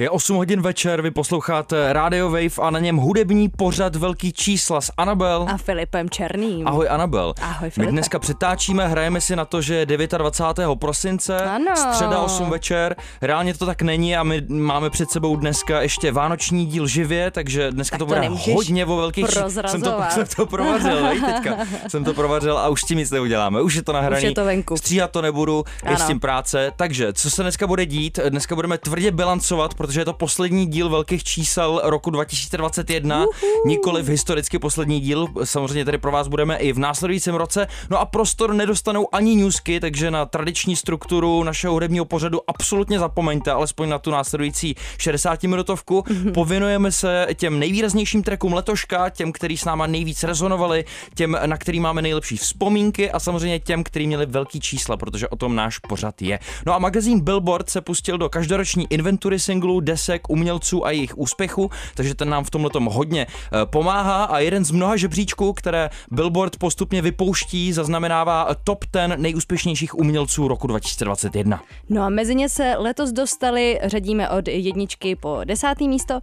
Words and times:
Je 0.00 0.10
8 0.10 0.36
hodin 0.36 0.62
večer, 0.62 1.02
vy 1.02 1.10
posloucháte 1.10 1.92
Radio 1.92 2.30
Wave 2.30 2.62
a 2.62 2.70
na 2.70 2.78
něm 2.78 2.96
hudební 2.96 3.48
pořad 3.48 3.96
Velký 3.96 4.32
čísla 4.32 4.80
s 4.80 4.92
Anabel. 4.96 5.46
A 5.54 5.56
Filipem 5.56 6.10
Černým. 6.10 6.68
Ahoj 6.68 6.86
Anabel. 6.90 7.34
Ahoj 7.42 7.70
Filipe. 7.70 7.90
My 7.90 7.92
dneska 7.92 8.18
přetáčíme, 8.18 8.88
hrajeme 8.88 9.20
si 9.20 9.36
na 9.36 9.44
to, 9.44 9.62
že 9.62 9.74
je 9.74 9.86
29. 9.86 10.76
prosince, 10.78 11.36
Ano. 11.44 11.76
středa 11.76 12.18
8 12.18 12.50
večer. 12.50 12.96
Reálně 13.22 13.54
to 13.54 13.66
tak 13.66 13.82
není 13.82 14.16
a 14.16 14.22
my 14.22 14.42
máme 14.48 14.90
před 14.90 15.10
sebou 15.10 15.36
dneska 15.36 15.82
ještě 15.82 16.12
vánoční 16.12 16.66
díl 16.66 16.86
živě, 16.86 17.30
takže 17.30 17.70
dneska 17.70 17.94
Tak 17.94 17.98
to 17.98 18.14
to 18.14 18.20
bude 18.20 18.28
hodně 18.54 18.86
o 18.86 18.96
velkých 18.96 19.26
či- 19.26 19.38
jsem 19.66 19.82
to, 19.82 20.02
jsem 20.10 20.26
to 20.36 20.46
provařil, 20.46 21.02
vej, 21.02 21.20
teďka. 21.20 21.56
Jsem 21.88 22.04
to 22.04 22.14
provařil 22.14 22.58
a 22.58 22.68
už 22.68 22.80
s 22.80 22.84
tím 22.84 22.98
nic 22.98 23.10
neuděláme. 23.10 23.62
Už 23.62 23.74
je 23.74 23.82
to 23.82 23.92
nahraný. 23.92 24.24
je 24.24 24.32
to 24.32 24.44
venku. 24.44 24.76
Stříhat 24.76 25.10
to 25.10 25.22
nebudu, 25.22 25.64
je 25.90 25.96
s 25.96 26.00
Ano. 26.00 26.08
tím 26.08 26.20
práce. 26.20 26.72
Takže, 26.76 27.12
co 27.12 27.30
se 27.30 27.42
dneska 27.42 27.66
bude 27.66 27.86
dít? 27.86 28.18
Dneska 28.28 28.54
budeme 28.54 28.78
tvrdě 28.78 29.10
bilancovat, 29.10 29.74
protože 29.90 30.00
je 30.00 30.04
to 30.04 30.12
poslední 30.12 30.66
díl 30.66 30.88
velkých 30.88 31.24
čísel 31.24 31.80
roku 31.84 32.10
2021, 32.10 33.26
nikoli 33.66 34.02
v 34.02 34.08
historicky 34.08 34.58
poslední 34.58 35.00
díl. 35.00 35.26
Samozřejmě 35.44 35.84
tady 35.84 35.98
pro 35.98 36.12
vás 36.12 36.28
budeme 36.28 36.56
i 36.56 36.72
v 36.72 36.78
následujícím 36.78 37.34
roce. 37.34 37.66
No 37.90 37.98
a 37.98 38.04
prostor 38.04 38.54
nedostanou 38.54 39.14
ani 39.14 39.36
newsky, 39.36 39.80
takže 39.80 40.10
na 40.10 40.26
tradiční 40.26 40.76
strukturu 40.76 41.44
našeho 41.44 41.72
hudebního 41.72 42.04
pořadu 42.04 42.40
absolutně 42.46 42.98
zapomeňte, 42.98 43.50
alespoň 43.50 43.88
na 43.88 43.98
tu 43.98 44.10
následující 44.10 44.74
60 44.98 45.42
minutovku. 45.42 46.04
Povinujeme 46.34 46.92
se 46.92 47.26
těm 47.34 47.58
nejvýraznějším 47.58 48.22
trackům 48.22 48.52
letoška, 48.52 49.10
těm, 49.10 49.32
který 49.32 49.56
s 49.56 49.64
náma 49.64 49.86
nejvíc 49.86 50.22
rezonovali, 50.22 50.84
těm, 51.14 51.38
na 51.46 51.56
který 51.56 51.80
máme 51.80 52.02
nejlepší 52.02 52.36
vzpomínky 52.36 53.10
a 53.10 53.20
samozřejmě 53.20 53.58
těm, 53.58 53.84
který 53.84 54.06
měli 54.06 54.26
velký 54.26 54.60
čísla, 54.60 54.96
protože 54.96 55.28
o 55.28 55.36
tom 55.36 55.56
náš 55.56 55.78
pořad 55.78 56.22
je. 56.22 56.38
No 56.66 56.74
a 56.74 56.78
magazín 56.78 57.20
Billboard 57.20 57.70
se 57.70 57.80
pustil 57.80 58.18
do 58.18 58.28
každoroční 58.28 58.86
inventury 58.90 59.38
singlů, 59.38 59.79
desek, 59.80 60.30
umělců 60.30 60.86
a 60.86 60.90
jejich 60.90 61.18
úspěchů, 61.18 61.70
takže 61.94 62.14
ten 62.14 62.28
nám 62.28 62.44
v 62.44 62.50
tomhle 62.50 62.70
hodně 62.88 63.26
eh, 63.26 63.66
pomáhá 63.66 64.24
a 64.24 64.38
jeden 64.38 64.64
z 64.64 64.70
mnoha 64.70 64.96
žebříčků, 64.96 65.52
které 65.52 65.90
Billboard 66.10 66.56
postupně 66.56 67.02
vypouští, 67.02 67.72
zaznamenává 67.72 68.48
top 68.64 68.84
10 68.92 69.16
nejúspěšnějších 69.16 69.98
umělců 69.98 70.48
roku 70.48 70.66
2021. 70.66 71.62
No 71.88 72.02
a 72.02 72.08
mezi 72.08 72.34
ně 72.34 72.48
se 72.48 72.74
letos 72.78 73.12
dostali, 73.12 73.80
řadíme 73.84 74.28
od 74.28 74.48
jedničky 74.48 75.16
po 75.16 75.40
desátý 75.44 75.88
místo, 75.88 76.14
uh, 76.14 76.20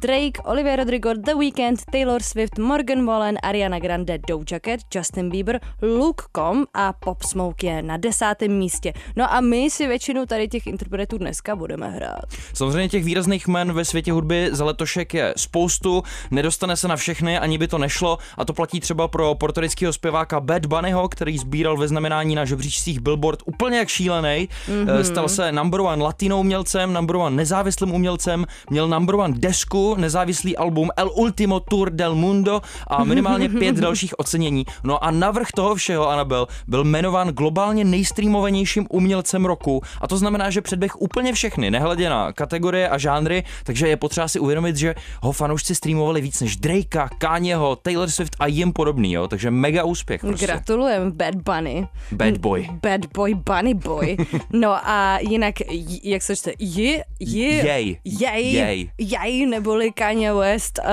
Drake, 0.00 0.42
Olivia 0.44 0.76
Rodrigo, 0.76 1.14
The 1.14 1.34
Weeknd, 1.34 1.84
Taylor 1.92 2.22
Swift, 2.22 2.58
Morgan 2.58 3.06
Wallen, 3.06 3.38
Ariana 3.42 3.78
Grande, 3.78 4.18
Doja 4.28 4.60
Cat, 4.64 4.80
Justin 4.94 5.30
Bieber, 5.30 5.60
Luke 5.82 6.24
Com 6.36 6.64
a 6.74 6.92
Pop 6.92 7.22
Smoke 7.22 7.66
je 7.66 7.82
na 7.82 7.96
desátém 7.96 8.52
místě. 8.52 8.92
No 9.16 9.32
a 9.32 9.40
my 9.40 9.70
si 9.70 9.86
většinu 9.86 10.26
tady 10.26 10.48
těch 10.48 10.66
interpretů 10.66 11.18
dneska 11.18 11.56
budeme 11.56 11.90
hrát. 11.90 12.24
Samozřejmě 12.54 12.69
těch 12.88 13.04
výrazných 13.04 13.48
jmen 13.48 13.72
ve 13.72 13.84
světě 13.84 14.12
hudby 14.12 14.48
za 14.52 14.64
letošek 14.64 15.14
je 15.14 15.34
spoustu, 15.36 16.02
nedostane 16.30 16.76
se 16.76 16.88
na 16.88 16.96
všechny, 16.96 17.38
ani 17.38 17.58
by 17.58 17.68
to 17.68 17.78
nešlo 17.78 18.18
a 18.38 18.44
to 18.44 18.52
platí 18.52 18.80
třeba 18.80 19.08
pro 19.08 19.34
portorického 19.34 19.92
zpěváka 19.92 20.40
Bad 20.40 20.66
Bunnyho, 20.66 21.08
který 21.08 21.38
sbíral 21.38 21.76
ve 21.76 21.88
znamenání 21.88 22.34
na 22.34 22.44
žebříčcích 22.44 23.00
Billboard 23.00 23.42
úplně 23.46 23.78
jak 23.78 23.88
šílený. 23.88 24.48
Mm-hmm. 24.68 25.00
Stal 25.00 25.28
se 25.28 25.52
number 25.52 25.80
one 25.80 26.02
latinou 26.02 26.40
umělcem, 26.40 26.92
number 26.92 27.16
one 27.16 27.36
nezávislým 27.36 27.94
umělcem, 27.94 28.46
měl 28.70 28.88
number 28.88 29.14
one 29.14 29.34
desku, 29.38 29.94
nezávislý 29.98 30.56
album 30.56 30.90
El 30.96 31.10
Ultimo 31.14 31.60
Tour 31.60 31.90
del 31.90 32.14
Mundo 32.14 32.60
a 32.86 33.04
minimálně 33.04 33.48
pět 33.58 33.76
dalších 33.76 34.18
ocenění. 34.18 34.66
No 34.84 35.04
a 35.04 35.10
navrh 35.10 35.48
toho 35.54 35.74
všeho, 35.74 36.08
Anabel, 36.08 36.46
byl 36.66 36.84
jmenován 36.84 37.28
globálně 37.28 37.84
nejstreamovanějším 37.84 38.86
umělcem 38.90 39.44
roku 39.44 39.82
a 40.00 40.08
to 40.08 40.16
znamená, 40.16 40.50
že 40.50 40.60
předběh 40.60 41.00
úplně 41.00 41.32
všechny, 41.32 41.70
nehledě 41.70 42.08
na 42.08 42.32
kategorie 42.60 42.88
a 42.88 42.98
žánry, 42.98 43.44
takže 43.64 43.88
je 43.88 43.96
potřeba 43.96 44.28
si 44.28 44.38
uvědomit, 44.38 44.76
že 44.76 44.94
ho 45.22 45.32
fanoušci 45.32 45.74
streamovali 45.74 46.20
víc 46.20 46.40
než 46.40 46.56
Drakea, 46.56 47.08
Kanyeho, 47.18 47.76
Taylor 47.76 48.10
Swift 48.10 48.36
a 48.38 48.46
jim 48.46 48.72
podobný, 48.72 49.12
jo, 49.12 49.28
takže 49.28 49.50
mega 49.50 49.84
úspěch 49.84 50.20
prostě. 50.20 50.46
Gratulujem, 50.46 51.12
Bad 51.12 51.34
Bunny. 51.34 51.88
Bad 52.12 52.38
boy. 52.38 52.68
Bad 52.82 53.00
boy, 53.14 53.34
bunny 53.34 53.74
boy. 53.74 54.16
No 54.52 54.88
a 54.88 55.18
jinak, 55.20 55.54
jak 56.02 56.22
se 56.22 56.36
čte, 56.36 56.52
je, 56.58 57.04
je, 57.20 57.48
Jej. 57.48 57.98
jej, 58.04 58.52
Jej. 58.52 58.90
jej, 58.98 59.46
neboli 59.46 59.92
Kanye 59.92 60.32
West 60.34 60.78
uh, 60.78 60.84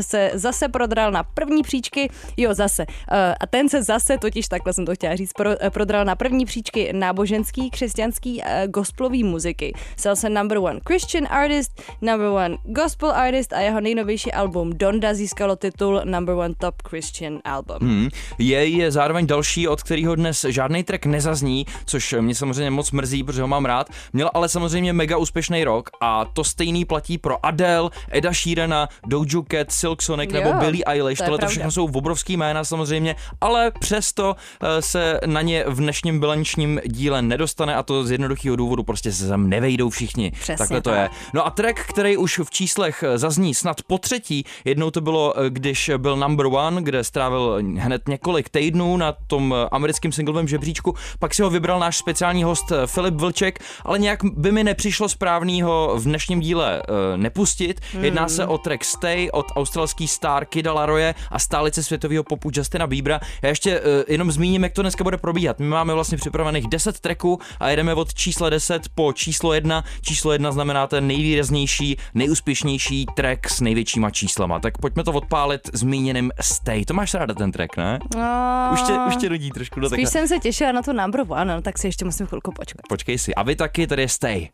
se 0.00 0.30
zase 0.34 0.68
prodral 0.68 1.12
na 1.12 1.22
první 1.22 1.62
příčky, 1.62 2.10
jo 2.36 2.54
zase, 2.54 2.86
uh, 2.86 3.16
a 3.40 3.46
ten 3.46 3.68
se 3.68 3.82
zase, 3.82 4.18
totiž 4.18 4.48
takhle 4.48 4.72
jsem 4.72 4.86
to 4.86 4.94
chtěla 4.94 5.16
říct, 5.16 5.32
pro, 5.32 5.50
uh, 5.50 5.56
prodral 5.70 6.04
na 6.04 6.16
první 6.16 6.44
příčky 6.44 6.92
náboženský, 6.92 7.70
křesťanský, 7.70 8.38
uh, 8.38 8.70
gospelový 8.70 9.24
muziky. 9.24 9.72
Stal 9.96 10.16
se 10.16 10.28
number 10.28 10.58
one 10.58 10.80
Christian 10.86 11.11
artist, 11.20 11.82
number 12.00 12.26
one 12.26 12.56
gospel 12.64 13.10
artist 13.10 13.52
a 13.52 13.60
jeho 13.60 13.80
nejnovější 13.80 14.32
album 14.32 14.72
Donda 14.74 15.14
získalo 15.14 15.56
titul 15.56 16.00
number 16.04 16.34
one 16.34 16.54
top 16.58 16.74
Christian 16.88 17.38
album. 17.44 17.76
Hmm. 17.80 18.08
Je, 18.38 18.66
je 18.66 18.90
zároveň 18.90 19.26
další, 19.26 19.68
od 19.68 19.82
kterého 19.82 20.14
dnes 20.14 20.46
žádný 20.48 20.82
track 20.84 21.06
nezazní, 21.06 21.66
což 21.84 22.14
mě 22.20 22.34
samozřejmě 22.34 22.70
moc 22.70 22.90
mrzí, 22.90 23.24
protože 23.24 23.42
ho 23.42 23.48
mám 23.48 23.64
rád. 23.64 23.90
Měl 24.12 24.30
ale 24.34 24.48
samozřejmě 24.48 24.92
mega 24.92 25.16
úspěšný 25.16 25.64
rok 25.64 25.90
a 26.00 26.24
to 26.24 26.44
stejný 26.44 26.84
platí 26.84 27.18
pro 27.18 27.46
Adele, 27.46 27.90
Eda 28.10 28.32
Sheerana, 28.32 28.88
Doja 29.06 29.42
Cat, 29.50 29.72
Silk 29.72 30.02
Sonic 30.02 30.30
Jo, 30.32 30.40
nebo 30.40 30.58
Billie 30.58 30.84
Eilish. 30.84 31.18
to 31.18 31.24
je 31.24 31.26
Tohle 31.26 31.38
to 31.38 31.46
všechno 31.46 31.70
jsou 31.70 31.84
obrovský 31.84 32.36
jména 32.36 32.64
samozřejmě, 32.64 33.16
ale 33.40 33.72
přesto 33.80 34.36
eh, 34.62 34.82
se 34.82 35.20
na 35.26 35.42
ně 35.42 35.64
v 35.66 35.76
dnešním 35.76 36.20
bilančním 36.20 36.80
díle 36.86 37.22
nedostane 37.22 37.74
a 37.74 37.82
to 37.82 38.04
z 38.04 38.10
jednoduchého 38.10 38.56
důvodu 38.56 38.82
prostě 38.82 39.12
se 39.12 39.28
sem 39.28 39.48
nevejdou 39.48 39.90
všichni. 39.90 40.30
Přesně 40.30 40.56
Takhle 40.56 40.80
to 40.80 40.90
tak. 40.90 41.01
No 41.34 41.46
a 41.46 41.50
track, 41.50 41.80
který 41.80 42.16
už 42.16 42.38
v 42.38 42.50
číslech 42.50 43.02
eh, 43.02 43.18
zazní 43.18 43.54
snad 43.54 43.82
po 43.86 43.98
třetí, 43.98 44.44
jednou 44.64 44.90
to 44.90 45.00
bylo, 45.00 45.34
eh, 45.38 45.50
když 45.50 45.90
byl 45.96 46.16
number 46.16 46.46
one, 46.46 46.82
kde 46.82 47.04
strávil 47.04 47.58
hned 47.76 48.08
několik 48.08 48.48
týdnů 48.48 48.96
na 48.96 49.12
tom 49.26 49.54
eh, 49.54 49.68
americkém 49.72 50.12
singlovém 50.12 50.48
žebříčku, 50.48 50.94
pak 51.18 51.34
si 51.34 51.42
ho 51.42 51.50
vybral 51.50 51.80
náš 51.80 51.96
speciální 51.96 52.44
host 52.44 52.72
Filip 52.86 53.14
Vlček, 53.14 53.58
ale 53.84 53.98
nějak 53.98 54.24
by 54.24 54.52
mi 54.52 54.64
nepřišlo 54.64 55.08
správný 55.08 55.62
ho 55.62 55.94
v 55.96 56.04
dnešním 56.04 56.40
díle 56.40 56.82
nepustit. 57.16 57.80
Jedná 58.00 58.28
se 58.28 58.46
o 58.46 58.58
track 58.58 58.84
Stay 58.84 59.28
od 59.32 59.46
australský 59.56 60.08
star 60.08 60.44
Kida 60.44 60.72
Laroje 60.72 61.14
a 61.30 61.38
stálice 61.38 61.82
světového 61.82 62.24
popu 62.24 62.50
Justina 62.54 62.86
Biebera. 62.86 63.20
Já 63.42 63.48
ještě 63.48 63.80
jenom 64.08 64.32
zmíním, 64.32 64.62
jak 64.62 64.72
to 64.72 64.82
dneska 64.82 65.04
bude 65.04 65.16
probíhat. 65.16 65.58
My 65.58 65.66
máme 65.66 65.94
vlastně 65.94 66.18
připravených 66.18 66.68
10 66.68 67.00
tracků 67.00 67.38
a 67.60 67.70
jedeme 67.70 67.94
od 67.94 68.14
čísla 68.14 68.50
10 68.50 68.82
po 68.94 69.12
číslo 69.12 69.52
1. 69.52 69.84
Číslo 70.02 70.32
1 70.32 70.52
znamená 70.52 70.86
ten 70.96 71.06
nejvýraznější, 71.06 71.96
nejúspěšnější 72.14 73.06
track 73.16 73.48
s 73.48 73.60
největšíma 73.60 74.10
číslama. 74.10 74.60
Tak 74.60 74.78
pojďme 74.78 75.04
to 75.04 75.12
odpálit 75.12 75.60
zmíněným 75.72 76.30
Stay. 76.40 76.84
To 76.84 76.94
máš 76.94 77.14
ráda 77.14 77.34
ten 77.34 77.52
track, 77.52 77.76
ne? 77.76 77.98
No, 78.16 78.70
Už 78.72 78.82
tě, 78.82 78.92
už 79.08 79.16
tě 79.16 79.28
nudí 79.30 79.50
trošku 79.50 79.80
do 79.80 79.88
Spíš 79.88 80.04
takhle. 80.04 80.10
jsem 80.10 80.28
se 80.28 80.38
těšila 80.38 80.72
na 80.72 80.82
to 80.82 80.92
number 80.92 81.20
one, 81.28 81.44
no, 81.44 81.62
tak 81.62 81.78
si 81.78 81.86
ještě 81.86 82.04
musím 82.04 82.26
chvilku 82.26 82.52
počkat. 82.52 82.80
Počkej 82.88 83.18
si. 83.18 83.34
A 83.34 83.42
vy 83.42 83.56
taky, 83.56 83.86
tady 83.86 84.02
je 84.02 84.08
Stay. 84.08 84.48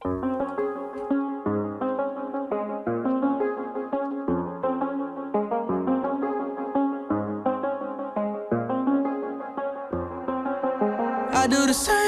I 11.33 11.47
do 11.49 11.67
the 11.67 11.75
same 11.75 12.08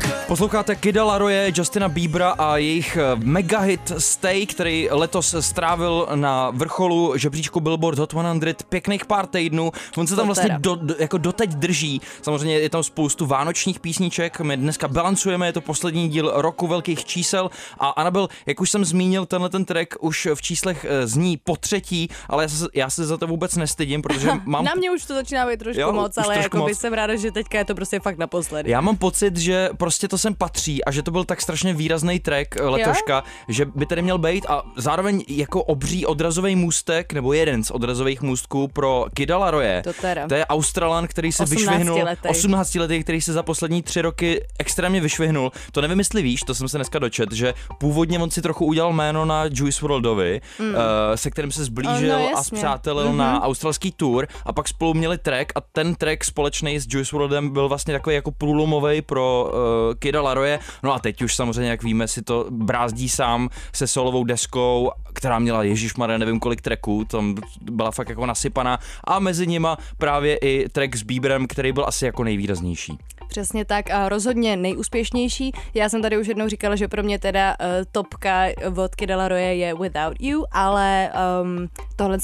Posloucháte 0.31 0.75
Kida 0.75 1.03
Laroje, 1.03 1.51
Justina 1.55 1.89
Biebera 1.89 2.29
a 2.29 2.57
jejich 2.57 2.97
eh, 2.97 3.15
mega 3.15 3.59
hit 3.59 3.91
Stay, 3.97 4.45
který 4.45 4.87
letos 4.91 5.35
strávil 5.39 6.07
na 6.15 6.49
vrcholu 6.49 7.17
žebříčku 7.17 7.59
Billboard 7.59 7.99
Hot 7.99 8.11
100 8.11 8.65
pěkných 8.69 9.05
pár 9.05 9.27
týdnů. 9.27 9.71
On 9.97 10.07
se 10.07 10.15
tam 10.15 10.25
vlastně 10.25 10.57
do, 10.59 10.75
do, 10.75 10.95
jako 10.99 11.17
doteď 11.17 11.49
drží. 11.49 12.01
Samozřejmě 12.21 12.59
je 12.59 12.69
tam 12.69 12.83
spoustu 12.83 13.25
vánočních 13.25 13.79
písniček. 13.79 14.39
My 14.39 14.57
dneska 14.57 14.87
balancujeme, 14.87 15.47
je 15.47 15.53
to 15.53 15.61
poslední 15.61 16.09
díl 16.09 16.31
roku 16.35 16.67
velkých 16.67 17.05
čísel. 17.05 17.49
A 17.79 17.89
Anabel, 17.89 18.27
jak 18.45 18.61
už 18.61 18.69
jsem 18.71 18.85
zmínil, 18.85 19.25
tenhle 19.25 19.49
ten 19.49 19.65
track 19.65 19.95
už 19.99 20.27
v 20.35 20.41
číslech 20.41 20.85
eh, 20.89 21.07
zní 21.07 21.37
po 21.37 21.55
třetí, 21.55 22.09
ale 22.29 22.43
já 22.43 22.49
se, 22.49 22.67
já 22.73 22.89
se 22.89 23.05
za 23.05 23.17
to 23.17 23.27
vůbec 23.27 23.55
nestydím, 23.55 24.01
protože 24.01 24.31
mám 24.45 24.65
Na 24.65 24.73
mě 24.75 24.91
už 24.91 25.05
to 25.05 25.13
začíná 25.13 25.47
být 25.47 25.59
trošku 25.59 25.81
Jo, 25.81 25.93
moc, 25.93 26.17
ale 26.17 26.37
jako 26.37 26.57
moc. 26.57 26.77
jsem 26.77 26.93
ráda, 26.93 27.15
že 27.15 27.31
teďka 27.31 27.57
je 27.57 27.65
to 27.65 27.75
prostě 27.75 27.99
fakt 27.99 28.17
naposledy. 28.17 28.71
Já 28.71 28.81
mám 28.81 28.97
pocit, 28.97 29.37
že 29.37 29.69
prostě 29.77 30.07
to 30.07 30.20
sem 30.21 30.35
patří 30.35 30.85
a 30.85 30.91
že 30.91 31.03
to 31.03 31.11
byl 31.11 31.23
tak 31.23 31.41
strašně 31.41 31.73
výrazný 31.73 32.19
track 32.19 32.55
eh, 32.55 32.63
letoška, 32.63 33.23
že 33.47 33.65
by 33.65 33.85
tady 33.85 34.01
měl 34.01 34.17
být 34.17 34.45
a 34.49 34.63
zároveň 34.77 35.23
jako 35.27 35.63
obří 35.63 36.05
odrazový 36.05 36.55
můstek, 36.55 37.13
nebo 37.13 37.33
jeden 37.33 37.63
z 37.63 37.71
odrazových 37.71 38.21
můstků 38.21 38.67
pro 38.67 39.05
Kida 39.13 39.37
Laroje. 39.37 39.81
To 39.83 39.93
teda. 39.93 40.27
To 40.27 40.35
je 40.35 40.45
Australan, 40.45 41.07
který 41.07 41.31
se 41.31 41.43
18letej. 41.43 41.49
vyšvihnul, 41.49 42.05
18 42.27 42.75
letý, 42.75 43.03
který 43.03 43.21
se 43.21 43.33
za 43.33 43.43
poslední 43.43 43.83
tři 43.83 44.01
roky 44.01 44.43
extrémně 44.59 45.01
vyšvihnul. 45.01 45.51
To 45.71 45.81
nevím, 45.81 45.99
jestli 45.99 46.21
víš, 46.21 46.41
to 46.41 46.55
jsem 46.55 46.67
se 46.67 46.77
dneska 46.77 46.99
dočet, 46.99 47.31
že 47.31 47.53
původně 47.79 48.19
on 48.19 48.31
si 48.31 48.41
trochu 48.41 48.65
udělal 48.65 48.93
jméno 48.93 49.25
na 49.25 49.43
Juice 49.51 49.85
WRLDovi, 49.85 50.41
mm. 50.59 50.75
se 51.15 51.31
kterým 51.31 51.51
se 51.51 51.65
zblížil 51.65 52.11
Oh, 52.15 52.31
no, 52.31 52.37
a 52.37 52.43
zpřátelil 52.43 53.05
mm-hmm. 53.05 53.15
na 53.15 53.43
australský 53.43 53.91
tour 53.91 54.27
a 54.45 54.53
pak 54.53 54.67
spolu 54.67 54.93
měli 54.93 55.17
track 55.17 55.51
a 55.55 55.61
ten 55.61 55.95
track 55.95 56.23
společný 56.23 56.79
s 56.79 56.87
Juice 56.89 57.15
WRLDem 57.15 57.49
byl 57.49 57.69
vlastně 57.69 57.93
takový 57.93 58.15
jako 58.15 58.31
průlomový 58.31 59.01
pro 59.01 59.51
uh, 59.53 59.93
Kida 60.11 60.21
Laroje. 60.21 60.59
No 60.83 60.93
a 60.93 60.99
teď 60.99 61.21
už 61.21 61.35
samozřejmě, 61.35 61.69
jak 61.69 61.83
víme, 61.83 62.07
si 62.07 62.21
to 62.21 62.45
brázdí 62.49 63.09
sám 63.09 63.49
se 63.73 63.87
solovou 63.87 64.23
deskou, 64.23 64.91
která 65.13 65.39
měla 65.39 65.63
Ježíš 65.63 65.95
nevím 66.17 66.39
kolik 66.39 66.61
tracků, 66.61 67.05
tam 67.05 67.35
byla 67.61 67.91
fakt 67.91 68.09
jako 68.09 68.25
nasypaná 68.25 68.79
a 69.03 69.19
mezi 69.19 69.47
nima 69.47 69.77
právě 69.97 70.37
i 70.37 70.69
track 70.69 70.95
s 70.95 71.03
Bieberem, 71.03 71.47
který 71.47 71.71
byl 71.71 71.85
asi 71.87 72.05
jako 72.05 72.23
nejvýraznější. 72.23 72.97
Přesně 73.31 73.65
tak 73.65 73.89
a 73.89 74.09
rozhodně 74.09 74.57
nejúspěšnější. 74.57 75.51
Já 75.73 75.89
jsem 75.89 76.01
tady 76.01 76.17
už 76.17 76.27
jednou 76.27 76.47
říkala, 76.47 76.75
že 76.75 76.87
pro 76.87 77.03
mě 77.03 77.19
teda 77.19 77.55
uh, 77.59 77.65
topka 77.91 78.45
od 78.83 78.95
Kida 78.95 79.17
Laroje 79.17 79.55
je 79.55 79.75
Without 79.75 80.17
You, 80.19 80.45
ale 80.51 81.11
um, 81.41 81.67
tohle 81.95 82.17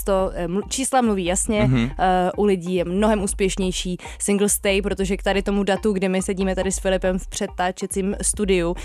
čísla 0.70 1.02
mluví 1.02 1.26
jasně, 1.26 1.64
mm-hmm. 1.64 1.84
uh, 1.84 1.92
u 2.38 2.46
lidí 2.46 2.76
je 2.76 2.86
mnohem 2.86 3.24
úspěšnější 3.24 3.98
single 4.20 4.50
Stay, 4.50 4.82
protože 4.82 5.18
k 5.18 5.24
tady 5.24 5.42
tomu 5.42 5.64
datu, 5.64 5.94
kdy 5.94 6.10
my 6.10 6.22
sedíme 6.22 6.56
tady 6.56 6.72
s 6.72 6.80
Filipem 6.80 7.20
v 7.20 7.28
předtáčecím 7.28 8.16
studiu, 8.22 8.70
uh, 8.70 8.76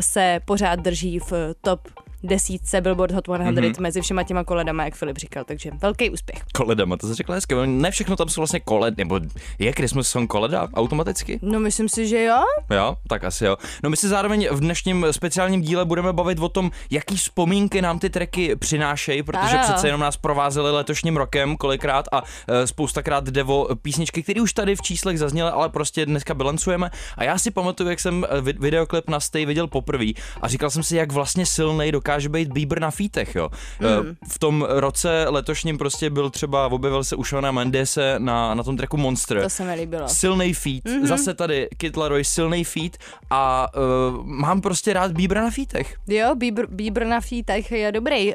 se 0.00 0.40
pořád 0.44 0.80
drží 0.80 1.18
v 1.18 1.32
top 1.60 1.80
desítce 2.22 2.80
Billboard 2.80 3.12
Hot 3.12 3.24
100 3.24 3.32
mm-hmm. 3.32 3.80
mezi 3.80 4.00
všema 4.00 4.22
těma 4.22 4.44
koledama, 4.44 4.84
jak 4.84 4.94
Filip 4.94 5.18
říkal, 5.18 5.44
takže 5.44 5.70
velký 5.82 6.10
úspěch. 6.10 6.42
Koledama, 6.54 6.96
to 6.96 7.06
se 7.06 7.14
řekla 7.14 7.34
hezky. 7.34 7.54
Ne 7.66 7.90
všechno 7.90 8.16
tam 8.16 8.28
jsou 8.28 8.40
vlastně 8.40 8.60
koled, 8.60 8.98
nebo 8.98 9.20
je 9.58 9.72
Christmas 9.72 10.08
song 10.08 10.30
koleda 10.30 10.68
automaticky? 10.74 11.38
No 11.42 11.60
myslím 11.60 11.88
si, 11.88 12.06
že 12.08 12.24
jo. 12.24 12.36
Jo, 12.70 12.96
tak 13.08 13.24
asi 13.24 13.44
jo. 13.44 13.56
No 13.82 13.90
my 13.90 13.96
si 13.96 14.08
zároveň 14.08 14.48
v 14.50 14.60
dnešním 14.60 15.06
speciálním 15.10 15.60
díle 15.60 15.84
budeme 15.84 16.12
bavit 16.12 16.38
o 16.38 16.48
tom, 16.48 16.70
jaký 16.90 17.16
vzpomínky 17.16 17.82
nám 17.82 17.98
ty 17.98 18.10
tracky 18.10 18.56
přinášejí, 18.56 19.22
protože 19.22 19.56
Ano. 19.58 19.62
přece 19.62 19.88
jenom 19.88 20.00
nás 20.00 20.16
provázely 20.16 20.70
letošním 20.70 21.16
rokem 21.16 21.56
kolikrát 21.56 22.06
a 22.12 22.22
e, 22.48 22.66
spoustakrát 22.66 23.24
jde 23.28 23.44
o 23.44 23.68
písničky, 23.82 24.22
které 24.22 24.40
už 24.40 24.52
tady 24.52 24.76
v 24.76 24.82
číslech 24.82 25.18
zazněly, 25.18 25.50
ale 25.50 25.68
prostě 25.68 26.06
dneska 26.06 26.34
bilancujeme. 26.34 26.90
A 27.16 27.24
já 27.24 27.38
si 27.38 27.50
pamatuju, 27.50 27.90
jak 27.90 28.00
jsem 28.00 28.26
e, 28.30 28.40
vi- 28.40 28.58
videoklip 28.60 29.10
na 29.10 29.20
Stay 29.20 29.46
viděl 29.46 29.66
poprvé 29.66 30.06
a 30.42 30.48
říkal 30.48 30.70
jsem 30.70 30.82
si, 30.82 30.96
jak 30.96 31.12
vlastně 31.12 31.46
silnej 31.46 31.92
dokáže 31.92 32.09
být 32.18 32.52
Bieber 32.52 32.80
na 32.80 32.90
fítech, 32.90 33.34
jo. 33.34 33.48
Mm. 33.80 34.16
V 34.28 34.38
tom 34.38 34.66
roce 34.68 35.26
letošním 35.28 35.78
prostě 35.78 36.10
byl 36.10 36.30
třeba, 36.30 36.66
objevil 36.72 37.04
se 37.04 37.16
u 37.16 37.24
Shona 37.24 37.52
Mendese 37.52 38.14
na, 38.18 38.54
na 38.54 38.62
tom 38.62 38.76
tracku 38.76 38.96
Monster. 38.96 39.42
To 39.42 39.50
se 39.50 39.64
mi 39.64 39.74
líbilo. 39.74 40.08
Silnej 40.08 40.52
feat, 40.54 40.84
Mhm. 40.84 40.94
mm-hmm. 41.02 41.06
zase 41.06 41.34
tady 41.34 41.68
Kid 41.76 41.96
Laroi, 41.96 42.24
silnej 42.24 42.64
feat 42.64 42.92
a 43.30 43.68
uh, 43.76 44.26
mám 44.26 44.60
prostě 44.60 44.92
rád 44.92 45.12
Bíbra 45.12 45.42
na 45.42 45.50
featech. 45.50 45.94
Jo, 46.08 46.34
Bieber, 46.34 46.66
Bieber 46.66 47.06
na 47.06 47.20
fítech 47.20 47.72
je 47.72 47.92
dobrý. 47.92 48.26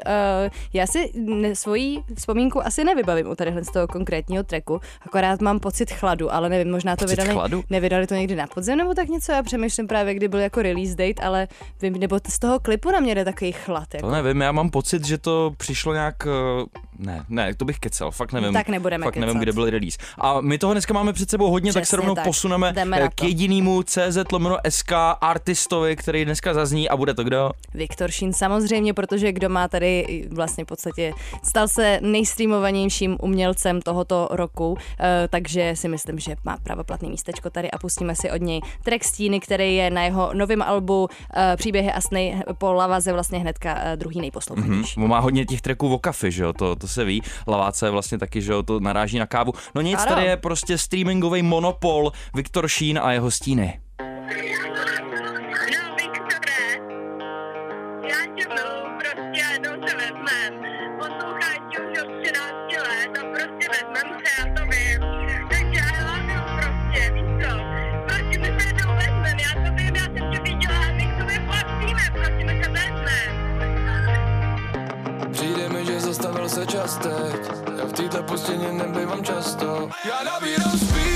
já 0.72 0.86
si 0.86 1.10
ne, 1.14 1.56
svoji 1.56 1.98
vzpomínku 2.18 2.66
asi 2.66 2.84
nevybavím 2.84 3.26
u 3.30 3.34
tadyhle 3.34 3.64
z 3.64 3.72
toho 3.72 3.86
konkrétního 3.86 4.42
tracku, 4.44 4.80
akorát 5.02 5.40
mám 5.40 5.60
pocit 5.60 5.92
chladu, 5.92 6.34
ale 6.34 6.48
nevím, 6.48 6.72
možná 6.72 6.96
to 6.96 7.04
Pocit 7.04 7.10
vydali, 7.16 7.30
chladu? 7.32 7.64
nevydali 7.70 8.06
to 8.06 8.14
někdy 8.14 8.34
na 8.36 8.46
podzem 8.46 8.78
nebo 8.78 8.94
tak 8.94 9.08
něco, 9.08 9.32
já 9.32 9.42
přemýšlím 9.42 9.86
právě, 9.86 10.14
kdy 10.14 10.28
byl 10.28 10.40
jako 10.40 10.62
release 10.62 10.94
date, 10.94 11.22
ale 11.26 11.48
vím, 11.82 11.92
nebo 11.92 12.18
z 12.28 12.38
toho 12.38 12.60
klipu 12.60 12.90
na 12.90 13.00
mě 13.00 13.14
jde 13.14 13.24
takový 13.24 13.52
chlad. 13.66 13.94
Jako. 13.94 14.06
To 14.06 14.12
nevím, 14.12 14.40
já 14.40 14.52
mám 14.52 14.70
pocit, 14.70 15.04
že 15.06 15.18
to 15.18 15.52
přišlo 15.56 15.92
nějak, 15.94 16.14
uh, 16.26 16.66
ne, 16.98 17.24
ne, 17.28 17.54
to 17.54 17.64
bych 17.64 17.78
kecel, 17.78 18.10
fakt 18.10 18.32
nevím. 18.32 18.52
Tak 18.52 18.68
nebudeme 18.68 19.04
Fakt 19.04 19.16
nevím, 19.16 19.34
kecat. 19.34 19.42
kde 19.42 19.52
byl 19.52 19.70
release. 19.70 19.98
A 20.18 20.40
my 20.40 20.58
toho 20.58 20.72
dneska 20.72 20.94
máme 20.94 21.12
před 21.12 21.30
sebou 21.30 21.50
hodně, 21.50 21.72
tak 21.72 21.80
se 21.80 21.86
Přesně 21.86 21.96
rovnou 21.96 22.14
tak. 22.14 22.24
posuneme 22.24 22.72
Jdeme 22.72 23.00
eh, 23.00 23.08
k 23.14 23.22
jedinému 23.22 23.82
CZ 23.82 24.32
lomeno 24.32 24.56
SK 24.68 24.92
artistovi, 25.20 25.96
který 25.96 26.24
dneska 26.24 26.54
zazní 26.54 26.88
a 26.88 26.96
bude 26.96 27.14
to 27.14 27.24
kdo? 27.24 27.50
Viktor 27.74 28.10
Šín 28.10 28.32
samozřejmě, 28.32 28.94
protože 28.94 29.32
kdo 29.32 29.48
má 29.48 29.68
tady 29.68 30.24
vlastně 30.30 30.64
v 30.64 30.66
podstatě 30.66 31.12
stal 31.42 31.68
se 31.68 31.98
nejstreamovanějším 32.02 33.16
umělcem 33.22 33.80
tohoto 33.82 34.28
roku, 34.30 34.78
eh, 35.00 35.28
takže 35.30 35.72
si 35.76 35.88
myslím, 35.88 36.18
že 36.18 36.36
má 36.44 36.56
pravoplatný 36.62 37.10
místečko 37.10 37.50
tady 37.50 37.70
a 37.70 37.78
pustíme 37.78 38.14
si 38.16 38.30
od 38.30 38.40
něj 38.42 38.60
track 38.82 39.04
Stíny, 39.04 39.40
který 39.40 39.76
je 39.76 39.90
na 39.90 40.04
jeho 40.04 40.30
novém 40.34 40.62
albu 40.62 41.08
eh, 41.34 41.56
Příběhy 41.56 41.92
a 41.92 42.00
sny 42.00 42.42
po 42.58 42.72
Lavaze 42.72 43.12
vlastně 43.12 43.38
hnedka 43.64 43.80
eh, 43.92 43.96
druhý 43.96 44.20
nejposlouchanější. 44.20 45.00
On 45.00 45.08
má 45.08 45.18
hodně 45.18 45.44
těch 45.46 45.60
tracků 45.60 45.94
o 45.94 45.98
kafi, 45.98 46.30
že 46.32 46.42
jo, 46.42 46.52
to, 46.52 46.76
to 46.76 46.88
se 46.88 47.04
ví. 47.04 47.22
Laváce 47.48 47.90
vlastně 47.90 48.18
taky, 48.18 48.42
že 48.42 48.52
jo, 48.52 48.62
to 48.62 48.80
naráží 48.80 49.18
na 49.18 49.26
kávu. 49.26 49.52
No 49.74 49.80
nic, 49.82 49.98
Ano. 49.98 50.06
tady 50.14 50.26
je 50.26 50.36
prostě 50.36 50.78
streamingový 50.78 51.42
monopol 51.42 52.12
Viktor 52.34 52.68
Šín 52.68 53.00
a 53.02 53.12
jeho 53.12 53.30
stíny. 53.30 53.80
Se 76.56 76.66
čas 76.66 76.96
teď. 76.96 77.36
Já 77.78 77.84
v 77.84 77.92
této 77.92 78.22
pustině 78.22 78.72
nebývám 78.72 79.24
často. 79.24 79.88
Já 80.08 80.24
nabírám 80.24 80.78
speed, 80.78 81.15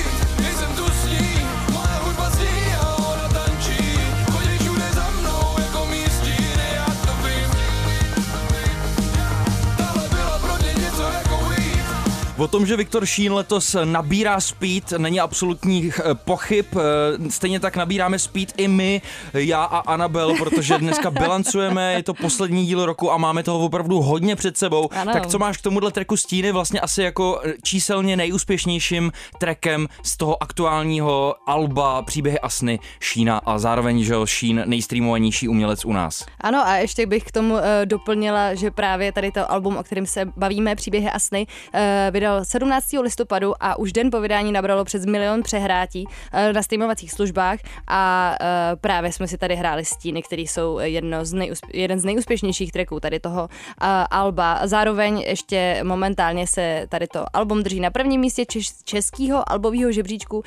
O 12.40 12.48
tom, 12.48 12.66
že 12.66 12.76
Viktor 12.76 13.06
Šín 13.06 13.32
letos 13.32 13.76
nabírá 13.84 14.40
speed, 14.40 14.92
není 14.98 15.20
absolutních 15.20 16.00
eh, 16.04 16.14
pochyb. 16.14 16.66
Eh, 16.76 17.30
Stejně 17.30 17.60
tak 17.60 17.76
nabíráme 17.76 18.18
speed 18.18 18.52
i 18.56 18.68
my, 18.68 19.02
já 19.34 19.64
a 19.64 19.78
Anabel, 19.78 20.34
protože 20.38 20.78
dneska 20.78 21.10
bilancujeme, 21.20 21.92
je 21.92 22.02
to 22.02 22.14
poslední 22.14 22.66
díl 22.66 22.86
roku 22.86 23.12
a 23.12 23.16
máme 23.16 23.42
toho 23.42 23.58
opravdu 23.58 24.00
hodně 24.00 24.36
před 24.36 24.58
sebou. 24.58 24.88
Ano. 24.92 25.12
Tak 25.12 25.26
co 25.26 25.38
máš 25.38 25.56
k 25.56 25.62
tomuhle 25.62 25.92
tracku 25.92 26.16
Stíny 26.16 26.52
vlastně 26.52 26.80
asi 26.80 27.02
jako 27.02 27.40
eh, 27.44 27.52
číselně 27.62 28.16
nejúspěšnějším 28.16 29.12
trackem 29.38 29.86
z 30.02 30.16
toho 30.16 30.42
aktuálního 30.42 31.34
alba 31.46 32.02
Příběhy 32.02 32.40
a 32.40 32.48
sny 32.48 32.78
Šína 33.00 33.40
a 33.44 33.58
zároveň, 33.58 34.02
že 34.02 34.14
Šín 34.24 34.62
nejstreamovanější 34.66 35.48
umělec 35.48 35.84
u 35.84 35.92
nás. 35.92 36.26
Ano 36.40 36.66
a 36.66 36.76
ještě 36.76 37.06
bych 37.06 37.24
k 37.24 37.32
tomu 37.32 37.54
uh, 37.54 37.60
doplnila, 37.84 38.54
že 38.54 38.70
právě 38.70 39.12
tady 39.12 39.32
to 39.32 39.52
album, 39.52 39.76
o 39.76 39.82
kterém 39.82 40.06
se 40.06 40.24
bavíme, 40.36 40.76
Příběhy 40.76 41.10
a 41.10 41.18
sny, 41.18 41.46
uh, 41.74 41.80
vydal 42.10 42.29
17. 42.42 42.86
listopadu 43.02 43.54
a 43.60 43.78
už 43.78 43.92
den 43.92 44.10
po 44.10 44.20
vydání 44.20 44.52
nabralo 44.52 44.84
přes 44.84 45.06
milion 45.06 45.42
přehrátí 45.42 46.04
uh, 46.06 46.52
na 46.52 46.62
streamovacích 46.62 47.12
službách 47.12 47.58
a 47.86 48.34
uh, 48.40 48.46
právě 48.80 49.12
jsme 49.12 49.28
si 49.28 49.38
tady 49.38 49.56
hráli 49.56 49.84
stíny, 49.84 50.22
které 50.22 50.42
jsou 50.42 50.78
jedno 50.78 51.24
z 51.24 51.34
nejúsp- 51.34 51.70
jeden 51.72 52.00
z 52.00 52.04
nejúspěšnějších 52.04 52.72
tracků 52.72 53.00
tady 53.00 53.20
toho 53.20 53.42
uh, 53.42 53.88
alba. 54.10 54.60
Zároveň 54.64 55.18
ještě 55.26 55.80
momentálně 55.82 56.46
se 56.46 56.86
tady 56.88 57.06
to 57.06 57.24
album 57.32 57.62
drží 57.62 57.80
na 57.80 57.90
prvním 57.90 58.20
místě 58.20 58.42
češ- 58.42 58.82
českého 58.84 59.52
albového 59.52 59.92
žebříčku, 59.92 60.42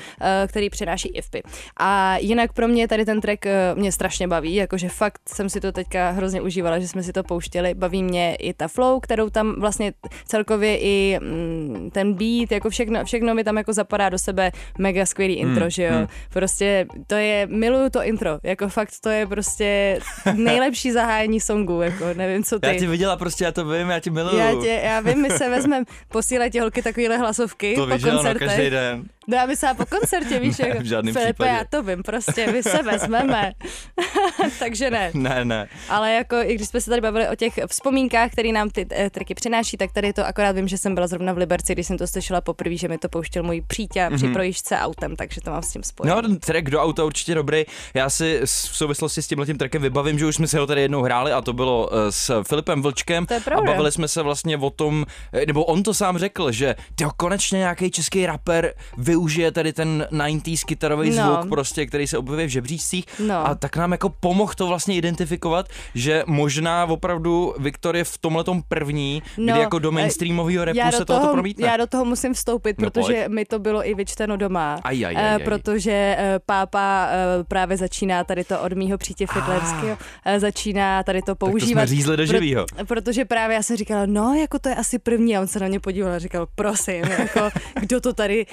který 0.46 0.70
přináší 0.70 1.08
IFPy. 1.08 1.42
A 1.76 2.16
jinak 2.16 2.52
pro 2.52 2.68
mě 2.68 2.88
tady 2.88 3.04
ten 3.04 3.20
track 3.20 3.46
mě 3.74 3.92
strašně 3.92 4.28
baví, 4.28 4.54
jakože 4.54 4.88
fakt 4.88 5.20
jsem 5.28 5.48
si 5.50 5.60
to 5.60 5.72
teďka 5.72 6.10
hrozně 6.10 6.40
užívala, 6.40 6.78
že 6.78 6.88
jsme 6.88 7.02
si 7.02 7.12
to 7.12 7.22
pouštěli. 7.22 7.74
Baví 7.74 8.02
mě 8.02 8.34
i 8.34 8.54
ta 8.54 8.68
flow, 8.68 9.00
kterou 9.00 9.30
tam 9.30 9.60
vlastně 9.60 9.92
celkově 10.26 10.78
i 10.78 11.18
mm, 11.20 11.73
ten 11.92 12.14
beat, 12.14 12.52
jako 12.52 12.70
všechno, 12.70 13.04
všechno 13.04 13.34
mi 13.34 13.44
tam 13.44 13.56
jako 13.56 13.72
zapadá 13.72 14.08
do 14.08 14.18
sebe, 14.18 14.50
mega 14.78 15.06
skvělý 15.06 15.40
Hmm, 15.40 15.50
intro, 15.50 15.70
že 15.70 15.82
jo. 15.84 16.06
Prostě 16.32 16.86
to 17.06 17.14
je, 17.14 17.46
miluju 17.50 17.90
to 17.90 18.02
intro, 18.02 18.38
jako 18.42 18.68
fakt 18.68 18.90
to 19.00 19.08
je 19.10 19.26
prostě 19.26 19.98
nejlepší 20.34 20.92
zahájení 20.92 21.40
songu, 21.40 21.82
jako 21.82 22.04
nevím, 22.14 22.44
co 22.44 22.58
ty. 22.58 22.66
Já 22.68 22.74
ti 22.78 22.86
viděla 22.86 23.16
prostě, 23.16 23.44
já 23.44 23.52
to 23.52 23.64
vím, 23.64 23.88
já 23.90 24.00
ti 24.00 24.10
miluju. 24.10 24.38
Já, 24.38 24.54
tě, 24.60 24.80
já 24.84 25.00
vím, 25.00 25.22
my 25.22 25.30
se 25.30 25.48
vezmeme, 25.50 25.84
posílají 26.08 26.50
ti 26.50 26.58
holky 26.60 26.82
takovýhle 26.82 27.16
hlasovky 27.18 27.74
to 27.74 27.86
po 27.86 27.92
ano, 27.92 28.10
koncertech. 28.10 28.48
každý 28.48 28.70
den. 28.70 29.02
No 29.26 29.36
já 29.36 29.46
myslím 29.46 29.76
po 29.76 29.86
koncertě, 29.86 30.40
víš, 30.40 30.58
Ne, 30.64 30.68
jako, 30.68 30.80
v 30.80 30.84
žádném 30.84 31.14
Filipe, 31.14 31.32
případě. 31.32 31.50
já 31.50 31.64
to 31.70 31.82
vím, 31.82 32.02
prostě 32.02 32.52
my 32.52 32.62
se 32.62 32.82
vezmeme. 32.82 33.52
Takže 34.58 34.90
ne. 34.90 35.10
Ne, 35.14 35.44
ne. 35.44 35.68
Ale 35.88 36.12
jako, 36.12 36.36
i 36.36 36.54
když 36.54 36.68
jsme 36.68 36.80
se 36.80 36.90
tady 36.90 37.00
bavili 37.00 37.28
o 37.28 37.34
těch 37.34 37.54
vzpomínkách, 37.66 38.30
které 38.32 38.52
nám 38.52 38.70
ty 38.70 38.86
eh, 38.90 39.10
tracky 39.10 39.34
přináší, 39.34 39.76
tak 39.76 39.92
tady 39.92 40.12
to 40.12 40.26
akorát 40.26 40.52
vím, 40.56 40.68
že 40.68 40.78
jsem 40.78 40.94
byla 40.94 41.06
zrovna 41.06 41.32
v 41.32 41.36
Liberci, 41.36 41.72
když 41.72 41.86
jsem 41.86 41.98
to 41.98 42.06
slyšela 42.06 42.40
poprvé, 42.40 42.76
že 42.76 42.88
mi 42.88 42.98
to 42.98 43.08
pouštěl 43.08 43.42
můj 43.42 43.60
přítel 43.66 44.10
mm-hmm. 44.10 44.16
při 44.16 44.28
projížďce 44.28 44.78
autem, 44.78 45.16
takže 45.16 45.40
to 45.40 45.50
mám 45.50 45.62
s 45.62 45.72
tím 45.72 45.82
spojené. 45.82 46.14
Mhm. 46.14 46.22
No, 46.22 46.28
ten 46.28 46.38
track 46.38 46.70
do 46.70 46.82
auta 46.82 47.04
určitě 47.04 47.34
dobrý. 47.34 47.64
Já 47.94 48.10
si 48.10 48.40
v 48.44 48.76
souvislosti 48.76 49.22
s 49.22 49.26
tímhle 49.26 49.46
tím 49.46 49.58
trackem 49.58 49.82
vybavím, 49.82 50.18
že 50.18 50.26
už 50.26 50.34
jsme 50.34 50.46
se 50.46 50.58
ho 50.58 50.66
tady 50.66 50.80
jednou 50.82 51.02
hráli 51.02 51.32
a 51.32 51.40
to 51.40 51.52
bylo 51.52 51.90
eh, 51.92 52.12
s 52.12 52.42
Filipem 52.42 52.82
Vlčkem. 52.82 53.26
To 53.26 53.34
je 53.34 53.40
a 53.40 53.42
pravda. 53.42 53.70
bavili 53.72 53.92
jsme 53.92 54.08
se 54.08 54.22
vlastně 54.22 54.56
o 54.56 54.70
tom, 54.70 55.06
eh, 55.32 55.46
nebo 55.46 55.64
on 55.64 55.82
to 55.82 55.94
sám 55.94 56.18
řekl, 56.18 56.52
že 56.52 56.74
tyjo, 56.94 57.10
konečně 57.16 57.58
nějaký 57.58 57.90
český 57.90 58.26
rapper 58.26 58.74
využije 59.14 59.52
tady 59.52 59.72
ten 59.72 60.06
90s 60.10 60.64
kytarový 60.64 61.10
No. 61.10 61.16
zvuk, 61.16 61.48
prostě, 61.48 61.86
který 61.86 62.06
se 62.06 62.18
objevuje 62.18 62.46
v 62.46 62.50
žebříčcích. 62.50 63.04
No. 63.26 63.46
A 63.46 63.54
tak 63.54 63.76
nám 63.76 63.92
jako 63.92 64.08
pomohl 64.10 64.52
to 64.56 64.66
vlastně 64.66 64.94
identifikovat, 64.96 65.66
že 65.94 66.22
možná 66.26 66.84
opravdu 66.86 67.54
Viktor 67.58 67.96
je 67.96 68.04
v 68.04 68.18
tomhle 68.18 68.44
první, 68.68 69.22
kdy 69.36 69.46
jako 69.60 69.78
do 69.78 69.88
eh, 69.88 69.92
mainstreamového 69.92 70.64
rapu 70.64 70.78
já 70.78 70.92
se 70.92 70.98
do 70.98 71.04
tohoto 71.04 71.22
toho, 71.22 71.32
promítne. 71.34 71.66
Já 71.66 71.76
do 71.76 71.86
toho 71.86 72.04
musím 72.04 72.34
vstoupit, 72.34 72.80
No, 72.80 72.90
protože 72.90 73.14
pojď. 73.14 73.28
mi 73.28 73.44
to 73.44 73.58
bylo 73.58 73.88
i 73.88 73.94
vyčteno 73.94 74.36
doma. 74.36 74.80
Aj, 74.84 75.06
aj, 75.06 75.16
aj, 75.16 75.24
Eh, 75.24 75.34
aj. 75.34 75.44
Protože 75.44 76.16
eh, 76.18 76.38
pápa 76.46 77.08
právě 77.48 77.76
začíná 77.76 78.24
tady 78.24 78.44
to 78.44 78.60
od 78.60 78.72
mýho 78.72 78.98
přítě 78.98 79.26
Fidlerského, 79.26 79.96
eh, 80.24 80.40
začíná 80.40 81.02
tady 81.02 81.22
to 81.22 81.34
používat. 81.34 81.82
jsme 81.82 81.86
řízli 81.86 82.16
do 82.16 82.26
živýho. 82.26 82.66
protože 82.88 83.24
právě 83.24 83.54
já 83.56 83.62
jsem 83.62 83.76
říkala, 83.76 84.06
no, 84.06 84.34
jako 84.34 84.58
to 84.58 84.68
je 84.68 84.74
asi 84.74 84.98
první. 84.98 85.36
A 85.36 85.40
on 85.40 85.46
se 85.46 85.60
na 85.60 85.68
mě 85.68 85.80
podíval 85.80 86.12
a 86.12 86.18
říkal, 86.18 86.46
prosím, 86.54 87.04
jako, 87.18 87.48
kdo 87.80 88.00
to 88.00 88.12
tady 88.12 88.46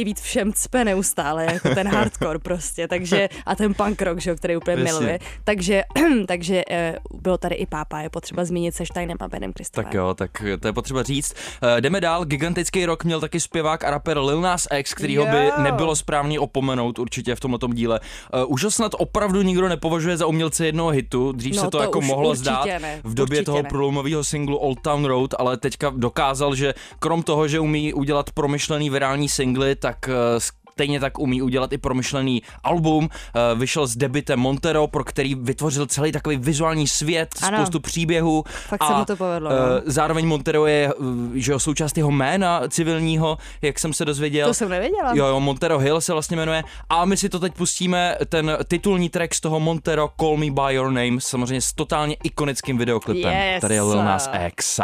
nejvíc 0.00 0.20
všem 0.20 0.52
cpe 0.52 0.84
neustále, 0.84 1.44
jako 1.44 1.68
ten 1.74 1.88
hardcore 1.94 2.38
prostě. 2.38 2.88
Takže, 2.88 3.28
a 3.46 3.56
ten 3.56 3.74
punk 3.74 4.02
rock, 4.02 4.20
že, 4.20 4.30
jo, 4.30 4.36
který 4.36 4.56
úplně 4.56 4.76
Jasně. 4.76 4.92
miluje. 4.92 5.18
Takže, 5.44 5.82
takže 6.26 6.62
eh, 6.70 6.96
bylo 7.14 7.38
tady 7.38 7.54
i 7.54 7.66
pápa, 7.66 8.00
je 8.00 8.10
potřeba 8.10 8.44
zmínit 8.44 8.74
se 8.74 8.86
Steinem 8.86 9.16
a 9.20 9.28
Benem 9.28 9.52
Kristofem. 9.52 9.84
Tak 9.84 9.94
jo, 9.94 10.14
tak 10.14 10.30
to 10.60 10.68
je 10.68 10.72
potřeba 10.72 11.02
říct. 11.02 11.34
Uh, 11.62 11.80
jdeme 11.80 12.00
dál, 12.00 12.24
gigantický 12.24 12.86
rok 12.86 13.04
měl 13.04 13.20
taky 13.20 13.40
zpěvák 13.40 13.84
a 13.84 13.90
rapper 13.90 14.18
Lil 14.18 14.40
Nas 14.40 14.66
X, 14.76 14.94
kterýho 14.94 15.26
by 15.26 15.44
Jo. 15.46 15.52
nebylo 15.62 15.96
správně 15.96 16.40
opomenout 16.40 16.98
určitě 16.98 17.34
v 17.34 17.40
tomto 17.40 17.68
díle. 17.68 18.00
Uh, 18.34 18.52
už 18.52 18.64
ho 18.64 18.70
snad 18.70 18.92
opravdu 18.98 19.42
nikdo 19.42 19.68
nepovažuje 19.68 20.16
za 20.16 20.26
umělce 20.26 20.66
jednoho 20.66 20.90
hitu, 20.90 21.32
dřív 21.32 21.54
No 21.56 21.62
se 21.62 21.66
to, 21.70 21.78
to 21.78 21.82
jako 21.82 22.00
mohlo 22.00 22.34
zdát 22.34 22.66
ne, 22.66 23.00
v 23.04 23.14
době 23.14 23.42
toho 23.42 23.62
ne. 23.62 23.68
průlomového 23.68 24.24
singlu 24.24 24.56
Old 24.56 24.80
Town 24.80 25.04
Road, 25.04 25.34
ale 25.38 25.56
teďka 25.56 25.92
dokázal, 25.96 26.54
že 26.54 26.74
krom 26.98 27.22
toho, 27.22 27.48
že 27.48 27.60
umí 27.60 27.94
udělat 27.94 28.30
promyšlený 28.30 28.90
virální 28.90 29.28
singly, 29.28 29.76
tak 29.76 29.89
uh, 30.08 30.38
Stejně 30.80 31.00
tak 31.00 31.18
umí 31.18 31.42
udělat 31.42 31.72
i 31.72 31.78
promyšlený 31.78 32.42
album. 32.64 33.08
Eh, 33.12 33.54
Vyšel 33.54 33.86
s 33.86 33.96
debitem 33.96 34.40
Montero, 34.40 34.86
pro 34.86 35.04
který 35.04 35.34
vytvořil 35.34 35.86
celý 35.86 36.12
takový 36.12 36.36
vizuální 36.36 36.88
svět, 36.88 37.28
Ano. 37.42 37.58
spoustu 37.58 37.80
příběhů. 37.80 38.44
Fakt 38.68 38.84
se 38.86 38.94
mu 38.94 39.04
to 39.04 39.16
povedlo, 39.16 39.50
eh, 39.50 39.54
no. 39.54 39.82
Zároveň 39.86 40.26
Montero 40.26 40.66
je 40.66 40.88
eh, 40.88 40.92
že 41.34 41.52
jo, 41.52 41.58
součást 41.58 41.96
jeho 41.96 42.10
jména 42.10 42.62
civilního, 42.68 43.38
jak 43.62 43.78
jsem 43.78 43.92
se 43.92 44.04
dozvěděl. 44.04 44.48
To 44.48 44.54
jsem 44.54 44.68
nevěděla. 44.68 45.12
Jo, 45.14 45.26
jo, 45.26 45.40
Montero 45.40 45.78
Hill 45.78 46.00
se 46.00 46.12
vlastně 46.12 46.36
jmenuje. 46.36 46.62
A 46.90 47.04
my 47.04 47.16
si 47.16 47.28
to 47.28 47.38
teď 47.40 47.54
pustíme, 47.54 48.16
ten 48.28 48.56
titulní 48.68 49.08
track 49.08 49.34
z 49.34 49.40
toho 49.40 49.60
Montero 49.60 50.08
Call 50.20 50.36
Me 50.36 50.50
By 50.50 50.74
Your 50.74 50.86
Name, 50.86 51.20
samozřejmě 51.20 51.60
s 51.60 51.72
totálně 51.72 52.16
ikonickým 52.24 52.78
videoklipem. 52.78 53.32
Yes. 53.32 53.60
Tady 53.60 53.74
je 53.74 53.82
Lil 53.82 54.04
Nas 54.04 54.30
X. 54.46 54.80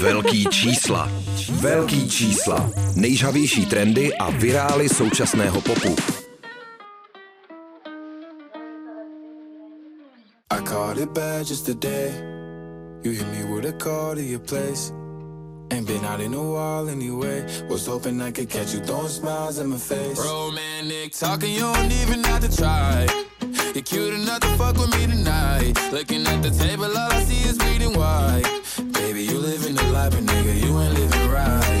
Velký 0.00 0.46
čísla. 0.50 1.10
Velký 1.50 2.08
čísla. 2.10 2.70
Nejžavější 2.96 3.66
trendy 3.66 4.14
a 4.16 4.30
virály 4.30 4.88
současného 5.08 5.60
popu. 5.64 5.96
I 10.50 10.60
caught 10.60 10.98
it 10.98 11.14
bad 11.14 11.46
just 11.46 11.64
today. 11.64 12.12
You 13.02 13.12
hit 13.12 13.26
me 13.32 13.44
with 13.48 13.64
a 13.64 13.72
call 13.72 14.14
to 14.14 14.22
your 14.22 14.40
place. 14.40 14.92
Ain't 15.72 15.86
been 15.86 16.04
out 16.04 16.20
in 16.20 16.34
a 16.34 16.42
while 16.42 16.88
anyway. 16.88 17.46
Was 17.68 17.86
hoping 17.86 18.20
I 18.20 18.32
could 18.32 18.50
catch 18.50 18.74
you 18.74 18.80
throwing 18.80 19.08
smiles 19.08 19.58
in 19.58 19.68
my 19.68 19.78
face. 19.78 20.18
Romantic 20.20 21.12
talking, 21.12 21.52
you 21.54 21.60
don't 21.60 21.92
even 22.02 22.24
have 22.24 22.40
to 22.44 22.50
try. 22.54 23.06
You're 23.74 23.84
cute 23.84 24.14
enough 24.14 24.40
to 24.40 24.48
fuck 24.58 24.76
with 24.76 24.92
me 24.92 25.06
tonight. 25.06 25.72
Looking 25.92 26.26
at 26.26 26.42
the 26.42 26.50
table, 26.50 26.84
all 26.84 27.12
I 27.12 27.24
see 27.24 27.48
is 27.48 27.56
bleeding 27.56 27.96
white. 27.96 28.44
Baby, 28.92 29.24
you 29.24 29.38
living 29.38 29.74
the 29.74 29.84
life, 29.92 30.12
but 30.12 30.24
nigga, 30.24 30.52
you 30.60 30.80
ain't 30.80 30.94
living 30.94 31.30
right. 31.30 31.77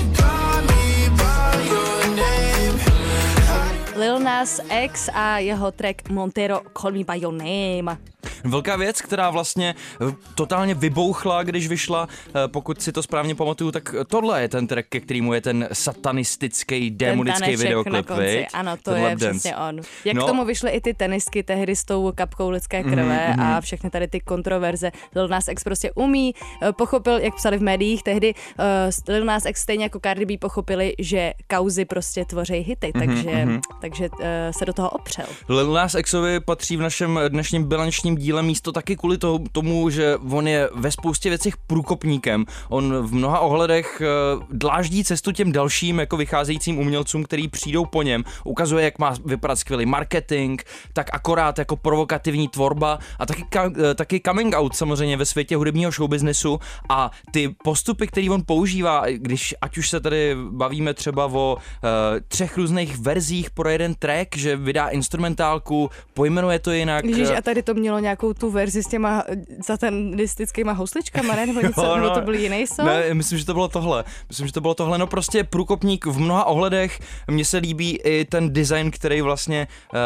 Lil 3.98 4.18
Nas 4.22 4.62
X 4.68 5.10
a 5.14 5.38
jeho 5.38 5.72
track 5.72 6.10
Montero 6.10 6.62
Call 6.72 6.92
Me 6.92 7.04
By 7.04 7.18
Your 7.18 7.34
Name. 7.34 7.98
Velká 8.44 8.76
věc, 8.76 9.02
která 9.02 9.30
vlastně 9.30 9.74
eh, 10.08 10.14
totálně 10.34 10.74
vybouchla, 10.74 11.42
když 11.42 11.68
vyšla, 11.68 12.08
eh, 12.28 12.32
pokud 12.48 12.82
si 12.82 12.92
to 12.92 13.02
správně 13.02 13.34
pamatuju, 13.34 13.70
tak 13.72 13.94
tohle 14.06 14.42
je 14.42 14.48
ten 14.48 14.66
track, 14.66 14.88
ke 14.88 15.00
kterému 15.00 15.34
je 15.34 15.40
ten 15.40 15.68
satanistický, 15.72 16.90
démonický 16.90 17.56
videoklip, 17.56 17.92
na 17.94 18.02
konci. 18.02 18.46
Ano, 18.54 18.76
to 18.82 18.90
Ten 18.90 19.02
je 19.02 19.08
dance. 19.08 19.30
přesně 19.30 19.56
on. 19.56 19.80
Jak 20.04 20.16
No. 20.16 20.24
k 20.24 20.26
tomu 20.26 20.44
vyšly 20.44 20.70
i 20.70 20.80
ty 20.80 20.94
tenisky 20.94 21.42
tehdy 21.42 21.76
s 21.76 21.84
tou 21.84 22.12
kapkou 22.14 22.50
lidské 22.50 22.82
Mhm, 22.82 22.92
krve 22.92 23.28
mm, 23.34 23.40
a 23.40 23.60
všechny 23.60 23.90
tady 23.90 24.08
ty 24.08 24.20
kontroverze. 24.20 24.90
Lil 25.14 25.28
Nas 25.28 25.48
X 25.48 25.64
prostě 25.64 25.92
umí, 25.94 26.34
eh, 26.62 26.72
pochopil, 26.72 27.18
jak 27.18 27.34
psali 27.34 27.58
v 27.58 27.62
médiích 27.62 28.02
tehdy, 28.02 28.34
uh, 28.58 29.14
Lil 29.14 29.24
Nas 29.24 29.44
X 29.46 29.60
stejně 29.62 29.84
jako 29.84 30.00
Cardi 30.02 30.24
B 30.26 30.38
pochopili, 30.38 30.94
že 30.98 31.32
kauzy 31.50 31.84
prostě 31.84 32.24
tvoří 32.24 32.54
hity, 32.54 32.90
Mhm, 32.94 33.06
takže, 33.06 33.46
takže 33.80 34.08
uh, 34.12 34.18
se 34.50 34.64
do 34.64 34.72
toho 34.72 34.90
opřel. 34.90 35.26
Lil 35.48 35.72
Nas 35.72 35.96
Xovi 36.02 36.40
patří 36.40 36.76
v 36.76 36.80
našem 36.80 37.20
dnešním 37.28 37.64
bilančním 37.64 38.16
díle 38.16 38.27
místo 38.32 38.72
taky 38.72 38.96
kvůli 38.96 39.18
to- 39.18 39.38
tomu, 39.52 39.90
že 39.90 40.16
on 40.30 40.48
je 40.48 40.68
ve 40.74 40.90
spoustě 40.90 41.28
věcech 41.28 41.56
průkopníkem. 41.56 42.44
On 42.68 42.94
v 43.06 43.14
mnoha 43.14 43.40
ohledech 43.40 44.02
eh, 44.04 44.06
dláždí 44.50 45.04
cestu 45.04 45.32
těm 45.32 45.52
dalším 45.52 45.98
jako 45.98 46.16
vycházejícím 46.16 46.78
umělcům, 46.78 47.24
který 47.24 47.48
přijdou 47.48 47.84
po 47.84 48.02
něm. 48.02 48.24
Ukazuje, 48.44 48.84
jak 48.84 48.98
má 48.98 49.14
vypadat 49.24 49.56
skvělý 49.56 49.86
marketing, 49.86 50.60
tak 50.92 51.10
akorát 51.12 51.58
jako 51.58 51.76
provokativní 51.76 52.48
tvorba 52.48 52.98
a 53.18 53.26
taky, 53.26 53.42
ka- 53.42 53.74
eh, 53.90 53.94
taky 53.94 54.20
coming 54.26 54.54
out 54.56 54.76
samozřejmě 54.76 55.16
ve 55.16 55.24
světě 55.26 55.56
hudebního 55.56 55.90
showbiznesu 55.90 56.60
a 56.88 57.10
ty 57.30 57.54
postupy, 57.64 58.06
které 58.06 58.30
on 58.30 58.42
používá, 58.46 59.02
když 59.10 59.54
ať 59.60 59.78
už 59.78 59.88
se 59.90 60.00
tady 60.00 60.36
bavíme 60.50 60.94
třeba 60.94 61.26
o 61.26 61.56
uh, 61.56 61.60
třech 62.28 62.56
různých 62.56 62.98
verzích 62.98 63.50
pro 63.50 63.68
jeden 63.68 63.94
track, 63.94 64.36
že 64.36 64.56
vydá 64.56 64.88
instrumentálku, 64.88 65.90
pojmenuje 66.14 66.58
to 66.58 66.70
jinak. 66.72 67.04
Ježíš, 67.04 67.28
a 67.38 67.42
tady 67.42 67.62
to 67.62 67.74
mělo 67.74 67.98
nějakou 68.22 68.34
tu 68.40 68.50
verzi 68.50 68.82
s 68.82 68.86
těma 68.88 69.24
satanistickýma 69.62 70.72
housličkama, 70.72 71.34
ne? 71.36 71.46
Nebo 71.46 71.60
něco, 71.66 71.82
Jo, 71.82 71.94
nebo 71.96 72.08
no. 72.08 72.14
to 72.14 72.20
byl 72.20 72.34
jiný 72.34 72.66
song? 72.66 72.86
Ne, 72.88 73.14
myslím, 73.14 73.38
že 73.38 73.46
to 73.46 73.54
bylo 73.54 73.68
tohle. 73.68 74.04
Myslím, 74.28 74.46
že 74.46 74.52
to 74.52 74.60
bylo 74.60 74.74
tohle. 74.74 74.98
No 74.98 75.06
prostě 75.06 75.44
průkopník 75.44 76.06
v 76.06 76.18
mnoha 76.18 76.44
ohledech. 76.44 77.00
Mně 77.30 77.44
se 77.44 77.56
líbí 77.58 77.98
i 78.04 78.24
ten 78.24 78.52
design, 78.52 78.90
který 78.90 79.20
vlastně 79.20 79.68
uh, 79.94 79.98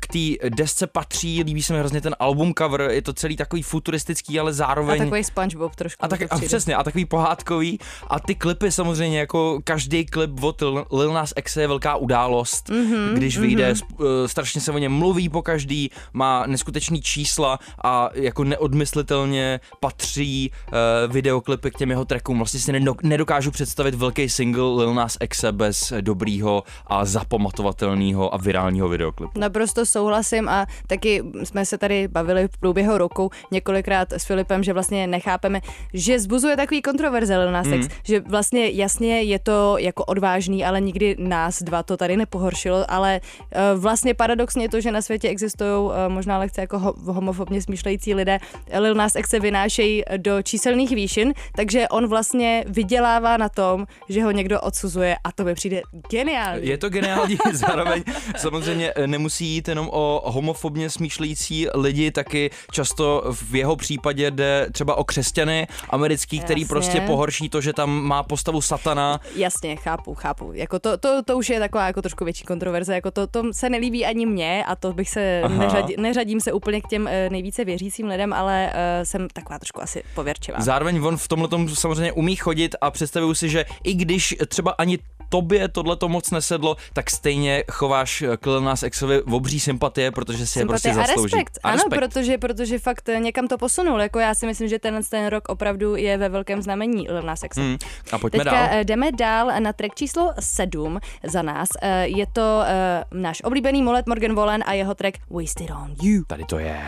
k 0.00 0.06
té 0.06 0.48
desce 0.48 0.86
patří. 0.86 1.42
Líbí 1.42 1.62
se 1.62 1.72
mi 1.72 1.78
hrozně 1.78 2.00
ten 2.00 2.16
album 2.18 2.52
cover. 2.58 2.80
Je 2.90 3.02
to 3.02 3.12
celý 3.12 3.36
takový 3.36 3.62
futuristický, 3.62 4.40
ale 4.40 4.50
A 4.50 4.54
zároveň... 4.54 4.98
takový 4.98 5.24
SpongeBob 5.24 5.76
trošku. 5.76 6.04
A, 6.04 6.08
tak, 6.08 6.22
a 6.30 6.38
přesně, 6.38 6.76
a 6.76 6.82
takový 6.84 7.04
pohádkový. 7.04 7.78
A 8.08 8.20
ty 8.20 8.34
klipy 8.34 8.72
samozřejmě, 8.72 9.18
jako 9.18 9.60
každý 9.64 10.06
klip 10.06 10.42
od 10.42 10.60
Lil- 10.62 11.12
Nas 11.12 11.32
X 11.36 11.56
je 11.56 11.68
velká 11.68 11.96
událost, 11.96 12.68
Mhm, 12.70 12.82
mm-hmm, 12.92 13.12
když 13.14 13.38
vyjde, 13.38 13.72
mm-hmm. 13.72 14.26
strašně 14.26 14.60
se 14.60 14.72
o 14.72 14.78
něm 14.78 14.92
mluví 14.92 15.28
po 15.28 15.42
každý, 15.42 15.90
má 16.12 16.46
neskutečný 16.46 17.00
čísla 17.32 17.58
a 17.84 18.10
jako 18.14 18.44
neodmyslitelně 18.44 19.60
patří 19.80 20.50
uh, 20.52 21.12
videoklipy 21.12 21.70
k 21.70 21.78
těm 21.78 21.90
jeho 21.90 22.04
trackům. 22.04 22.38
Vlastně 22.38 22.60
si 22.60 22.72
nedok- 22.72 23.00
nedokážu 23.02 23.50
představit 23.50 23.94
velký 23.94 24.28
single 24.28 24.74
Lil 24.76 24.94
Nas 24.94 25.16
X 25.20 25.44
bez 25.52 25.92
dobrýho 26.00 26.62
a 26.86 27.04
zapamatovatelného 27.04 28.34
a 28.34 28.36
virálního 28.36 28.88
videoklipu. 28.88 29.40
Naprosto 29.40 29.86
souhlasím 29.86 30.48
a 30.48 30.66
taky 30.86 31.22
jsme 31.44 31.66
se 31.66 31.78
tady 31.78 32.08
bavili 32.08 32.48
v 32.48 32.58
průběhu 32.58 32.98
roku 32.98 33.30
několikrát 33.50 34.12
s 34.12 34.24
Filipem, 34.24 34.62
že 34.62 34.72
vlastně 34.72 35.06
nechápeme, 35.06 35.60
že 35.94 36.18
zbuzuje 36.20 36.56
takový 36.56 36.82
kontroverze 36.82 37.38
Lil 37.38 37.52
Nas 37.52 37.66
X, 37.66 37.88
že 38.04 38.20
vlastně 38.20 38.68
jasně 38.70 39.22
je 39.22 39.38
to 39.38 39.76
jako 39.78 40.04
odvážný, 40.04 40.64
ale 40.64 40.80
nikdy 40.80 41.16
nás 41.18 41.62
dva 41.62 41.82
to 41.82 41.96
tady 41.96 42.16
nepohoršilo, 42.16 42.84
ale 42.90 43.20
eh, 43.52 43.60
vlastně 43.76 44.14
paradoxně 44.14 44.64
je 44.64 44.68
to, 44.68 44.80
že 44.80 44.92
na 44.92 45.02
světě 45.02 45.28
existují 45.28 45.90
eh, 45.92 46.08
možná 46.08 46.38
lehce 46.38 46.60
jako 46.60 46.78
ho- 46.78 46.94
homofobně 47.22 47.62
smýšlející 47.62 48.14
lidé 48.14 48.38
Lil 48.78 48.94
Nas 48.94 49.16
X 49.16 49.30
se 49.30 49.40
vynášejí 49.40 50.02
do 50.16 50.42
číselných 50.42 50.90
výšin, 50.90 51.34
takže 51.56 51.88
on 51.88 52.06
vlastně 52.06 52.64
vydělává 52.66 53.36
na 53.36 53.48
tom, 53.48 53.86
že 54.08 54.22
ho 54.22 54.30
někdo 54.30 54.60
odsuzuje 54.60 55.16
a 55.24 55.32
to 55.32 55.44
mi 55.44 55.54
přijde 55.54 55.82
geniální. 56.10 56.66
Je 56.66 56.78
to 56.78 56.88
geniální, 56.88 57.38
zároveň 57.52 58.02
samozřejmě 58.36 58.92
eh, 58.96 59.06
nemusí 59.06 59.46
jít 59.46 59.68
jenom 59.68 59.88
o 59.92 60.22
homofobně 60.24 60.90
smýšlející 60.90 61.66
lidi, 61.74 62.10
taky 62.10 62.50
často 62.72 63.24
v 63.32 63.54
jeho 63.54 63.76
případě 63.76 64.30
jde 64.30 64.66
třeba 64.72 64.94
o 64.94 65.04
křesťany 65.04 65.66
americký, 65.90 66.40
který 66.40 66.60
Jasně. 66.60 66.68
prostě 66.74 67.00
pohorší 67.00 67.48
to, 67.48 67.60
že 67.60 67.72
tam 67.72 67.90
má 67.90 68.22
postavu 68.22 68.60
satana. 68.60 69.20
Jasně, 69.36 69.76
chápu, 69.76 70.14
chápu. 70.14 70.52
Jako 70.54 70.78
to, 70.78 70.96
to, 70.96 71.22
to 71.22 71.38
už 71.38 71.48
je 71.48 71.58
taková 71.58 71.86
jako 71.86 72.02
trošku 72.02 72.24
větší 72.24 72.44
kontroverze, 72.44 72.94
jako 72.94 73.10
to, 73.10 73.26
to 73.26 73.42
se 73.52 73.70
nelíbí 73.70 74.06
ani 74.06 74.26
mně 74.26 74.64
a 74.64 74.76
to 74.76 74.92
bych 74.92 75.10
se 75.10 75.42
Aha. 75.44 75.58
neřadí, 75.58 75.94
neřadím 75.98 76.40
se 76.40 76.52
úplně 76.52 76.80
k 76.80 76.88
těm 76.88 77.08
nejvíce 77.30 77.64
věřícím 77.64 78.06
lidem, 78.06 78.32
ale 78.32 78.72
uh, 78.72 79.04
jsem 79.04 79.28
taková 79.32 79.58
trošku 79.58 79.82
asi 79.82 80.02
pověrčivá. 80.14 80.60
Zároveň 80.60 81.02
on 81.04 81.16
v 81.16 81.28
tomhle 81.28 81.48
samozřejmě 81.74 82.12
umí 82.12 82.36
chodit 82.36 82.74
a 82.80 82.90
představuju 82.90 83.34
si, 83.34 83.48
že 83.48 83.64
i 83.84 83.94
když 83.94 84.36
třeba 84.48 84.70
ani 84.70 84.98
tobě 85.32 85.68
tohle 85.68 85.96
to 85.96 86.08
moc 86.08 86.30
nesedlo, 86.30 86.76
tak 86.92 87.10
stejně 87.10 87.64
chováš 87.72 88.24
k 88.40 88.46
Lil 88.46 88.60
Nas 88.60 88.84
Xovi 88.90 89.22
obří 89.22 89.60
sympatie, 89.60 90.10
protože 90.10 90.46
si 90.46 90.58
je 90.58 90.66
prostě 90.66 90.88
Sympatie 90.88 91.04
a 91.04 91.06
zaslouží. 91.06 91.34
respekt. 91.34 91.58
ano, 91.62 91.82
protože, 91.90 92.38
protože 92.38 92.78
fakt 92.78 93.08
eh, 93.08 93.20
někam 93.20 93.48
to 93.48 93.58
posunul. 93.58 94.00
Jako 94.00 94.18
já 94.18 94.34
si 94.34 94.46
myslím, 94.46 94.68
že 94.68 94.78
tenhle 94.78 95.02
ten 95.02 95.26
rok 95.26 95.48
opravdu 95.48 95.96
je 95.96 96.16
ve 96.18 96.28
velkém 96.28 96.62
znamení 96.62 97.08
Lil 97.10 97.22
Nas 97.22 97.42
X. 97.42 97.56
Hmm. 97.56 97.76
A 98.12 98.18
pojďme 98.18 98.44
Teďka 98.44 98.56
dál. 98.56 98.68
eh, 98.72 98.84
jdeme 98.84 99.12
dál 99.12 99.52
na 99.60 99.72
track 99.72 99.94
číslo 99.94 100.32
7 100.40 100.98
za 101.24 101.42
nás. 101.42 101.68
Eh, 101.82 102.06
Je 102.08 102.26
to 102.32 102.62
eh, 102.66 103.04
náš 103.14 103.40
oblíbený 103.44 103.82
Molet 103.82 104.06
Morgan 104.06 104.34
Wallen 104.34 104.62
a 104.66 104.72
jeho 104.72 104.94
track 104.94 105.14
Wasted 105.30 105.70
on 105.70 105.94
You. 106.02 106.22
Tady 106.26 106.44
to 106.44 106.58
je. 106.58 106.80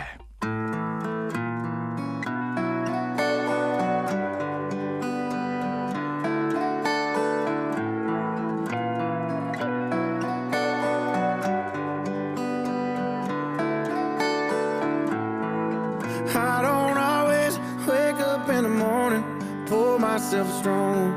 Myself 20.25 20.57
strong. 20.57 21.13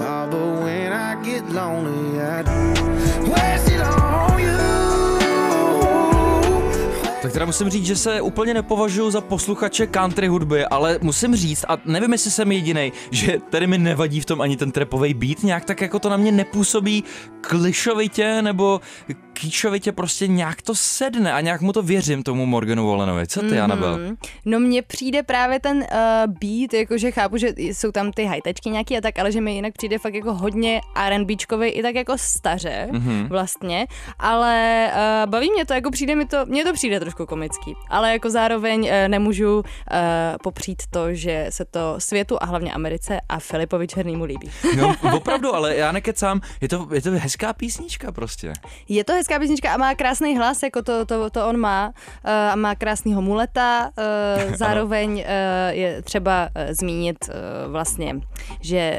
Ah, 0.00 0.26
but 0.30 0.64
when 0.64 0.92
I 0.92 1.14
get 1.22 1.44
lonely, 1.52 2.20
I 2.20 2.42
do. 2.42 3.30
Wasted 3.30 3.80
on 3.80 4.38
you. 4.38 4.80
Tak 7.22 7.32
teda 7.32 7.44
musím 7.44 7.70
říct, 7.70 7.86
že 7.86 7.96
se 7.96 8.20
úplně 8.20 8.54
nepovažuji 8.54 9.10
za 9.10 9.20
posluchače 9.20 9.86
country 9.86 10.28
hudby, 10.28 10.64
ale 10.64 10.98
musím 11.02 11.36
říct, 11.36 11.64
a 11.68 11.78
nevím, 11.84 12.12
jestli 12.12 12.30
jsem 12.30 12.52
jediný, 12.52 12.92
že 13.10 13.38
tady 13.50 13.66
mi 13.66 13.78
nevadí 13.78 14.20
v 14.20 14.24
tom 14.24 14.40
ani 14.40 14.56
ten 14.56 14.72
trepový 14.72 15.14
beat, 15.14 15.42
nějak 15.42 15.64
tak 15.64 15.80
jako 15.80 15.98
to 15.98 16.08
na 16.08 16.16
mě 16.16 16.32
nepůsobí 16.32 17.04
klišovitě 17.40 18.42
nebo 18.42 18.80
kýčovitě, 19.40 19.92
prostě 19.92 20.26
nějak 20.26 20.62
to 20.62 20.74
sedne 20.74 21.32
a 21.32 21.40
nějak 21.40 21.60
mu 21.60 21.72
to 21.72 21.82
věřím 21.82 22.22
tomu 22.22 22.46
Morganu 22.46 22.86
Wallenovi. 22.88 23.26
Co 23.26 23.40
ty, 23.40 23.60
Anabel? 23.60 23.98
Mhm. 23.98 24.16
No 24.44 24.60
mně 24.60 24.82
přijde 24.82 25.22
právě 25.22 25.60
ten 25.60 25.76
uh, 25.76 25.84
beat, 26.26 26.72
jakože 26.74 27.10
chápu, 27.10 27.36
že 27.36 27.48
jsou 27.56 27.92
tam 27.92 28.12
ty 28.12 28.22
hightechky 28.22 28.70
nějaký 28.70 28.96
a 28.96 29.00
tak, 29.00 29.18
ale 29.18 29.32
že 29.32 29.40
mi 29.40 29.54
jinak 29.54 29.72
přijde 29.72 29.98
fakt 29.98 30.14
jako 30.14 30.34
hodně 30.34 30.80
R&Bčkový 30.96 31.68
i 31.68 31.82
tak 31.82 31.94
jako 31.94 32.12
staře 32.18 32.88
Mhm. 32.92 33.26
vlastně, 33.28 33.86
ale 34.18 34.90
uh, 35.24 35.30
baví 35.30 35.50
mě 35.52 35.66
to, 35.66 35.74
jako 35.74 35.90
přijde 35.90 36.14
mi 36.16 36.26
to, 36.26 36.46
mně 36.46 36.64
to 36.64 36.72
přijde 36.72 37.00
trošku 37.00 37.26
komický, 37.26 37.74
ale 37.88 38.12
jako 38.12 38.30
zároveň 38.30 38.80
uh, 38.80 38.88
nemůžu 39.08 39.58
uh, 39.58 39.64
popřít 40.42 40.82
to, 40.90 41.14
že 41.14 41.46
se 41.50 41.64
to 41.64 41.94
světu 41.98 42.42
a 42.42 42.46
hlavně 42.46 42.72
Americe 42.72 43.20
a 43.28 43.38
Filipovi 43.38 43.88
Černýmu 43.88 44.24
líbí. 44.24 44.50
No, 44.76 44.96
opravdu, 45.16 45.54
ale 45.54 45.76
já 45.76 45.92
nekecám, 45.92 46.40
je 46.60 46.68
to, 46.68 46.88
je 46.94 47.02
to 47.02 47.10
hezká 47.10 47.52
písnička 47.52 48.12
prostě. 48.12 48.52
Je 48.88 49.04
to 49.04 49.12
hezká 49.12 49.29
písnička 49.38 49.74
a 49.74 49.76
má 49.76 49.94
krásný 49.94 50.36
hlas, 50.36 50.62
jako 50.62 50.82
to, 50.82 51.04
to, 51.04 51.30
to 51.30 51.48
on 51.48 51.56
má. 51.56 51.88
Uh, 51.88 52.30
a 52.52 52.56
má 52.56 52.74
krásného 52.74 53.22
muleta. 53.22 53.90
Uh, 53.98 54.54
zároveň 54.62 55.12
uh, 55.12 55.24
je 55.70 56.02
třeba 56.02 56.48
zmínit 56.70 57.30
vlastně, 57.68 58.20
že 58.60 58.98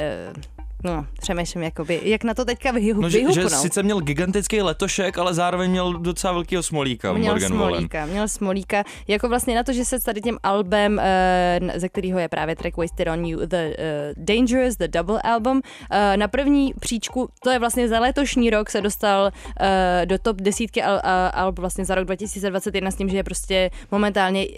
No, 0.84 1.06
přemýšlím, 1.22 1.64
jakoby, 1.64 2.00
jak 2.04 2.24
na 2.24 2.34
to 2.34 2.46
teďka 2.46 2.72
vyhu, 2.72 3.02
No, 3.02 3.10
že, 3.10 3.20
že 3.20 3.26
vyhupnout. 3.28 3.62
sice 3.62 3.84
měl 3.84 4.00
gigantický 4.02 4.62
letošek, 4.62 5.18
ale 5.18 5.34
zároveň 5.34 5.72
měl 5.72 5.94
docela 5.94 6.34
velkýho 6.34 6.64
smolíka, 6.64 7.14
Měl 7.14 7.32
Morgan 7.34 7.58
Wallen. 7.58 7.74
smolíka, 7.76 8.06
měl 8.06 8.28
smolíka. 8.28 8.84
Jako 9.08 9.30
vlastně 9.30 9.56
na 9.56 9.64
to, 9.64 9.74
že 9.74 9.86
se 9.86 10.00
tady 10.00 10.22
tím 10.22 10.38
albem, 10.44 11.02
uh, 11.64 11.70
ze 11.76 11.90
kterého 11.90 12.20
je 12.20 12.28
právě 12.30 12.56
track 12.56 12.78
Wasted 12.78 13.08
on 13.08 13.26
You, 13.26 13.40
The 13.46 13.56
uh, 13.58 14.24
Dangerous, 14.26 14.76
The 14.78 14.88
Double 14.88 15.22
Album, 15.22 15.58
uh, 15.58 15.62
na 16.18 16.28
první 16.28 16.74
příčku, 16.80 17.30
to 17.44 17.50
je 17.50 17.60
vlastně 17.60 17.88
za 17.88 18.00
letošní 18.00 18.50
rok, 18.50 18.70
se 18.70 18.82
dostal 18.82 19.24
uh, 19.26 19.66
do 20.06 20.18
top 20.18 20.38
desítky 20.42 20.84
al, 20.84 20.94
uh, 20.96 21.00
alb 21.34 21.60
vlastně 21.60 21.86
za 21.86 21.96
rok 21.96 22.06
2021 22.06 22.92
s 22.92 22.96
tím, 22.96 23.10
že 23.10 23.18
je 23.18 23.24
prostě 23.24 23.70
momentálně, 23.92 24.48
uh, 24.48 24.54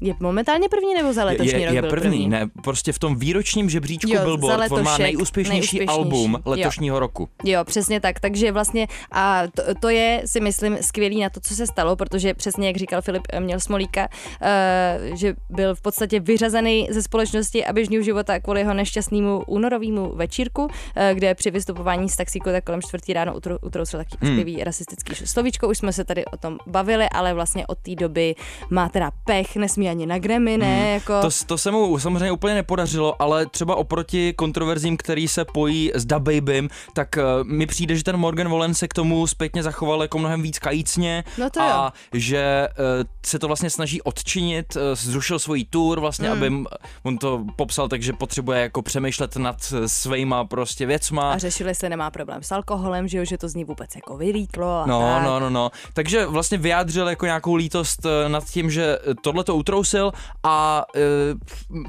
je 0.00 0.14
momentálně 0.20 0.68
první 0.68 0.94
nebo 0.94 1.12
za 1.12 1.24
letošní 1.24 1.60
je, 1.60 1.66
rok 1.66 1.74
je 1.74 1.80
byl 1.82 1.90
první, 1.90 2.28
ne, 2.28 2.46
prostě 2.64 2.92
v 2.92 2.98
tom 2.98 3.16
výročním 3.16 3.70
žebříčku 3.70 4.10
Jo, 4.14 4.20
Billboard, 4.24 4.72
on 4.72 4.82
má 4.84 4.98
nejúspěšnější, 4.98 5.57
nejúspěšnější. 5.60 5.98
album 5.98 6.32
Jo. 6.32 6.40
letošního 6.44 6.98
roku. 6.98 7.28
Jo, 7.44 7.64
přesně 7.64 8.00
tak. 8.00 8.20
Takže 8.20 8.52
vlastně 8.52 8.86
a 9.12 9.42
to, 9.54 9.62
to 9.80 9.88
je, 9.88 10.22
si 10.24 10.40
myslím, 10.40 10.78
skvělý 10.80 11.20
na 11.20 11.30
to, 11.30 11.40
co 11.40 11.54
se 11.54 11.66
stalo, 11.66 11.96
protože 11.96 12.34
přesně 12.34 12.66
jak 12.66 12.76
říkal 12.76 13.02
Filip, 13.02 13.22
eh, 13.32 13.40
měl 13.40 13.60
Smolíka, 13.60 14.08
uh, 14.08 15.16
že 15.16 15.34
byl 15.50 15.74
v 15.74 15.80
podstatě 15.80 16.20
vyřazený 16.20 16.88
ze 16.90 17.02
společnosti 17.02 17.66
a 17.66 17.72
běžného 17.72 18.04
života 18.04 18.40
kvůli 18.40 18.60
jeho 18.60 18.74
nešťastnému 18.74 19.42
únorovému 19.46 20.12
večírku, 20.16 20.62
uh, 20.62 20.70
kde 21.14 21.34
při 21.34 21.50
vystupování 21.50 22.08
z 22.08 22.16
taxíku 22.16 22.50
tak 22.50 22.64
kolem 22.64 22.82
čtvrtý 22.82 23.12
ráno 23.12 23.36
utro, 23.36 23.58
utrousil 23.58 24.00
taky 24.00 24.16
Hmm. 24.20 24.34
zpěvý 24.34 24.64
rasistický 24.64 25.14
slovíčko. 25.26 25.68
Už 25.68 25.78
jsme 25.78 25.92
se 25.92 26.04
tady 26.04 26.24
o 26.24 26.36
tom 26.36 26.58
bavili, 26.66 27.08
ale 27.08 27.34
vlastně 27.34 27.66
od 27.66 27.78
té 27.78 27.94
doby 27.94 28.34
má 28.70 28.88
teda 28.88 29.10
pech, 29.24 29.56
nesmí 29.56 29.88
ani 29.88 30.06
na 30.06 30.18
Grammy, 30.18 30.56
ne? 30.58 30.90
Jako... 30.90 31.20
To, 31.20 31.28
to 31.46 31.58
se 31.58 31.70
mu 31.70 31.98
samozřejmě 31.98 32.32
úplně 32.32 32.54
nepodařilo, 32.54 33.22
ale 33.22 33.46
třeba 33.46 33.76
oproti 33.76 34.32
kontroverzím, 34.32 34.96
který 34.96 35.28
se 35.28 35.44
pojí 35.52 35.92
s 35.94 36.04
Da 36.06 36.18
Babym, 36.18 36.68
tak 36.94 37.08
uh, 37.16 37.46
mi 37.48 37.66
přijde, 37.66 37.96
že 37.96 38.04
ten 38.04 38.16
Morgan 38.16 38.48
Wallen 38.50 38.74
se 38.74 38.88
k 38.88 38.94
tomu 38.94 39.26
zpětně 39.26 39.62
zachoval 39.62 40.02
jako 40.02 40.18
mnohem 40.18 40.42
víc 40.42 40.58
kajícně 40.58 41.24
No 41.38 41.50
to 41.50 41.60
a 41.62 41.92
že 42.12 42.68
uh, 42.78 42.84
se 43.26 43.38
to 43.38 43.46
vlastně 43.46 43.70
snaží 43.70 44.02
odčinit, 44.02 44.76
uh, 44.76 44.82
zrušil 44.94 45.38
svůj 45.38 45.64
tour 45.64 46.00
vlastně, 46.00 46.28
Hmm. 46.28 46.38
aby 46.38 46.46
m- 46.46 46.66
on 47.02 47.18
to 47.18 47.44
popsal 47.56 47.88
tak, 47.88 48.02
že 48.02 48.12
potřebuje 48.12 48.60
jako 48.60 48.82
přemýšlet 48.82 49.36
nad 49.36 49.72
eh, 49.76 49.88
svýma 49.88 50.44
prostě 50.44 50.86
věcma. 50.86 51.32
A 51.32 51.38
řešili, 51.38 51.70
jestli 51.70 51.88
nemá 51.88 52.10
problém 52.10 52.42
s 52.42 52.52
alkoholem, 52.52 53.08
že 53.08 53.18
jo, 53.18 53.24
že 53.24 53.38
to 53.38 53.48
z 53.48 53.54
ní 53.54 53.64
vůbec 53.64 53.94
jako 53.94 54.16
vylítlo 54.16 54.68
a 54.82 54.86
No, 54.86 55.00
tak. 55.00 55.22
no, 55.22 55.40
no, 55.40 55.50
no. 55.50 55.70
Takže 55.92 56.26
vlastně 56.26 56.58
vyjádřil 56.58 57.08
jako 57.08 57.26
nějakou 57.26 57.54
lítost 57.54 58.06
eh, 58.06 58.28
nad 58.28 58.44
tím, 58.44 58.70
že 58.70 58.98
tohle 59.22 59.44
to 59.44 59.56
utrousil 59.56 60.12
a 60.42 60.84
e, 60.96 61.00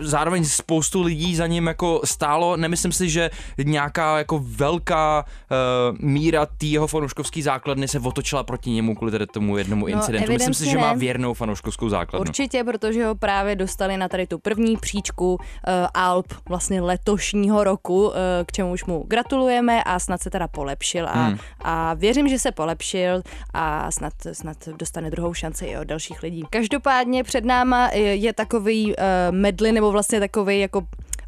zároveň 0.06 0.46
spoustu 0.46 1.02
lidí 1.02 1.36
za 1.36 1.48
ním 1.48 1.68
jako 1.68 2.02
stálo. 2.06 2.58
Nemyslím 2.58 2.92
si, 2.92 3.10
že 3.10 3.30
nějaká 3.64 4.18
jako 4.18 4.42
velká 4.46 5.26
e, 5.52 5.56
míra 6.00 6.46
té 6.46 6.66
jeho 6.66 6.88
fanouškovské 6.88 7.44
základny 7.44 7.88
se 7.88 8.00
otočila 8.00 8.44
proti 8.44 8.70
němu 8.70 8.96
kvůli 8.96 9.12
tady 9.12 9.28
tomu 9.28 9.58
jednomu 9.58 9.86
No, 9.88 9.92
incidentu. 9.92 10.32
Myslím 10.34 10.54
si, 10.54 10.64
evidentně 10.64 10.72
že 10.82 10.88
má 10.88 10.94
ne. 10.94 11.00
věrnou 11.00 11.34
fanouškovskou 11.34 11.90
základnu. 11.90 12.22
Určitě, 12.30 12.64
protože 12.64 13.06
ho 13.06 13.16
právě 13.16 13.56
dostali 13.56 13.98
na 13.98 14.08
tady 14.08 14.28
tu 14.28 14.40
první 14.40 14.78
příčku 14.78 15.34
uh, 15.34 15.40
Alp 15.94 16.34
vlastně 16.50 16.82
letošního 16.82 17.64
roku, 17.64 18.08
uh, 18.08 18.14
k 18.46 18.52
čemuž 18.52 18.86
mu 18.86 19.04
gratulujeme 19.08 19.84
a 19.84 20.00
snad 20.00 20.22
se 20.22 20.30
teda 20.30 20.48
polepšil 20.48 21.08
a, 21.10 21.12
Hmm. 21.30 21.38
a 21.62 21.94
věřím, 21.94 22.28
že 22.28 22.40
se 22.40 22.52
polepšil 22.52 23.22
a 23.54 23.92
snad, 23.92 24.14
snad 24.34 24.58
dostane 24.78 25.12
druhou 25.12 25.34
šanci 25.34 25.66
i 25.66 25.78
od 25.78 25.84
dalších 25.84 26.24
lidí. 26.24 26.44
Každopádně 26.50 27.24
před 27.24 27.46
náma 27.46 27.90
je, 27.94 28.16
je 28.16 28.34
takový 28.34 28.86
uh, 28.88 28.94
medley 29.32 29.72
nebo 29.72 29.92
vlastně 29.92 30.20
takový 30.20 30.60
jako 30.60 30.82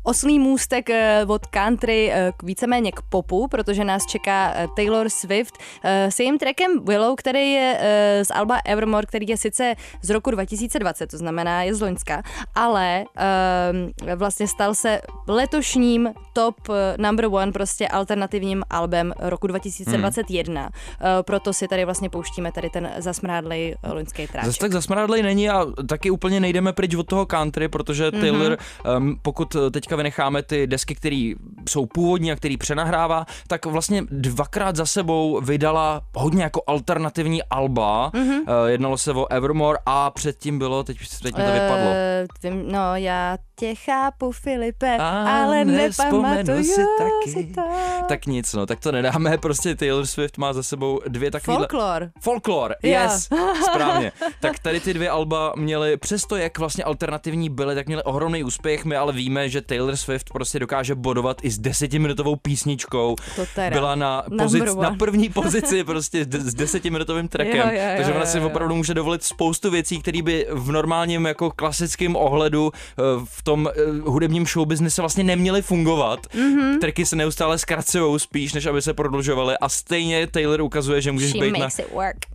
Oslý 0.03 0.39
můstek 0.39 0.89
eh, 0.89 1.25
od 1.27 1.45
country 1.45 2.11
eh, 2.11 2.31
k 2.37 2.43
víceméně 2.43 2.91
k 2.91 3.01
popu, 3.01 3.47
protože 3.47 3.83
nás 3.83 4.05
čeká 4.05 4.53
eh, 4.55 4.67
Taylor 4.75 5.09
Swift 5.09 5.57
s 5.83 6.19
jejím 6.19 6.37
trackem 6.37 6.85
Willow, 6.85 7.15
který 7.15 7.51
je 7.51 7.79
z 8.23 8.31
Alba 8.31 8.57
Evermore, 8.65 9.05
který 9.05 9.27
je 9.27 9.37
sice 9.37 9.75
z 10.01 10.09
roku 10.09 10.31
2020, 10.31 11.07
to 11.07 11.17
znamená 11.17 11.63
je 11.63 11.75
z 11.75 11.81
Loňska, 11.81 12.23
ale 12.55 13.03
vlastně 14.15 14.47
stal 14.47 14.75
se 14.75 15.01
letošním 15.27 16.09
top 16.33 16.55
number 16.97 17.25
one 17.25 17.51
prostě 17.51 17.87
alternativním 17.87 18.63
albem 18.69 19.13
roku 19.19 19.47
2021. 19.47 20.61
Hmm. 20.61 20.71
Proto 21.21 21.53
si 21.53 21.67
tady 21.67 21.85
vlastně 21.85 22.09
pouštíme 22.09 22.51
tady 22.51 22.69
ten 22.69 22.91
zasmrádlej 22.97 23.75
loňský 23.83 24.27
tráček. 24.27 24.45
Zase 24.45 24.59
tak 24.59 24.71
zasmrádlej 24.71 25.23
není 25.23 25.49
a 25.49 25.65
taky 25.87 26.11
úplně 26.11 26.39
nejdeme 26.39 26.73
pryč 26.73 26.95
od 26.95 27.07
toho 27.07 27.25
country, 27.25 27.67
protože 27.67 28.11
Taylor, 28.11 28.51
mm-hmm. 28.51 28.97
um, 28.97 29.19
pokud 29.21 29.55
teďka 29.91 29.97
vynecháme 29.97 30.43
ty 30.43 30.67
desky, 30.67 30.95
které 30.95 31.33
jsou 31.69 31.85
původní 31.85 32.31
a 32.31 32.35
který 32.35 32.57
přenahrává, 32.57 33.25
tak 33.47 33.65
vlastně 33.65 34.03
dvakrát 34.11 34.75
za 34.75 34.85
sebou 34.85 35.41
vydala 35.41 36.01
hodně 36.15 36.43
jako 36.43 36.63
alternativní 36.67 37.43
alba. 37.43 38.11
Mm-hmm. 38.13 38.39
Uh, 38.41 38.67
jednalo 38.67 38.97
se 38.97 39.11
o 39.11 39.27
Evermore 39.31 39.79
a 39.85 40.09
předtím 40.09 40.59
bylo, 40.59 40.83
teď, 40.83 40.97
teď 41.23 41.37
mi 41.37 41.43
to 41.43 41.51
vypadlo. 41.51 41.91
Uh, 42.43 42.71
no 42.71 42.95
já 42.95 43.37
tě 43.61 43.75
chápu, 43.75 44.31
Filipe, 44.31 44.97
a 44.97 45.43
ale 45.43 45.65
nepamatuju 45.65 46.63
si 46.63 46.81
taky. 46.97 47.31
Si 47.31 47.53
to. 47.55 47.61
Tak 48.07 48.25
nic, 48.25 48.53
no, 48.53 48.65
tak 48.65 48.79
to 48.79 48.91
nedáme, 48.91 49.37
prostě 49.41 49.75
Taylor 49.75 50.05
Swift 50.05 50.37
má 50.37 50.53
za 50.53 50.63
sebou 50.63 51.01
dvě 51.07 51.31
takové... 51.31 51.57
Folklor. 51.57 52.11
Folklor, 52.21 52.75
yes, 52.83 53.29
správně. 53.71 54.11
Tak 54.39 54.59
tady 54.59 54.79
ty 54.79 54.93
dvě 54.93 55.09
alba 55.09 55.53
měly, 55.55 55.97
přesto 55.97 56.35
jak 56.35 56.59
vlastně 56.59 56.83
alternativní 56.83 57.49
byly, 57.49 57.75
tak 57.75 57.87
měly 57.87 58.03
ohromný 58.03 58.43
úspěch, 58.43 58.85
my 58.85 58.95
ale 58.95 59.13
víme, 59.13 59.49
že 59.49 59.61
Taylor 59.61 59.80
Swift 59.95 60.29
prostě 60.29 60.59
dokáže 60.59 60.95
bodovat 60.95 61.37
i 61.43 61.51
s 61.51 61.59
desetiminutovou 61.59 62.35
písničkou. 62.35 63.15
To 63.35 63.45
teda. 63.55 63.69
Byla 63.69 63.95
na, 63.95 64.23
pozic, 64.37 64.75
na 64.75 64.95
první 64.95 65.29
pozici 65.29 65.83
prostě 65.91 66.23
s 66.23 66.53
desetiminutovým 66.53 67.27
trackem, 67.27 67.57
jo, 67.57 67.65
jo, 67.65 67.81
jo, 67.81 67.93
takže 67.97 68.13
ona 68.13 68.25
si 68.25 68.39
opravdu 68.39 68.75
může 68.75 68.93
dovolit 68.93 69.23
spoustu 69.23 69.71
věcí, 69.71 69.99
které 69.99 70.21
by 70.21 70.47
v 70.51 70.71
normálním 70.71 71.25
jako 71.25 71.51
klasickém 71.51 72.15
ohledu 72.15 72.71
eh, 72.75 73.01
v 73.25 73.43
tom 73.43 73.69
uh, 73.87 74.13
hudebním 74.13 74.45
showbiznise 74.45 75.01
vlastně 75.01 75.23
neměly 75.23 75.61
fungovat. 75.61 76.27
Mm-hmm. 76.27 76.79
Tracky 76.79 77.05
se 77.05 77.15
neustále 77.15 77.57
zkracují 77.57 78.19
spíš, 78.19 78.53
než 78.53 78.65
aby 78.65 78.81
se 78.81 78.93
prodlužovaly 78.93 79.57
a 79.57 79.69
stejně 79.69 80.27
Taylor 80.27 80.61
ukazuje, 80.61 81.01
že 81.01 81.11
můžeš 81.11 81.31
She 81.31 81.41
být 81.41 81.59
na, 81.59 81.69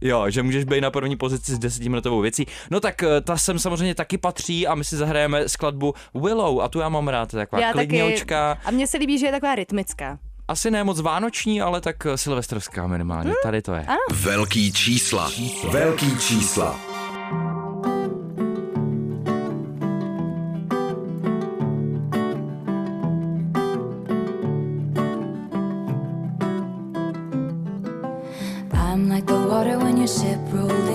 jo, 0.00 0.24
že 0.30 0.42
můžeš 0.42 0.64
být 0.64 0.80
na 0.80 0.90
první 0.90 1.16
pozici 1.16 1.54
s 1.54 1.58
desetiminutovou 1.58 2.20
věcí. 2.20 2.46
No 2.70 2.80
tak 2.80 3.02
uh, 3.02 3.08
ta 3.24 3.36
sem 3.36 3.58
samozřejmě 3.58 3.94
taky 3.94 4.18
patří 4.18 4.66
a 4.66 4.74
my 4.74 4.84
si 4.84 4.96
zahrajeme 4.96 5.48
skladbu 5.48 5.94
Willow 6.14 6.60
a 6.60 6.68
tu 6.68 6.78
já 6.78 6.88
mám 6.88 7.08
rád, 7.08 7.34
taková 7.36 7.62
já 7.62 7.72
klidňoučka. 7.72 8.54
Taky. 8.54 8.68
A 8.68 8.70
mně 8.70 8.86
se 8.86 8.98
líbí, 8.98 9.18
že 9.18 9.26
je 9.26 9.32
taková 9.32 9.54
rytmická. 9.54 10.18
Asi 10.48 10.70
ne 10.70 10.84
moc 10.84 11.00
vánoční, 11.00 11.60
ale 11.60 11.80
tak 11.80 11.96
silvestrská 12.14 12.86
minimálně. 12.86 13.28
Hmm? 13.28 13.36
Tady 13.42 13.62
to 13.62 13.74
je. 13.74 13.80
Ano. 13.80 13.98
Velký 14.12 14.72
čísla. 14.72 15.30
Velký 15.70 16.18
čísla. 16.18 16.96
your 30.06 30.14
ship 30.14 30.38
rolled 30.52 30.85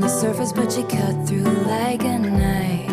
on 0.00 0.08
the 0.08 0.08
surface, 0.08 0.52
but 0.52 0.76
you 0.76 0.84
cut 0.84 1.26
through 1.26 1.52
like 1.66 2.02
a 2.04 2.18
knife. 2.18 2.88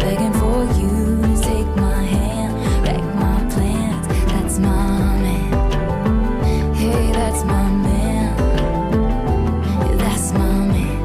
Begging 0.00 0.32
for 0.40 0.64
you 0.78 1.20
to 1.22 1.42
take 1.42 1.70
my 1.76 2.02
hand, 2.02 2.52
wreck 2.82 3.04
my 3.14 3.38
plans. 3.50 4.06
That's 4.32 4.58
my 4.58 5.18
man. 5.24 6.74
Hey, 6.74 7.12
that's 7.12 7.44
my 7.44 7.70
man. 7.86 8.36
Yeah, 9.82 9.96
that's 9.96 10.32
my 10.32 10.66
man. 10.72 10.96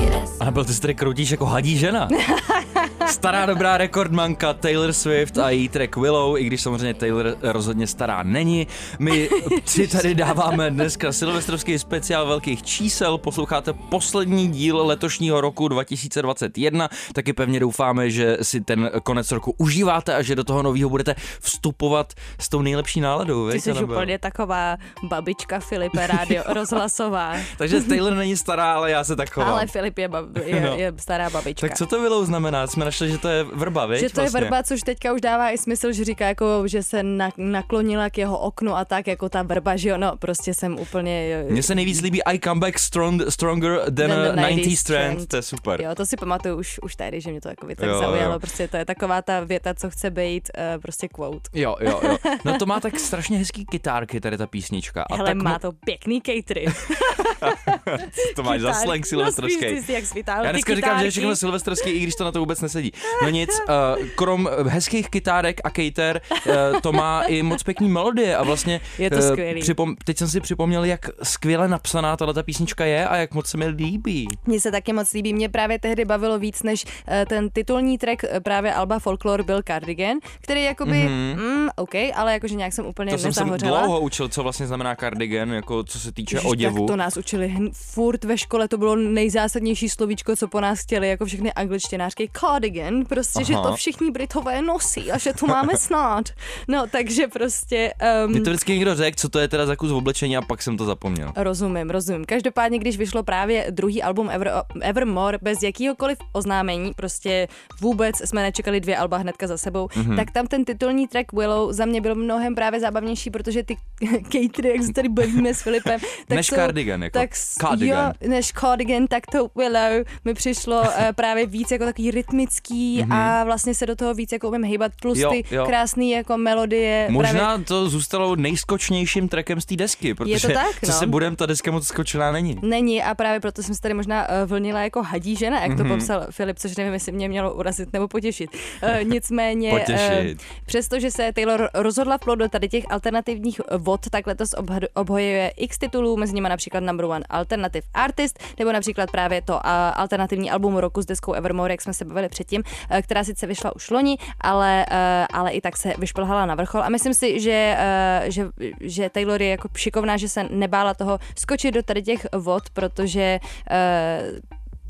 Yeah, 0.00 0.10
that's 0.10 0.40
A 0.40 0.50
byl 0.50 0.64
ty 0.64 0.80
tady 0.80 0.94
kroutíš 0.94 1.30
jako 1.30 1.46
hadí 1.46 1.78
žena. 1.78 2.08
Stará 3.14 3.46
dobrá 3.46 3.78
rekordmanka 3.78 4.52
Taylor 4.52 4.92
Swift 4.92 5.38
a 5.38 5.50
její 5.50 5.68
track 5.68 5.96
Willow, 5.96 6.38
i 6.38 6.44
když 6.44 6.62
samozřejmě 6.62 6.94
Taylor 6.94 7.36
rozhodně 7.42 7.86
stará 7.86 8.22
není. 8.22 8.66
My 8.98 9.28
si 9.64 9.88
tady 9.88 10.14
dáváme 10.14 10.70
dneska 10.70 11.12
silvestrovský 11.12 11.78
speciál 11.78 12.26
velkých 12.26 12.62
čísel, 12.62 13.18
posloucháte 13.18 13.72
poslední 13.72 14.48
díl 14.48 14.86
letošního 14.86 15.40
roku 15.40 15.68
2021, 15.68 16.88
taky 17.12 17.32
pevně 17.32 17.60
doufáme, 17.60 18.10
že 18.10 18.36
si 18.42 18.60
ten 18.60 18.90
konec 19.02 19.32
roku 19.32 19.54
užíváte 19.58 20.14
a 20.14 20.22
že 20.22 20.36
do 20.36 20.44
toho 20.44 20.62
nového 20.62 20.90
budete 20.90 21.14
vstupovat 21.40 22.12
s 22.38 22.48
tou 22.48 22.62
nejlepší 22.62 23.00
náladou. 23.00 23.50
Ty 23.50 23.60
jsi 23.60 23.72
úplně 23.72 24.18
taková 24.18 24.76
babička 25.02 25.60
Filipe 25.60 26.06
rádio 26.06 26.42
rozhlasová. 26.54 27.36
Takže 27.58 27.80
Taylor 27.80 28.14
není 28.14 28.36
stará, 28.36 28.72
ale 28.72 28.90
já 28.90 29.04
se 29.04 29.16
taková. 29.16 29.46
Ale 29.46 29.66
Filip 29.66 29.98
je, 29.98 30.08
bab, 30.08 30.24
je, 30.44 30.60
no. 30.60 30.76
je 30.76 30.92
stará 30.96 31.30
babička. 31.30 31.68
Tak 31.68 31.78
co 31.78 31.86
to 31.86 32.00
Willow 32.00 32.26
znamená? 32.26 32.66
Jsme 32.66 32.84
našli, 32.84 33.03
že 33.08 33.18
to 33.18 33.28
je 33.28 33.44
vrba, 33.44 33.86
viď? 33.86 34.00
Že 34.00 34.08
to 34.08 34.20
vlastně. 34.20 34.38
je 34.38 34.44
vrba, 34.44 34.62
což 34.62 34.80
teďka 34.80 35.12
už 35.12 35.20
dává 35.20 35.50
i 35.50 35.58
smysl, 35.58 35.92
že 35.92 36.04
říká, 36.04 36.26
jako, 36.26 36.62
že 36.66 36.82
se 36.82 37.02
na, 37.02 37.30
naklonila 37.36 38.10
k 38.10 38.18
jeho 38.18 38.38
oknu 38.38 38.76
a 38.76 38.84
tak, 38.84 39.06
jako 39.06 39.28
ta 39.28 39.42
vrba, 39.42 39.76
že 39.76 39.88
jo, 39.88 39.98
no, 39.98 40.16
prostě 40.16 40.54
jsem 40.54 40.78
úplně... 40.78 41.44
Mně 41.48 41.62
se 41.62 41.74
nejvíc 41.74 42.00
líbí 42.00 42.22
I 42.22 42.38
come 42.38 42.60
back 42.60 42.78
strong, 42.78 43.22
stronger 43.28 43.80
than, 43.84 44.10
than 44.10 44.38
a 44.38 44.48
90 44.48 44.76
strand. 44.76 45.28
to 45.28 45.36
je 45.36 45.42
super. 45.42 45.82
Jo, 45.82 45.94
to 45.94 46.06
si 46.06 46.16
pamatuju 46.16 46.56
už, 46.56 46.78
už 46.82 46.96
tady, 46.96 47.20
že 47.20 47.30
mě 47.30 47.40
to 47.40 47.48
jako 47.48 47.66
by 47.66 47.76
tak 47.76 47.88
jo, 47.88 47.98
zaujalo, 47.98 48.32
jo. 48.32 48.38
prostě 48.38 48.68
to 48.68 48.76
je 48.76 48.84
taková 48.84 49.22
ta 49.22 49.40
věta, 49.40 49.74
co 49.74 49.90
chce 49.90 50.10
být 50.10 50.50
uh, 50.58 50.82
prostě 50.82 51.08
quote. 51.08 51.50
Jo, 51.52 51.76
jo, 51.80 52.00
jo. 52.02 52.16
No 52.44 52.58
to 52.58 52.66
má 52.66 52.80
tak 52.84 53.00
strašně 53.00 53.38
hezký 53.38 53.66
kytárky, 53.66 54.20
tady 54.20 54.38
ta 54.38 54.46
písnička. 54.46 55.02
A 55.10 55.16
Hele, 55.16 55.28
tak 55.28 55.42
má 55.42 55.58
to 55.58 55.72
pěkný 55.72 56.22
catery. 56.22 56.66
to 58.36 58.42
máš 58.42 58.60
za 58.60 58.72
slang 58.72 59.06
silvestrovský. 59.06 59.64
No, 59.64 59.94
jak 59.94 60.04
Já 60.26 60.52
dneska 60.52 60.74
říkám, 60.74 60.98
že 60.98 61.04
je 61.04 61.10
všechno 61.10 61.36
silvestrovský, 61.36 61.90
i 61.90 62.00
když 62.00 62.14
to 62.14 62.24
na 62.24 62.32
to 62.32 62.40
vůbec 62.40 62.60
nesedí. 62.60 62.83
No 63.22 63.28
nic, 63.28 63.50
uh, 63.50 64.06
krom 64.14 64.48
hezkých 64.68 65.10
kytárek 65.10 65.60
a 65.64 65.70
cater, 65.70 66.20
uh, 66.30 66.80
to 66.80 66.92
má 66.92 67.22
i 67.22 67.42
moc 67.42 67.62
pěkný 67.62 67.88
melodie 67.88 68.36
a 68.36 68.42
vlastně 68.42 68.80
je 68.98 69.10
to 69.10 69.16
uh, 69.16 69.22
skvělý. 69.22 69.60
Připom- 69.60 69.96
teď 70.04 70.18
jsem 70.18 70.28
si 70.28 70.40
připomněl, 70.40 70.84
jak 70.84 71.00
skvěle 71.22 71.68
napsaná 71.68 72.16
tahle 72.16 72.42
písnička 72.42 72.84
je 72.84 73.08
a 73.08 73.16
jak 73.16 73.34
moc 73.34 73.46
se 73.46 73.56
mi 73.56 73.66
líbí. 73.66 74.28
Mně 74.46 74.60
se 74.60 74.70
taky 74.70 74.92
moc 74.92 75.12
líbí, 75.12 75.34
mě 75.34 75.48
právě 75.48 75.78
tehdy 75.78 76.04
bavilo 76.04 76.38
víc, 76.38 76.62
než 76.62 76.84
uh, 76.84 77.14
ten 77.28 77.50
titulní 77.50 77.98
track 77.98 78.24
právě 78.42 78.74
Alba 78.74 78.98
Folklore 78.98 79.42
byl 79.42 79.62
Cardigan, 79.66 80.16
který 80.40 80.64
jakoby, 80.64 80.92
mm-hmm. 80.92 81.36
mm, 81.36 81.68
OK, 81.76 81.94
ale 82.14 82.32
jakože 82.32 82.54
nějak 82.54 82.72
jsem 82.72 82.86
úplně 82.86 83.12
to 83.12 83.18
jsem 83.18 83.32
se 83.32 83.44
dlouho 83.44 84.00
učil, 84.00 84.28
co 84.28 84.42
vlastně 84.42 84.66
znamená 84.66 84.96
cardigan, 84.96 85.52
jako 85.52 85.84
co 85.84 86.00
se 86.00 86.12
týče 86.12 86.36
Ježiš, 86.36 86.50
oděvu. 86.50 86.86
Tak 86.86 86.92
to 86.92 86.96
nás 86.96 87.16
učili 87.16 87.54
furt 87.72 88.24
ve 88.24 88.38
škole, 88.38 88.68
to 88.68 88.78
bylo 88.78 88.96
nejzásadnější 88.96 89.88
slovíčko, 89.88 90.36
co 90.36 90.48
po 90.48 90.60
nás 90.60 90.80
chtěli, 90.80 91.08
jako 91.08 91.24
všechny 91.26 91.52
angličtinářky, 91.52 92.30
cardigan, 92.40 92.73
prostě, 93.08 93.38
Aha. 93.38 93.44
že 93.44 93.54
to 93.54 93.76
všichni 93.76 94.10
Britové 94.10 94.62
nosí 94.62 95.12
a 95.12 95.18
že 95.18 95.32
to 95.32 95.46
máme 95.46 95.72
snad. 95.76 96.24
No, 96.68 96.86
takže 96.86 97.26
prostě... 97.26 97.94
Um, 98.24 98.30
Mě 98.30 98.40
to 98.40 98.50
vždycky 98.50 98.72
někdo 98.72 98.94
řekl, 98.94 99.16
co 99.20 99.28
to 99.28 99.38
je 99.38 99.48
teda 99.48 99.66
za 99.66 99.76
kus 99.76 99.90
oblečení 99.90 100.36
a 100.36 100.42
pak 100.42 100.62
jsem 100.62 100.76
to 100.76 100.84
zapomněl. 100.84 101.32
Rozumím, 101.36 101.90
rozumím. 101.90 102.24
Každopádně, 102.24 102.78
když 102.78 102.98
vyšlo 102.98 103.22
právě 103.22 103.66
druhý 103.70 104.02
album 104.02 104.30
Ever, 104.30 104.52
Evermore 104.80 105.38
bez 105.42 105.62
jakýhokoliv 105.62 106.18
oznámení, 106.32 106.92
prostě 106.96 107.48
vůbec 107.80 108.16
jsme 108.28 108.42
nečekali 108.42 108.80
dvě 108.80 108.96
alba 108.96 109.16
hnedka 109.16 109.46
za 109.46 109.58
sebou, 109.58 109.86
mm-hmm. 109.86 110.16
tak 110.16 110.30
tam 110.30 110.46
ten 110.46 110.64
titulní 110.64 111.08
track 111.08 111.32
Willow 111.32 111.72
za 111.72 111.84
mě 111.84 112.00
byl 112.00 112.14
mnohem 112.14 112.54
právě 112.54 112.80
zábavnější, 112.80 113.30
protože 113.30 113.62
ty 113.62 113.76
catery, 114.22 114.68
jak 114.68 114.82
se 114.82 114.92
tady 114.92 115.08
bavíme 115.08 115.54
s 115.54 115.62
Filipem, 115.62 116.00
tak 116.26 116.36
než 116.36 116.46
jsou, 116.46 116.56
cardigan, 116.56 117.02
jako 117.02 117.18
tak, 117.18 117.30
cardigan. 117.36 118.12
Jo, 118.20 118.28
než 118.28 118.52
cardigan, 118.52 119.06
tak 119.06 119.26
to 119.32 119.48
Willow 119.56 120.06
mi 120.24 120.34
přišlo 120.34 120.80
uh, 120.80 120.88
právě 121.14 121.46
víc 121.46 121.70
jako 121.70 121.84
takový 121.84 122.10
rytmický 122.10 122.63
mm-hmm. 122.72 123.14
a 123.14 123.44
vlastně 123.44 123.74
se 123.74 123.86
do 123.86 123.96
toho 123.96 124.14
víc 124.14 124.32
jako 124.32 124.48
umím 124.48 124.64
hýbat, 124.64 124.92
plus 125.02 125.18
jo, 125.18 125.30
ty 125.30 125.44
jo. 125.50 125.66
krásný 125.66 126.10
jako 126.10 126.38
melodie. 126.38 127.06
Možná 127.10 127.32
právě... 127.32 127.64
to 127.64 127.88
zůstalo 127.88 128.36
nejskočnějším 128.36 129.28
trackem 129.28 129.60
z 129.60 129.64
té 129.64 129.76
desky, 129.76 130.14
protože 130.14 130.32
je 130.32 130.40
to 130.40 130.48
tak, 130.48 130.82
no. 130.82 130.86
co 130.86 130.92
se 130.92 131.06
budem, 131.06 131.36
ta 131.36 131.46
deska 131.46 131.70
moc 131.70 131.86
skočená 131.86 132.32
není. 132.32 132.58
Není 132.62 133.02
a 133.02 133.14
právě 133.14 133.40
proto 133.40 133.62
jsem 133.62 133.74
se 133.74 133.80
tady 133.80 133.94
možná 133.94 134.28
uh, 134.28 134.34
vlnila 134.46 134.80
jako 134.80 135.02
hadí 135.02 135.36
žena, 135.36 135.62
jak 135.62 135.72
mm-hmm. 135.72 135.76
to 135.76 135.84
mhm. 135.84 135.92
popsal 135.92 136.26
Filip, 136.30 136.58
což 136.58 136.76
nevím, 136.76 136.92
jestli 136.92 137.12
mě 137.12 137.28
mělo 137.28 137.54
urazit 137.54 137.92
nebo 137.92 138.08
potěšit. 138.08 138.50
Uh, 138.82 139.04
nicméně, 139.04 139.70
potěšit. 139.70 140.38
Uh, 140.38 140.44
přestože 140.66 141.10
se 141.10 141.32
Taylor 141.32 141.70
rozhodla 141.74 142.18
vplout 142.18 142.38
do 142.38 142.48
tady 142.48 142.68
těch 142.68 142.84
alternativních 142.90 143.60
vod, 143.78 144.00
tak 144.10 144.26
letos 144.26 144.50
obhajuje 144.94 145.52
x 145.56 145.78
titulů, 145.78 146.16
mezi 146.16 146.34
nimi 146.34 146.48
například 146.48 146.80
number 146.80 147.06
one 147.06 147.24
alternative 147.28 147.86
artist, 147.94 148.38
nebo 148.58 148.72
například 148.72 149.10
právě 149.10 149.42
to 149.42 149.52
uh, 149.54 149.60
alternativní 149.94 150.50
album 150.50 150.76
roku 150.76 151.02
s 151.02 151.06
deskou 151.06 151.32
Evermore, 151.32 151.72
jak 151.72 151.82
jsme 151.82 151.94
se 151.94 152.04
bavili 152.04 152.28
předtím, 152.28 152.53
uh, 152.60 152.98
která 152.98 153.24
sice 153.24 153.46
vyšla 153.46 153.76
už 153.76 153.90
loni, 153.90 154.16
ale, 154.40 154.86
uh, 154.90 154.96
ale 155.32 155.50
i 155.50 155.60
tak 155.60 155.76
se 155.76 155.94
vyšplhala 155.98 156.46
na 156.46 156.54
vrchol. 156.54 156.82
A 156.82 156.88
myslím 156.88 157.14
si, 157.14 157.40
že, 157.40 157.76
uh, 158.24 158.30
že, 158.30 158.46
že 158.80 159.10
Taylor 159.10 159.42
je 159.42 159.48
jako 159.48 159.68
šikovná, 159.76 160.16
že 160.16 160.28
se 160.28 160.44
nebála 160.50 160.94
toho 160.94 161.18
skočit 161.38 161.74
do 161.74 161.82
tady 161.82 162.02
těch 162.02 162.26
vod, 162.32 162.70
protože 162.70 163.40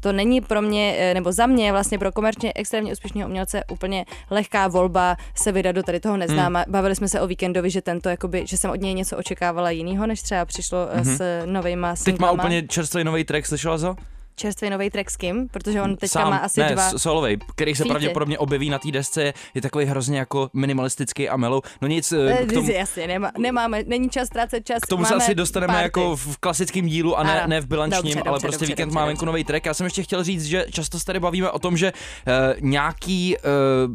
to 0.01 0.13
není 0.13 0.41
pro 0.41 0.63
mě, 0.63 1.11
nebo 1.15 1.33
za 1.33 1.47
mě 1.47 1.73
vlastně 1.73 1.99
pro 1.99 2.13
komerčně 2.13 2.53
extrémně 2.55 2.93
úspěšného 2.93 3.29
umělce 3.29 3.65
úplně 3.71 4.05
lehká 4.31 4.69
volba 4.69 5.17
se 5.35 5.53
vydat 5.53 5.73
do 5.73 5.83
tady 5.83 6.01
toho 6.01 6.17
neznáma. 6.17 6.59
Hmm. 6.59 6.73
Bavili 6.73 6.95
jsme 6.97 7.09
se 7.09 7.21
o 7.21 7.27
víkendovi, 7.27 7.71
že 7.71 7.83
tento, 7.83 8.09
jakoby, 8.09 8.47
že 8.47 8.57
jsem 8.57 8.71
od 8.71 8.81
něj 8.81 8.95
něco 8.95 9.17
očekávala 9.17 9.71
jiného, 9.71 10.07
než 10.07 10.23
třeba 10.23 10.45
přišlo 10.45 10.89
hmm. 10.93 11.05
s 11.05 11.43
novejma 11.47 11.97
singlama. 11.97 12.33
Teď 12.33 12.37
má 12.39 12.45
úplně 12.45 12.63
čerstvý 12.63 13.05
nový 13.05 13.25
track, 13.25 13.47
slyšela 13.47 13.79
to? 13.79 13.97
Čerstvý 14.37 14.71
nový 14.71 14.91
track 14.91 15.11
s 15.11 15.17
kým? 15.17 15.49
Protože 15.49 15.83
on 15.83 15.97
teďka 15.97 16.21
Sám, 16.21 16.31
má 16.31 16.37
asi 16.37 16.61
ne, 16.61 16.73
dva... 16.73 16.99
solovej, 16.99 17.39
který 17.55 17.75
se 17.75 17.79
featy. 17.79 17.89
pravděpodobně 17.91 18.39
objeví 18.39 18.71
na 18.71 18.79
té 18.79 18.91
desce, 18.91 19.33
je 19.55 19.63
takový 19.63 19.85
hrozně 19.85 20.19
jako 20.19 20.51
minimalistický 20.53 21.29
a 21.29 21.37
mellow. 21.37 21.63
No 21.83 21.89
nic, 21.89 22.13
eh, 22.13 22.33
Eh, 22.41 22.47
k 22.47 22.53
tomu, 22.53 22.71
Jasně, 22.71 23.07
nemá, 23.07 23.31
nemáme, 23.39 23.83
není 23.87 24.11
čas 24.11 24.27
ztrácet 24.27 24.67
čas. 24.67 24.79
k 24.81 24.87
tomu 24.87 25.05
se 25.05 25.15
asi 25.15 25.35
dostaneme 25.35 25.73
party. 25.73 25.83
jako 25.85 26.17
v 26.17 26.37
klasickém 26.39 26.87
dílu 26.87 27.19
a 27.19 27.23
ne, 27.23 27.41
Ano. 27.41 27.49
ne 27.49 27.61
v 27.61 27.67
bilančním, 27.67 28.03
Dobře, 28.03 28.21
ale 28.21 28.31
dobře, 28.31 28.47
prostě 28.47 28.59
dobře, 28.65 28.73
víkend 28.73 28.89
dobře, 28.89 28.95
má 28.99 29.07
venku 29.07 29.25
nový 29.25 29.45
track. 29.45 29.67
Já 29.67 29.75
jsem 29.75 29.85
ještě 29.85 30.03
chtěl 30.03 30.25
říct, 30.25 30.45
že 30.45 30.67
často 30.71 30.99
se 30.99 31.05
tady 31.05 31.21
bavíme 31.21 31.51
o 31.51 31.59
tom, 31.59 31.77
že 31.77 31.93
uh, 31.93 32.33
nějaký, 32.61 33.37
uh, 33.37 33.95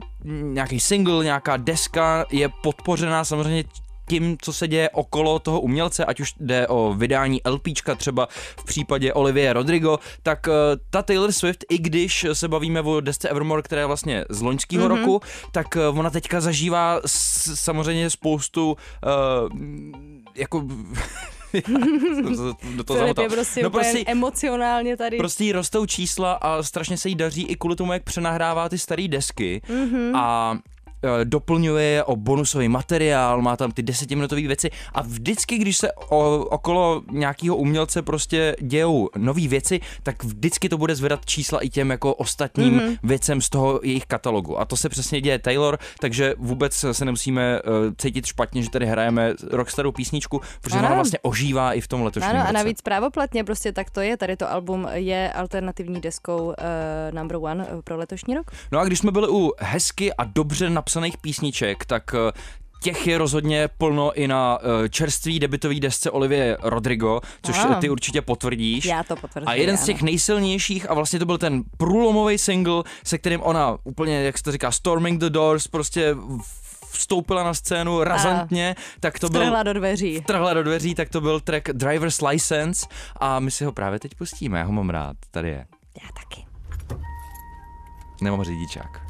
nějaký 0.54 0.80
single, 0.80 1.24
nějaká 1.24 1.58
deska 1.58 2.26
je 2.32 2.50
podpořená 2.64 3.24
samozřejmě 3.24 3.64
tím, 4.10 4.38
co 4.42 4.54
se 4.54 4.68
děje 4.68 4.90
okolo 4.90 5.40
toho 5.40 5.62
umělce, 5.62 6.06
ať 6.06 6.20
už 6.20 6.34
jde 6.40 6.68
o 6.68 6.94
vydání 6.94 7.42
LPčka 7.50 7.96
třeba 7.96 8.28
v 8.60 8.64
případě 8.66 9.14
Olivie 9.14 9.54
Rodrigo, 9.54 10.00
tak 10.24 10.48
uh, 10.48 10.54
ta 10.90 11.02
Taylor 11.02 11.32
Swift, 11.32 11.66
i 11.70 11.78
když 11.78 12.26
se 12.34 12.48
bavíme 12.48 12.82
o 12.82 13.00
desce 13.00 13.30
Evermore, 13.30 13.62
která 13.62 13.82
je 13.82 13.86
vlastně 13.88 14.26
z 14.30 14.42
loňského 14.42 14.86
Mhm. 14.86 14.98
mm-hmm. 14.98 15.00
roku, 15.00 15.22
tak 15.52 15.68
uh, 15.92 16.00
ona 16.00 16.10
teďka 16.10 16.42
zažívá 16.42 17.00
s, 17.06 17.54
samozřejmě 17.56 18.10
spoustu 18.10 18.72
uh, 18.72 19.60
jako 20.36 20.64
do 22.76 22.84
toho 22.84 23.00
Filip 23.00 23.18
je 23.18 23.30
prostě 23.30 23.64
no 23.64 23.70
prostě, 23.70 24.04
emocionálně 24.08 24.98
tady. 24.98 25.18
prostě 25.18 25.44
jí 25.44 25.52
rostou 25.52 25.86
čísla 25.86 26.34
a 26.34 26.64
strašně 26.64 26.98
se 26.98 27.10
jí 27.10 27.16
daří 27.16 27.44
i 27.44 27.56
kvůli 27.56 27.76
tomu, 27.76 27.94
jak 27.94 28.04
přenahrává 28.04 28.70
ty 28.70 28.78
staré 28.78 29.08
desky 29.08 29.62
Mhm. 29.70 30.16
a 30.16 30.58
doplňuje 31.24 31.90
je 31.90 32.04
o 32.04 32.16
bonusový 32.16 32.70
materiál, 32.70 33.42
má 33.42 33.58
tam 33.58 33.72
ty 33.72 33.84
desetiminutové 33.84 34.42
věci 34.42 34.70
a 34.94 35.02
vždycky, 35.02 35.58
když 35.58 35.78
se 35.78 35.92
o, 35.94 36.38
okolo 36.38 37.02
nějakého 37.12 37.56
umělce 37.56 38.02
prostě 38.02 38.56
dějou 38.62 39.10
nové 39.18 39.48
věci, 39.48 39.80
tak 40.04 40.24
vždycky 40.24 40.70
to 40.70 40.78
bude 40.78 40.96
zvedat 40.96 41.26
čísla 41.26 41.60
i 41.60 41.70
těm 41.70 41.90
jako 41.90 42.14
ostatním 42.16 42.74
Mhm. 42.74 42.80
mm-hmm. 42.80 42.98
věcem 43.04 43.42
z 43.42 43.50
toho 43.50 43.80
jejich 43.84 44.06
katalogu. 44.06 44.60
A 44.60 44.66
to 44.66 44.78
se 44.78 44.90
přesně 44.90 45.22
děje 45.22 45.40
Taylor, 45.40 45.78
takže 46.00 46.36
vůbec 46.38 46.86
se 46.92 47.06
nemusíme 47.06 47.62
uh, 47.62 47.72
cítit 47.98 48.26
špatně, 48.26 48.64
že 48.64 48.70
tady 48.70 48.86
hrajeme 48.86 49.34
rockstarou 49.52 49.92
písničku, 49.92 50.42
protože 50.62 50.78
Ano. 50.78 50.88
ona 50.88 50.96
vlastně 50.96 51.20
ožívá 51.22 51.74
i 51.74 51.82
v 51.82 51.88
tom 51.88 52.02
letošním 52.04 52.30
Ano, 52.36 52.48
a 52.50 52.52
navíc 52.52 52.82
právoplatně 52.82 53.44
prostě 53.44 53.72
tak 53.72 53.90
to 53.90 54.02
je. 54.02 54.18
Tady 54.18 54.38
to 54.38 54.52
album 54.52 54.88
je 54.94 55.32
alternativní 55.34 56.02
deskou 56.02 56.46
uh, 56.46 56.54
number 57.12 57.38
one 57.42 57.68
eh, 57.70 57.82
pro 57.82 57.98
letošní 57.98 58.36
rok. 58.36 58.52
No 58.72 58.80
a 58.80 58.86
když 58.86 59.00
jsme 59.00 59.12
byli 59.12 59.28
u 59.30 59.52
hezky 59.60 60.14
a 60.14 60.24
dobře 60.24 60.70
napsaných 60.90 61.18
písniček, 61.18 61.86
tak 61.86 62.04
eh, 62.14 62.32
těch 62.82 63.08
je 63.08 63.18
rozhodně 63.18 63.70
plno 63.78 64.12
i 64.14 64.28
na 64.28 64.58
eh, 64.62 64.90
čerstvý 64.90 65.40
debitový 65.40 65.80
desce 65.80 66.12
Olivie 66.12 66.58
Rodrigo, 66.62 67.22
což 67.44 67.58
eh, 67.72 67.76
ty 67.76 67.90
určitě 67.90 68.22
potvrdíš. 68.22 68.86
Já 68.86 69.04
to 69.04 69.16
potvrzuji. 69.16 69.48
A 69.48 69.54
jeden 69.54 69.78
z 69.78 69.86
těch 69.86 70.02
nejsilnějších, 70.02 70.90
a 70.90 70.94
vlastně 70.94 71.20
to 71.20 71.26
byl 71.26 71.38
ten 71.38 71.64
průlomový 71.78 72.38
single, 72.38 72.84
se 73.04 73.18
kterým 73.18 73.42
ona 73.42 73.78
úplně, 73.84 74.24
jak 74.24 74.38
se 74.38 74.44
to 74.44 74.52
říká, 74.52 74.72
storming 74.72 75.20
the 75.20 75.30
doors, 75.30 75.68
prostě 75.68 76.16
vstoupila 76.92 77.44
na 77.44 77.54
scénu 77.54 78.04
razantně, 78.04 78.76
tak 79.00 79.20
to 79.20 79.30
byl... 79.30 79.42
Strhla 79.42 79.64
do 79.64 79.74
dveří. 79.74 80.22
Trhla 80.22 80.54
do 80.54 80.64
dveří, 80.64 80.96
tak 80.96 81.10
to 81.10 81.22
byl 81.22 81.40
track 81.40 81.70
Driver's 81.74 82.22
License 82.22 82.86
a 83.20 83.40
my 83.40 83.52
si 83.52 83.66
ho 83.66 83.72
právě 83.72 84.00
teď 84.00 84.16
pustíme, 84.16 84.60
já 84.60 84.66
ho 84.66 84.72
mám 84.72 84.90
rád, 84.90 85.18
tady 85.32 85.50
je. 85.50 85.66
Já 86.02 86.10
taky. 86.22 86.46
Nemám 88.22 88.44
řidičák. 88.44 89.09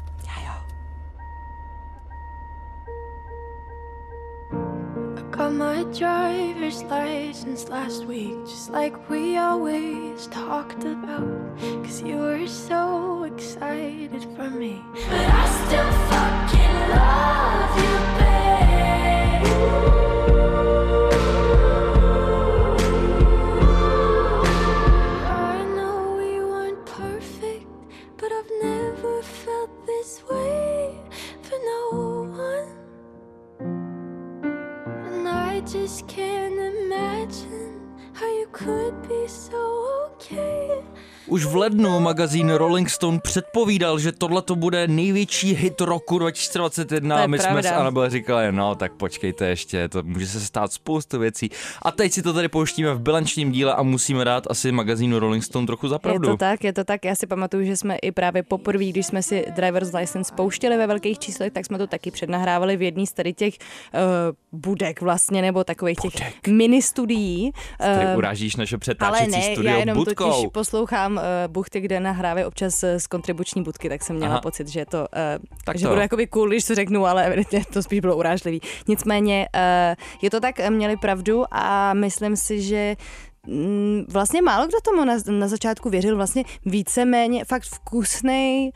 Got 5.40 5.54
my 5.54 5.84
driver's 5.84 6.82
license 6.82 7.70
last 7.70 8.04
week, 8.04 8.36
just 8.44 8.68
like 8.68 9.08
we 9.08 9.38
always 9.38 10.26
talked 10.26 10.84
about. 10.84 11.58
Cause 11.82 12.02
you 12.02 12.18
were 12.18 12.46
so 12.46 13.24
excited 13.24 14.22
for 14.36 14.50
me. 14.50 14.82
But 14.92 15.30
I 15.32 15.46
still 15.64 16.09
lednu 41.60 42.00
magazín 42.00 42.50
Rolling 42.50 42.90
Stone 42.90 43.18
předpovídal, 43.22 43.98
že 43.98 44.12
tohle 44.12 44.42
to 44.42 44.56
bude 44.56 44.88
největší 44.88 45.54
hit 45.54 45.80
roku 45.80 46.18
2021 46.18 47.16
To 47.16 47.20
je 47.20 47.24
a 47.24 47.26
my 47.26 47.38
jsme 47.38 47.48
pravda. 47.48 47.70
s 47.70 47.72
Anabel 47.72 48.10
říkali, 48.10 48.52
no 48.52 48.74
tak 48.74 48.92
počkejte 48.92 49.46
ještě, 49.46 49.88
to 49.88 50.02
může 50.02 50.26
se 50.26 50.40
stát 50.40 50.72
spoustu 50.72 51.18
věcí. 51.18 51.50
A 51.82 51.90
teď 51.92 52.12
si 52.12 52.22
to 52.22 52.32
tady 52.32 52.48
pouštíme 52.48 52.94
v 52.94 53.00
bilančním 53.00 53.52
díle 53.52 53.74
a 53.74 53.82
musíme 53.82 54.24
dát 54.24 54.46
asi 54.50 54.72
magazínu 54.72 55.18
Rolling 55.18 55.44
Stone 55.44 55.66
trochu 55.66 55.88
za 55.88 55.94
Je 55.94 55.98
pravdu. 55.98 56.28
to 56.28 56.36
tak, 56.36 56.64
je 56.64 56.72
to 56.72 56.84
tak. 56.84 57.04
Já 57.04 57.14
si 57.14 57.26
pamatuju, 57.26 57.64
že 57.64 57.76
jsme 57.76 57.96
i 57.96 58.12
právě 58.12 58.42
poprvé, 58.42 58.84
když 58.84 59.06
jsme 59.06 59.22
si 59.22 59.44
Driver's 59.56 59.92
License 59.92 60.34
pouštěli 60.34 60.76
ve 60.76 60.86
velkých 60.86 61.18
číslech, 61.18 61.52
tak 61.52 61.66
jsme 61.66 61.78
to 61.78 61.86
taky 61.86 62.10
přednahrávali 62.10 62.76
v 62.76 62.82
jedné 62.82 63.06
z 63.06 63.12
tady 63.12 63.32
těch 63.32 63.54
uh, 63.94 64.60
budek 64.60 65.00
vlastně, 65.00 65.42
nebo 65.42 65.64
takových 65.64 65.98
těch 65.98 66.46
mini 66.48 66.82
studií. 66.82 67.52
Tady 67.78 68.04
Eh, 68.04 68.16
urážíš 68.16 68.56
naše 68.56 68.74
ale 68.74 68.80
přetáčecí 68.80 69.30
ne, 69.30 69.42
studio 69.52 69.72
já 69.72 69.78
jenom 69.78 69.96
budkou. 69.96 70.30
totiž 70.30 70.46
poslouchám 70.52 71.12
uh, 71.12 71.20
buchty, 71.50 71.80
kde 71.80 72.00
nahrávají 72.00 72.44
občas 72.46 72.82
eh, 72.82 73.00
z 73.00 73.06
kontribuční 73.06 73.62
budky, 73.62 73.88
tak 73.88 74.02
jsem 74.02 74.16
měla 74.16 74.32
Aha. 74.32 74.40
pocit, 74.40 74.68
že 74.68 74.86
to, 74.86 74.98
uh, 74.98 75.06
Tak 75.64 75.78
že 75.78 75.84
to. 75.84 75.88
budu 75.88 76.00
jakoby 76.00 76.26
cool, 76.26 76.48
když 76.48 76.64
to 76.64 76.74
řeknu, 76.74 77.06
ale 77.06 77.26
evidentně 77.26 77.64
to 77.72 77.82
spíš 77.82 78.00
bylo 78.00 78.16
urážlivý. 78.16 78.60
Nicméně 78.88 79.48
uh, 79.54 79.94
je 80.22 80.30
to 80.30 80.40
tak, 80.40 80.70
měli 80.70 80.96
pravdu 80.96 81.44
a 81.50 81.94
myslím 81.94 82.36
si, 82.36 82.62
že 82.62 82.96
vlastně 84.08 84.42
málo 84.42 84.66
kdo 84.66 84.78
tomu 84.84 85.04
na, 85.04 85.14
na 85.30 85.48
začátku 85.48 85.90
věřil, 85.90 86.16
vlastně 86.16 86.44
víceméně 86.66 87.44
fakt 87.44 87.62
vkusný, 87.62 88.70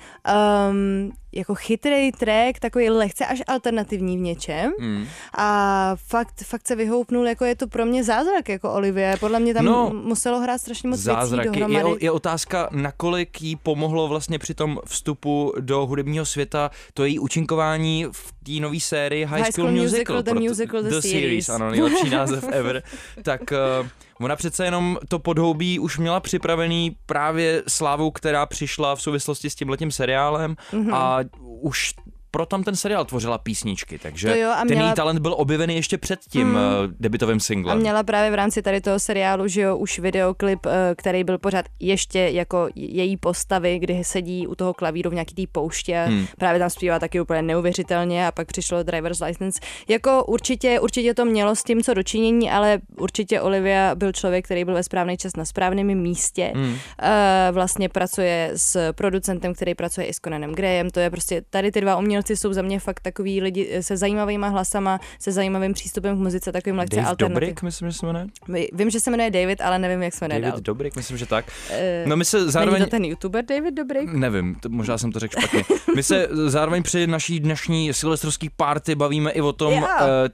um, 0.71 1.13
jako 1.33 1.55
chytrý 1.55 2.13
track, 2.13 2.59
takový 2.61 2.91
lehce 2.91 3.27
až 3.27 3.43
alternativní 3.47 4.17
v 4.17 4.21
něčem 4.21 4.73
Hmm. 4.81 5.07
a 5.39 5.91
fakt, 6.07 6.43
fakt 6.45 6.67
se 6.69 6.77
vyhoupnul, 6.77 7.27
jako 7.27 7.45
je 7.45 7.55
to 7.57 7.67
pro 7.67 7.87
mě 7.87 8.05
zázrak, 8.05 8.49
jako 8.49 8.73
Olivie. 8.73 9.17
Podle 9.21 9.41
mě 9.41 9.55
tam 9.55 9.65
No, 9.65 9.91
muselo 9.95 10.41
hrát 10.41 10.59
strašně 10.59 10.89
moc 10.89 11.01
Zázraky. 11.01 11.49
věcí 11.49 11.61
Je, 11.61 11.69
dohromady. 11.79 12.05
je 12.05 12.11
otázka, 12.11 12.69
nakolik 12.73 13.43
jí 13.43 13.57
pomohlo 13.57 14.09
vlastně 14.09 14.39
při 14.39 14.55
tom 14.55 14.79
vstupu 14.87 15.53
do 15.61 15.87
hudebního 15.87 16.25
světa 16.27 16.71
to 16.95 17.05
její 17.05 17.19
účinkování 17.19 18.07
v 18.13 18.33
té 18.45 18.53
nové 18.61 18.81
sérii 18.81 19.25
High, 19.25 19.41
High 19.43 19.51
School 19.53 19.71
Musical, 19.73 20.23
The 20.23 20.31
proto- 20.31 20.41
Musical, 20.49 20.83
The 20.83 21.01
Series. 21.01 21.49
ano, 21.49 21.71
nejlepší 21.71 22.11
název 22.11 22.45
ever. 22.53 22.83
tak 23.23 23.41
uh, 23.81 23.87
ona 24.21 24.37
přece 24.37 24.65
jenom 24.65 24.99
to 25.09 25.19
podhoubí 25.19 25.79
už 25.79 25.99
měla 25.99 26.21
připravený 26.21 26.97
právě 27.07 27.63
slávou, 27.69 28.11
která 28.11 28.47
přišla 28.47 28.97
v 28.97 29.03
souvislosti 29.03 29.51
s 29.51 29.55
tím 29.55 29.69
letím 29.69 29.91
seriálem 29.91 30.57
Mhm. 30.73 30.83
mm-hmm. 30.91 30.95
a 30.95 31.19
už 31.61 31.95
pro 32.35 32.47
tam 32.47 32.65
ten 32.65 32.77
seriál 32.77 33.05
tvořila 33.05 33.39
písničky, 33.39 33.99
takže 33.99 34.29
To 34.29 34.35
jo, 34.39 34.51
a 34.51 34.57
ten 34.59 34.67
měla- 34.67 34.87
její 34.89 34.95
talent 34.95 35.19
byl 35.21 35.35
objevený 35.39 35.75
ještě 35.77 35.99
před 35.99 36.21
tím 36.29 36.49
mm. 36.49 36.55
uh, 36.55 36.61
debitovým 37.01 37.37
A 37.37 37.41
singlem. 37.41 37.79
měla 37.79 38.03
právě 38.03 38.31
v 38.31 38.35
rámci 38.35 38.63
tady 38.63 38.81
toho 38.81 38.99
seriálu, 38.99 39.49
že 39.49 39.61
jo, 39.61 39.77
už 39.77 39.99
videoklip, 39.99 40.67
eh, 40.67 40.95
který 40.97 41.25
byl 41.25 41.39
pořád 41.39 41.67
ještě 41.81 42.19
jako 42.19 42.69
její 42.75 43.17
postavy, 43.17 43.79
kdy 43.79 44.05
sedí 44.05 44.47
u 44.47 44.55
toho 44.55 44.75
klavíru 44.75 45.11
v 45.11 45.15
nějaký 45.15 45.35
té 45.35 45.43
pouště 45.53 45.99
a 46.01 46.05
Hmm. 46.05 46.27
právě 46.39 46.59
tam 46.59 46.71
zpívá 46.71 46.99
taky 46.99 47.21
úplně 47.21 47.43
neuvěřitelně 47.43 48.27
a 48.27 48.33
pak 48.33 48.47
přišlo 48.47 48.83
Driver's 48.83 49.21
License. 49.21 49.61
Jako 49.89 50.25
určitě, 50.25 50.81
určitě 50.81 51.15
to 51.15 51.25
mělo 51.25 51.57
s 51.57 51.63
tím 51.65 51.83
co 51.83 51.95
dočinění, 51.95 52.51
ale 52.51 52.79
určitě 52.99 53.41
Olivia 53.41 53.95
byl 53.95 54.13
člověk, 54.13 54.45
který 54.45 54.65
byl 54.65 54.75
ve 54.75 54.83
správný 54.83 55.17
čas 55.17 55.37
na 55.37 55.45
správném 55.45 55.87
místě. 55.95 56.53
Hmm. 56.55 56.75
Eh, 57.03 57.49
vlastně 57.53 57.89
pracuje 57.89 58.51
s 58.57 58.93
producentem, 58.93 59.55
který 59.55 59.75
pracuje 59.75 60.07
i 60.07 60.15
s 60.15 60.21
Conanem 60.25 60.53
Grayem. 60.55 60.91
To 60.91 61.01
je 61.01 61.11
prostě, 61.11 61.43
tady 61.51 61.73
ty 61.73 61.81
dva 61.81 61.97
umělci 61.97 62.24
jsou 62.31 62.53
za 62.53 62.63
mě 62.63 62.81
fakt 62.81 63.01
takový 63.01 63.41
lidi 63.41 63.79
se 63.81 63.97
zajímavýma 63.97 64.49
hlasama, 64.49 65.01
se 65.19 65.33
zajímavým 65.33 65.73
přístupem 65.73 66.17
k 66.17 66.21
muzice, 66.21 66.53
takovým 66.53 66.79
lehce 66.79 66.97
Dave 66.97 67.09
alternativ. 67.09 67.35
Dobrik, 67.35 67.63
myslím, 67.63 67.91
že 67.91 67.99
se 67.99 68.07
jmenuje. 68.07 68.27
Vím, 68.73 68.91
že 68.91 69.01
se 69.01 69.11
jmenuje 69.11 69.31
David, 69.31 69.61
ale 69.61 69.79
nevím, 69.79 70.03
jak 70.03 70.15
se 70.15 70.25
jmenuje 70.25 70.41
David 70.41 70.55
dál. 70.55 70.61
Dobrik, 70.61 70.97
myslím, 70.97 71.17
že 71.17 71.27
tak. 71.27 71.45
Eh, 71.71 72.05
No 72.07 72.17
my 72.17 72.25
se 72.25 72.39
Není 72.39 72.51
zároveň... 72.51 72.85
to 72.85 72.91
ten 72.91 73.05
youtuber 73.05 73.45
David 73.45 73.75
Dobrik? 73.75 74.13
Nevím, 74.13 74.55
to, 74.55 74.69
možná 74.69 74.99
jsem 74.99 75.13
to 75.13 75.19
řekl 75.19 75.41
špatně. 75.41 75.65
My 75.97 76.03
se 76.03 76.29
zároveň 76.31 76.83
při 76.83 77.07
naší 77.07 77.41
dnešní 77.41 77.95
silvestrovské 77.95 78.47
party 78.57 78.95
bavíme 78.95 79.31
i 79.31 79.41
o 79.41 79.53
tom, 79.53 79.75
uh, 79.75 79.89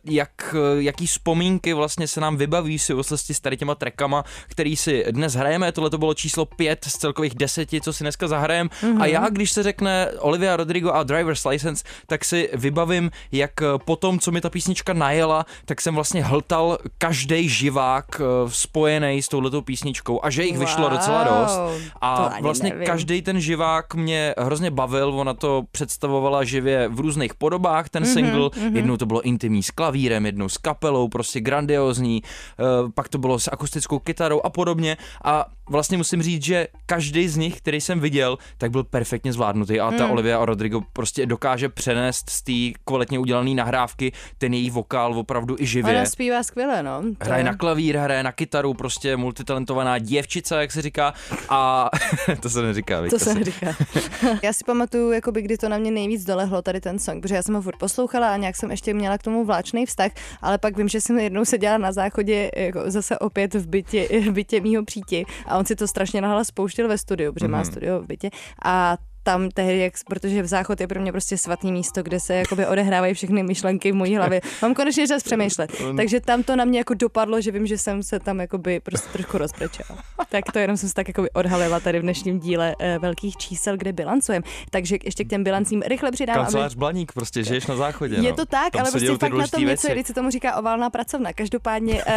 jak, 0.04 0.54
eh, 0.54 0.82
jaký 0.82 1.06
vzpomínky 1.06 1.72
vlastně 1.72 2.08
se 2.08 2.20
nám 2.20 2.36
vybaví 2.36 2.78
v 2.78 2.82
souvislosti 2.82 3.34
s 3.34 3.40
tady 3.40 3.56
těma 3.56 3.74
trackama, 3.74 4.24
který 4.48 4.76
si 4.76 5.04
dnes 5.10 5.34
hrajeme. 5.34 5.72
Tohle 5.72 5.90
to 5.90 5.98
bylo 5.98 6.14
číslo 6.14 6.46
pět 6.46 6.84
z 6.84 6.98
celkových 6.98 7.34
deseti, 7.34 7.80
co 7.80 7.92
si 7.92 8.04
dneska 8.04 8.28
zahrajeme. 8.28 8.70
Mhm. 8.82 8.90
Mm-hmm. 8.90 9.02
A 9.02 9.06
já, 9.06 9.28
když 9.28 9.52
se 9.52 9.62
řekne 9.62 10.08
Olivia 10.18 10.56
Rodrigo 10.56 10.90
a 10.90 11.02
Driver's 11.02 11.44
License, 11.44 11.79
Dance, 11.82 12.04
tak 12.06 12.24
si 12.24 12.48
vybavím, 12.52 13.10
jak 13.32 13.62
eh, 13.62 13.66
po 13.84 13.96
tom, 13.96 14.18
co 14.18 14.30
mi 14.30 14.40
ta 14.40 14.50
písnička 14.50 14.92
najela, 14.92 15.46
tak 15.64 15.80
jsem 15.80 15.94
vlastně 15.94 16.24
hltal 16.24 16.78
každý 16.98 17.48
živák 17.48 18.04
eh, 18.20 18.24
spojený 18.48 19.22
s 19.22 19.28
touhletou 19.28 19.60
písničkou 19.60 20.20
a 20.24 20.30
že 20.30 20.44
jich 20.44 20.58
vyšlo 20.58 20.82
Wow, 20.82 20.90
docela 20.90 21.24
dost. 21.24 21.60
A 22.00 22.40
vlastně 22.40 22.70
každý 22.70 23.22
ten 23.22 23.40
živák 23.40 23.94
mě 23.94 24.34
hrozně 24.38 24.70
bavil, 24.70 25.08
ona 25.14 25.34
to 25.34 25.62
představovala 25.72 26.44
živě 26.44 26.88
v 26.88 27.00
různých 27.00 27.34
podobách, 27.34 27.88
ten 27.88 28.02
Mhm, 28.02 28.12
single. 28.12 28.50
Jednou 28.72 28.96
to 28.96 29.06
bylo 29.06 29.20
intimní 29.22 29.62
s 29.62 29.70
klavírem, 29.70 30.26
jednou 30.26 30.48
s 30.48 30.56
kapelou, 30.58 31.08
prostě 31.08 31.40
grandiozní, 31.40 32.22
eh, 32.24 32.64
pak 32.94 33.08
to 33.08 33.18
bylo 33.18 33.38
s 33.38 33.50
akustickou 33.52 33.98
kytarou 33.98 34.40
a 34.44 34.50
podobně. 34.50 34.96
A 35.24 35.46
vlastně 35.70 35.96
musím 35.98 36.22
říct, 36.22 36.42
že 36.44 36.66
každý 36.86 37.28
z 37.28 37.36
nich, 37.36 37.56
který 37.58 37.80
jsem 37.80 38.00
viděl, 38.00 38.38
tak 38.58 38.70
byl 38.70 38.84
perfektně 38.84 39.32
zvládnutý 39.32 39.80
a 39.80 39.90
ta 39.90 39.96
Hmm. 40.04 40.10
Olivia 40.10 40.44
Rodrigo 40.44 40.80
prostě 40.92 41.26
dokáže 41.26 41.68
přenést 41.68 42.30
z 42.30 42.42
té 42.42 42.80
kvalitně 42.84 43.18
udělané 43.18 43.54
nahrávky 43.54 44.12
ten 44.38 44.54
její 44.54 44.70
vokál 44.70 45.18
opravdu 45.18 45.56
i 45.58 45.66
živě. 45.66 45.94
Ona 45.96 46.04
zpívá 46.06 46.42
skvěle, 46.42 46.82
no. 46.82 47.02
To 47.02 47.24
Hraje 47.24 47.40
je- 47.40 47.44
na 47.44 47.54
klavír, 47.56 47.96
hraje 47.96 48.22
na 48.22 48.32
kytaru, 48.32 48.74
prostě 48.74 49.16
multitalentovaná 49.16 49.98
děvčice, 49.98 50.56
jak 50.60 50.72
se 50.72 50.82
říká. 50.82 51.14
A 51.48 51.90
to 52.40 52.50
se 52.50 52.62
neříká, 52.62 52.96
To 52.96 53.02
víte 53.04 53.18
se 53.18 53.32
si. 53.32 53.44
říká. 53.44 53.66
já 54.42 54.52
si 54.52 54.64
pamatuju, 54.64 55.10
jakoby, 55.12 55.42
kdy 55.42 55.58
to 55.58 55.68
na 55.68 55.78
mě 55.78 55.90
nejvíc 55.90 56.24
dolehlo, 56.24 56.62
tady 56.62 56.80
ten 56.80 56.98
song, 56.98 57.22
protože 57.22 57.34
já 57.34 57.42
jsem 57.42 57.54
ho 57.54 57.62
furt 57.62 57.76
poslouchala 57.76 58.32
a 58.34 58.36
nějak 58.36 58.56
jsem 58.56 58.70
ještě 58.70 58.94
měla 58.94 59.18
k 59.18 59.22
tomu 59.22 59.44
vláčný 59.44 59.86
vztah, 59.86 60.10
ale 60.42 60.58
pak 60.58 60.76
vím, 60.76 60.88
že 60.88 61.00
jsem 61.00 61.18
jednou 61.18 61.44
seděla 61.44 61.78
na 61.78 61.92
záchodě 61.92 62.50
jako 62.56 62.80
zase 62.86 63.18
opět 63.18 63.54
v 63.54 63.66
bytě, 63.66 64.08
v 64.20 64.30
bytě 64.32 64.60
mýho 64.60 64.84
příti 64.84 65.24
a 65.46 65.58
on 65.60 65.66
si 65.66 65.76
to 65.76 65.88
strašně 65.88 66.20
nahlas 66.20 66.46
spouštěl 66.48 66.88
ve 66.88 66.98
studiu, 66.98 67.32
protože 67.32 67.46
Mhm. 67.48 67.52
má 67.52 67.64
studio 67.64 68.00
v 68.00 68.06
bytě 68.06 68.30
a 68.64 68.96
tam 69.22 69.48
tehdy, 69.48 69.78
jak, 69.78 69.92
protože 70.08 70.42
v 70.42 70.46
záchod 70.46 70.80
je 70.80 70.86
pro 70.86 71.00
mě 71.00 71.12
prostě 71.12 71.38
svatý 71.38 71.72
místo, 71.72 72.02
kde 72.02 72.20
se 72.20 72.34
jakoby 72.34 72.66
odehrávají 72.66 73.14
všechny 73.14 73.42
myšlenky 73.42 73.92
v 73.92 73.94
mojí 73.94 74.16
hlavě. 74.16 74.40
Mám 74.62 74.74
konečně 74.74 75.08
čas 75.08 75.22
přemýšlet. 75.22 75.70
Takže 75.96 76.20
tam 76.20 76.42
to 76.42 76.56
na 76.56 76.64
mě 76.64 76.78
jako 76.78 76.94
dopadlo, 76.94 77.40
že 77.40 77.50
vím, 77.50 77.66
že 77.66 77.78
jsem 77.78 78.02
se 78.02 78.18
tam 78.20 78.40
jakoby 78.40 78.80
prostě 78.80 79.08
trošku 79.12 79.38
rozbrečela. 79.38 79.98
Tak 80.28 80.44
to 80.52 80.58
jenom 80.58 80.76
jsem 80.76 80.88
se 80.88 80.94
tak 80.94 81.08
jakoby 81.08 81.30
odhalila 81.30 81.80
tady 81.80 81.98
v 81.98 82.02
dnešním 82.02 82.38
díle 82.40 82.74
eh, 82.80 82.98
velkých 82.98 83.36
čísel, 83.36 83.76
kde 83.76 83.92
bilancujeme. 83.92 84.42
Takže 84.70 84.96
ještě 85.04 85.24
k 85.24 85.28
těm 85.28 85.44
bilancím 85.44 85.82
rychle 85.82 86.10
přidám. 86.12 86.36
aby- 86.36 86.44
Kancelář 86.44 86.74
Blaník, 86.74 87.12
prostě 87.12 87.44
žiješ 87.44 87.66
na 87.66 87.76
záchodě. 87.76 88.14
je 88.14 88.22
no. 88.30 88.36
to 88.36 88.46
tak, 88.46 88.72
Tam 88.72 88.80
ale 88.82 88.90
prostě 88.90 89.08
fakt 89.10 89.32
na 89.32 89.46
tom 89.46 89.60
něco, 89.60 89.66
věci. 89.66 89.92
když 89.92 90.06
se 90.06 90.14
tomu 90.14 90.30
říká 90.30 90.56
oválná 90.56 90.90
pracovna. 90.90 91.32
Každopádně, 91.32 92.04
uh, 92.04 92.12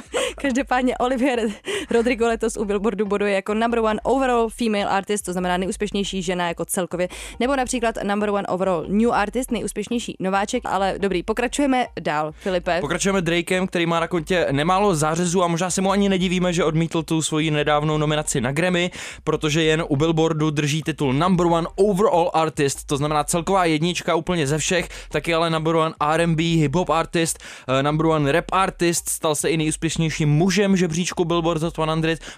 každopádně 0.38 0.98
Olivia 0.98 1.36
Rodrigo 1.90 2.26
letos 2.26 2.56
u 2.56 2.64
Billboardu 2.64 3.06
boduje 3.06 3.32
jako 3.32 3.54
number 3.54 3.78
one 3.78 4.00
overall 4.02 4.48
female 4.48 4.84
artist, 4.84 5.24
to 5.24 5.32
znamená 5.32 5.56
nejúspěšnější 5.56 6.22
žena 6.22 6.48
jako 6.48 6.64
celkově, 6.64 7.08
nebo 7.40 7.56
například 7.56 7.94
number 8.02 8.30
one 8.30 8.46
overall 8.48 8.84
new 8.88 9.12
artist, 9.12 9.50
nejúspěšnější 9.50 10.16
nováček, 10.20 10.62
ale 10.66 10.94
dobrý, 10.98 11.22
pokračujeme 11.22 11.86
dál, 12.00 12.32
Filipe. 12.32 12.80
Pokračujeme 12.80 13.20
Drakem, 13.20 13.66
který 13.66 13.86
má 13.86 14.00
na 14.00 14.08
kontě 14.08 14.46
nemálo 14.50 14.94
zářezů 14.94 15.42
a 15.42 15.48
možná 15.48 15.70
se 15.70 15.80
mu 15.80 15.90
ani 15.90 16.08
nedivíme, 16.08 16.52
že 16.52 16.64
odmítl 16.64 17.02
tu 17.02 17.22
svoji 17.22 17.50
nedávnou 17.50 17.98
nominaci 17.98 18.40
na 18.40 18.52
Grammy, 18.52 18.90
protože 19.24 19.62
jen 19.62 19.84
u 19.88 19.96
Billboardu 19.96 20.50
drží 20.50 20.82
titul 20.82 21.12
Number 21.12 21.46
One 21.46 21.68
Overall 21.76 22.30
Artist, 22.34 22.86
to 22.86 22.96
znamená 22.96 23.24
celková 23.24 23.64
jednička 23.64 24.14
úplně 24.14 24.46
ze 24.46 24.58
všech, 24.58 24.88
taky 25.08 25.34
ale 25.34 25.50
Number 25.50 25.76
One 25.76 25.94
R&B, 26.00 26.42
Hip-Hop 26.42 26.92
Artist, 26.94 27.38
eh, 27.68 27.82
Number 27.82 28.06
One 28.06 28.32
Rap 28.32 28.44
Artist, 28.52 29.08
stal 29.08 29.34
se 29.34 29.50
i 29.50 29.56
nejúspěšnějším 29.56 30.27
mužem 30.28 30.76
žebříčku 30.76 31.24
Billboard 31.24 31.62
Hot 31.62 31.72
100, 31.72 31.86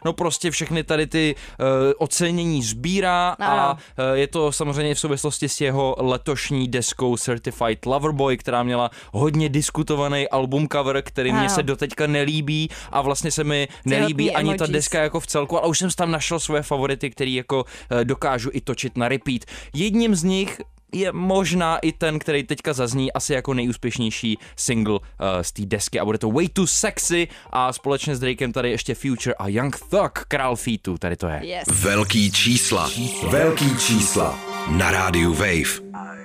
no 0.05 0.13
prostě 0.13 0.51
všechny 0.51 0.85
tady 0.85 1.07
ty 1.07 1.35
uh, 1.61 1.67
ocenění 1.99 2.63
sbírá 2.63 3.37
a 3.39 3.45
Ano. 3.45 3.73
uh, 3.73 4.05
je 4.19 4.27
to 4.27 4.53
samozřejmě 4.53 4.95
v 4.95 5.01
souvislosti 5.01 5.49
s 5.49 5.61
jeho 5.61 5.97
letošní 5.99 6.69
deskou 6.69 7.17
Certified 7.17 7.87
Lover 7.87 8.13
Boy, 8.13 8.37
která 8.37 8.63
měla 8.63 8.91
hodně 9.13 9.49
diskutovaný 9.49 10.29
album 10.29 10.69
cover, 10.73 11.03
který 11.03 11.31
Ano. 11.31 11.41
mně 11.41 11.49
se 11.49 11.63
doteďka 11.63 12.07
nelíbí 12.07 12.69
a 12.93 13.03
vlastně 13.03 13.31
se 13.31 13.45
mi 13.45 13.69
nelíbí 13.85 14.31
ani 14.33 14.49
ta 14.49 14.65
emojis. 14.65 14.71
deska 14.73 15.03
jako 15.03 15.21
v 15.21 15.27
celku, 15.27 15.59
ale 15.59 15.69
už 15.69 15.79
jsem 15.79 15.91
tam 15.91 16.11
našel 16.11 16.41
svoje 16.41 16.63
favority, 16.63 17.11
který 17.11 17.35
jako 17.35 17.65
eh, 17.91 18.05
dokážu 18.05 18.51
i 18.53 18.61
točit 18.61 18.97
na 18.97 19.09
repeat. 19.09 19.41
Jedním 19.75 20.15
z 20.15 20.23
nich 20.25 20.61
je 20.93 21.13
možná 21.13 21.79
i 21.79 21.93
ten, 21.93 22.19
který 22.19 22.43
teďka 22.43 22.73
zazní 22.73 23.13
asi 23.13 23.33
jako 23.33 23.55
nejúspěšnější 23.55 24.39
single 24.57 24.95
uh, 24.95 25.01
z 25.43 25.53
té 25.53 25.63
desky 25.67 26.01
a 26.01 26.05
bude 26.05 26.19
to 26.19 26.31
Way 26.31 26.49
Too 26.49 26.67
Sexy 26.67 27.29
a 27.51 27.73
společně 27.73 28.17
s 28.17 28.21
Drakem 28.21 28.53
tady 28.53 28.71
ještě 28.71 28.95
Future 28.95 29.35
a 29.35 29.49
Young 29.49 29.77
Thug, 29.91 30.13
král 30.29 30.57
featu, 30.57 30.99
tady 30.99 31.17
to 31.17 31.29
je. 31.29 31.41
Yes. 31.43 31.69
Velký 31.81 32.33
čísla. 32.33 32.91
Velký 33.31 33.77
čísla. 33.77 34.39
Na 34.71 34.91
rádiu 34.91 35.35
Wave. 35.35 36.20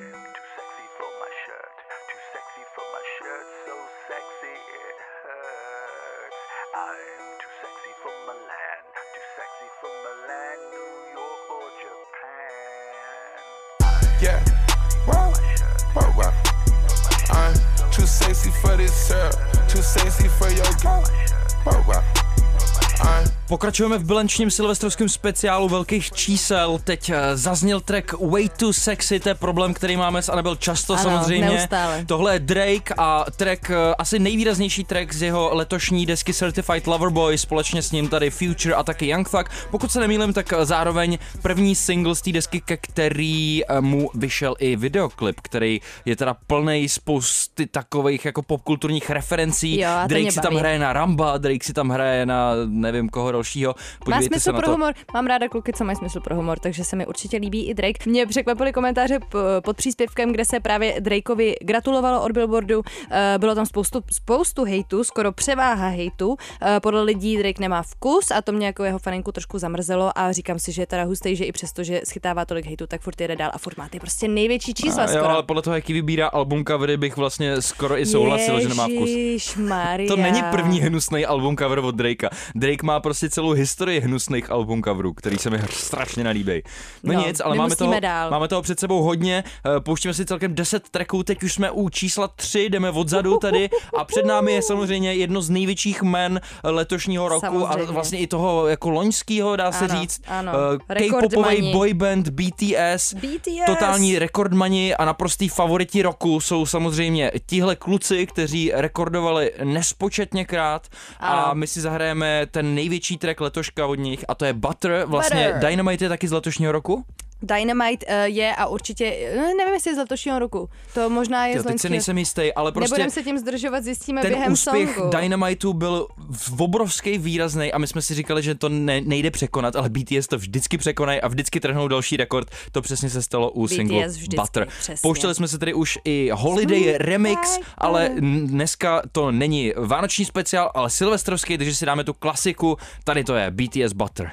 Pokračujeme 23.56 23.98
v 23.98 24.04
bilančním 24.04 24.52
silvestrovském 24.52 25.10
speciálu 25.10 25.70
velkých 25.70 26.12
čísel. 26.12 26.80
Teď 26.84 27.10
eh, 27.10 27.38
zazněl 27.38 27.82
track 27.82 28.14
Way 28.14 28.50
Too 28.50 28.74
Sexy, 28.74 29.20
to 29.20 29.30
je 29.30 29.36
problém, 29.36 29.74
který 29.74 29.98
máme 29.98 30.22
s 30.22 30.30
Anabel 30.30 30.56
často 30.56 30.94
Ano, 30.94 31.04
samozřejmě. 31.04 31.50
neustále. 31.50 32.06
Tohle 32.06 32.36
je 32.36 32.40
Drake 32.40 32.94
a 32.98 33.26
track, 33.36 33.70
eh, 33.70 33.96
asi 33.98 34.20
nejvýraznější 34.20 34.84
track 34.84 35.14
z 35.14 35.22
jeho 35.22 35.50
letošní 35.54 36.06
desky 36.06 36.34
Certified 36.34 36.88
Lover 36.88 37.10
Boy, 37.10 37.38
společně 37.38 37.82
s 37.82 37.92
ním 37.92 38.10
tady 38.10 38.30
Future 38.30 38.76
a 38.76 38.84
taky 38.84 39.08
Young 39.08 39.30
Thug. 39.30 39.50
Pokud 39.72 39.92
se 39.92 40.00
nemýlím, 40.00 40.34
tak 40.34 40.54
eh, 40.54 40.66
zároveň 40.66 41.18
první 41.42 41.76
single 41.76 42.16
z 42.16 42.22
té 42.22 42.32
desky, 42.32 42.62
ke 42.62 42.78
který 42.78 43.62
mu 43.80 44.10
vyšel 44.16 44.56
i 44.60 44.76
videoklip, 44.76 45.42
který 45.42 45.82
je 46.06 46.16
teda 46.16 46.36
plný 46.48 46.90
spousty 46.90 47.68
takových 47.68 48.26
jako 48.26 48.42
popkulturních 48.42 49.10
referencí. 49.10 49.80
Jo, 49.80 49.90
Drake 50.08 50.32
si 50.32 50.42
tam 50.42 50.56
hraje 50.56 50.80
na 50.80 50.94
Ramba, 50.94 51.38
Drake 51.38 51.66
si 51.66 51.74
tam 51.74 51.90
hraje 51.90 52.26
na 52.26 52.52
nevím 52.66 53.10
koho 53.10 53.32
dalšího. 53.46 53.76
Má 53.78 54.06
Podívejte 54.06 54.26
smysl 54.26 54.44
se 54.44 54.52
na 54.52 54.58
pro 54.60 54.66
to. 54.66 54.72
humor, 54.72 54.94
mám 55.14 55.28
ráda 55.28 55.48
kluky, 55.50 55.74
co 55.74 55.84
mají 55.84 55.96
smysl 55.96 56.20
pro 56.20 56.36
humor, 56.36 56.60
takže 56.60 56.84
se 56.84 56.96
mi 56.96 57.06
určitě 57.06 57.38
líbí 57.38 57.66
i 57.70 57.74
Drake. 57.74 58.10
Mě 58.10 58.26
překvapily 58.26 58.74
komentáře 58.74 59.20
pod 59.64 59.78
příspěvkem, 59.78 60.32
kde 60.32 60.46
se 60.46 60.60
právě 60.60 61.02
Drakeovi 61.02 61.56
gratulovalo 61.62 62.24
od 62.24 62.32
Billboardu. 62.32 62.82
Eh, 63.12 63.36
Bylo 63.38 63.56
tam 63.56 63.66
spoustu, 63.66 64.02
spoustu 64.12 64.64
hejtu, 64.64 65.04
skoro 65.04 65.32
převáha 65.32 65.88
hejtu. 65.88 66.36
Eh, 66.62 66.80
Podle 66.80 67.02
lidí 67.04 67.38
Drake 67.38 67.62
nemá 67.62 67.84
vkus 67.84 68.32
a 68.32 68.42
to 68.42 68.52
mě 68.52 68.66
jako 68.66 68.84
jeho 68.84 69.00
faninku 69.00 69.32
trošku 69.32 69.60
zamrzelo 69.60 70.12
a 70.20 70.32
říkám 70.32 70.60
si, 70.60 70.72
že 70.72 70.82
je 70.82 70.86
teda 70.88 71.04
hustý, 71.04 71.36
že 71.36 71.46
i 71.46 71.52
přesto, 71.52 71.84
že 71.84 72.02
schytává 72.04 72.46
tolik 72.46 72.66
hejtu, 72.66 72.88
tak 72.88 73.02
furt 73.02 73.22
jede 73.22 73.36
dál 73.36 73.52
a 73.54 73.58
furt 73.58 73.78
má 73.78 73.90
ty 73.90 74.00
prostě 74.00 74.28
největší 74.28 74.74
čísla 74.74 75.04
A 75.04 75.08
skoro. 75.08 75.24
Jo, 75.24 75.30
ale 75.30 75.44
podle 75.44 75.62
toho, 75.62 75.76
jaký 75.76 75.94
vybírá 75.94 76.28
album 76.28 76.66
covery, 76.66 76.98
bych 76.98 77.18
vlastně 77.18 77.62
skoro 77.62 78.00
i 78.00 78.06
souhlasil, 78.06 78.60
že 78.62 78.68
nemá 78.68 78.88
vkus. 78.88 79.56
Maria. 79.56 80.08
To 80.08 80.16
není 80.16 80.44
první 80.52 80.80
hnusný 80.82 81.26
album 81.26 81.58
cover 81.58 81.80
od 81.80 81.96
Drakea. 81.96 82.30
Drake 82.56 82.84
má 82.86 83.00
prostě 83.00 83.30
celou 83.36 83.52
historii 83.52 84.00
hnusných 84.02 84.52
album 84.52 84.84
coverů, 84.84 85.14
který 85.14 85.38
se 85.38 85.50
mi 85.50 85.60
strašně 85.70 86.24
nelíbí. 86.24 86.62
No, 87.04 87.14
No, 87.14 87.28
nic, 87.28 87.42
ale 87.46 87.56
máme 87.56 87.76
toho, 87.76 88.00
dál. 88.00 88.30
máme 88.32 88.48
toho 88.48 88.62
před 88.62 88.80
sebou 88.80 89.04
hodně. 89.04 89.44
Eh, 89.78 89.80
Pouštíme 89.80 90.14
si 90.14 90.26
celkem 90.26 90.56
10 90.56 90.90
tracků, 90.90 91.24
teď 91.24 91.44
už 91.44 91.54
jsme 91.54 91.72
u 91.72 91.90
čísla 91.90 92.28
3, 92.28 92.70
jdeme 92.70 92.90
odzadu 92.92 93.38
tady 93.38 93.70
a 93.98 94.04
před 94.04 94.26
námi 94.26 94.52
je 94.52 94.62
samozřejmě 94.62 95.14
jedno 95.14 95.42
z 95.42 95.50
největších 95.50 96.02
men 96.02 96.42
letošního 96.64 97.30
roku 97.30 97.40
Samozřejmě. 97.60 97.88
a 97.88 97.92
vlastně 97.92 98.20
i 98.20 98.28
toho 98.28 98.68
jako 98.68 98.90
loňského, 98.90 99.56
dá 99.56 99.72
se 99.72 99.86
Ano, 99.86 100.00
říct. 100.02 100.22
ano. 100.28 100.52
Eh. 100.90 100.96
K-popový 101.10 101.72
boyband 101.72 102.30
BTS, 102.30 103.14
BTS. 103.14 103.66
totální 103.66 104.20
rekordmani 104.20 104.96
a 104.96 105.06
naprostý 105.06 105.50
favoriti 105.50 106.02
roku 106.02 106.40
jsou 106.40 106.66
samozřejmě 106.66 107.32
tihle 107.46 107.76
kluci, 107.76 108.26
kteří 108.26 108.72
rekordovali 108.76 109.52
nespočetněkrát 109.64 110.88
a 111.20 111.54
my 111.54 111.68
si 111.68 111.82
zahrajeme 111.82 112.46
ten 112.52 112.76
největší 112.76 113.15
track 113.18 113.42
letoška 113.42 113.86
od 113.86 114.00
nich 114.00 114.26
a 114.28 114.36
to 114.36 114.46
je 114.46 114.54
Butter, 114.54 115.04
vlastně 115.06 115.46
Butter. 115.54 115.70
Dynamite 115.70 116.06
je 116.06 116.10
taky 116.10 116.28
z 116.28 116.32
letošního 116.32 116.72
roku? 116.72 117.06
Dynamite 117.46 118.06
uh, 118.06 118.14
je 118.24 118.56
a 118.56 118.66
určitě, 118.66 119.06
eh, 119.06 119.36
nevím 119.58 119.74
jestli 119.74 119.92
je 119.92 119.96
z 119.96 119.98
letošního 119.98 120.40
roku, 120.40 120.70
to 120.94 121.10
možná 121.10 121.46
je 121.48 121.56
Jo, 121.56 121.62
z 121.62 121.66
teď 121.66 121.80
se 121.80 121.90
nejsem 121.90 122.18
jistý, 122.18 122.54
ale 122.54 122.72
prostě 122.72 122.94
Nebudeme 122.94 123.12
se 123.12 123.24
tím 123.24 123.38
zdržovat, 123.38 123.84
zjistíme 123.84 124.22
ten 124.22 124.32
během 124.32 124.54
úspěch 124.54 124.96
songu. 124.96 125.10
Dynamitu 125.22 125.74
byl 125.74 126.08
v- 126.32 126.62
obrovský 126.62 127.18
výrazný 127.18 127.72
a 127.74 127.78
my 127.78 127.88
jsme 127.88 128.02
si 128.02 128.14
říkali, 128.16 128.44
že 128.44 128.56
to 128.56 128.70
ne, 128.70 129.02
nejde 129.02 129.32
překonat, 129.32 129.76
ale 129.76 129.90
BTS 129.90 130.28
to 130.28 130.38
vždycky 130.38 130.78
překonají 130.78 131.22
a 131.22 131.28
vždycky 131.28 131.60
trhnou 131.60 131.88
další 131.88 132.18
rekord. 132.18 132.48
To 132.72 132.82
přesně 132.82 133.10
se 133.10 133.22
stalo 133.22 133.52
u 133.52 133.66
BTS 133.66 133.76
singlu 133.76 134.02
vždycky, 134.08 134.36
Butter. 134.36 134.68
přesně. 134.80 134.96
Pouštěli 135.02 135.36
jsme 135.36 135.48
se 135.48 135.58
tady 135.60 135.74
už 135.74 136.00
i 136.06 136.30
Holiday 136.34 136.84
Smooth 136.84 136.98
remix, 137.00 137.58
like 137.58 137.68
ale 137.78 138.12
dneska 138.46 139.02
to 139.12 139.32
není 139.32 139.74
vánoční 139.78 140.26
speciál, 140.26 140.72
ale 140.76 140.90
silvestrovský, 140.90 141.58
takže 141.58 141.76
si 141.76 141.86
dáme 141.86 142.04
tu 142.04 142.14
klasiku. 142.14 142.78
Tady 143.04 143.24
to 143.24 143.36
je 143.36 143.52
BTS 143.52 143.94
Butter. 143.94 144.32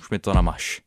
Už 0.00 0.10
mi 0.10 0.18
to 0.18 0.34
namaš. 0.34 0.80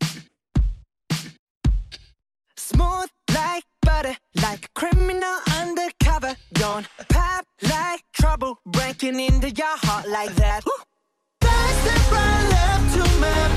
Smooth 2.72 3.10
like 3.30 3.66
butter. 3.86 4.16
like 4.36 4.66
a 4.66 4.80
criminal 4.80 5.38
undercover. 5.62 6.36
Don't 6.54 6.88
pop 7.10 7.46
like 7.62 8.04
trouble, 8.14 8.60
breaking 8.66 9.20
into 9.20 9.50
your 9.50 9.78
heart 9.84 10.08
like 10.08 10.36
that. 10.36 10.64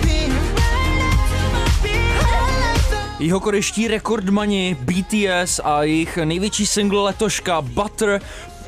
Beat. 0.03 0.45
Jihokorejští 3.25 3.89
rekordmani 3.89 4.77
BTS 4.81 5.61
a 5.65 5.83
jejich 5.83 6.17
největší 6.17 6.67
single 6.67 7.03
letoška 7.03 7.63
Butter 7.63 8.21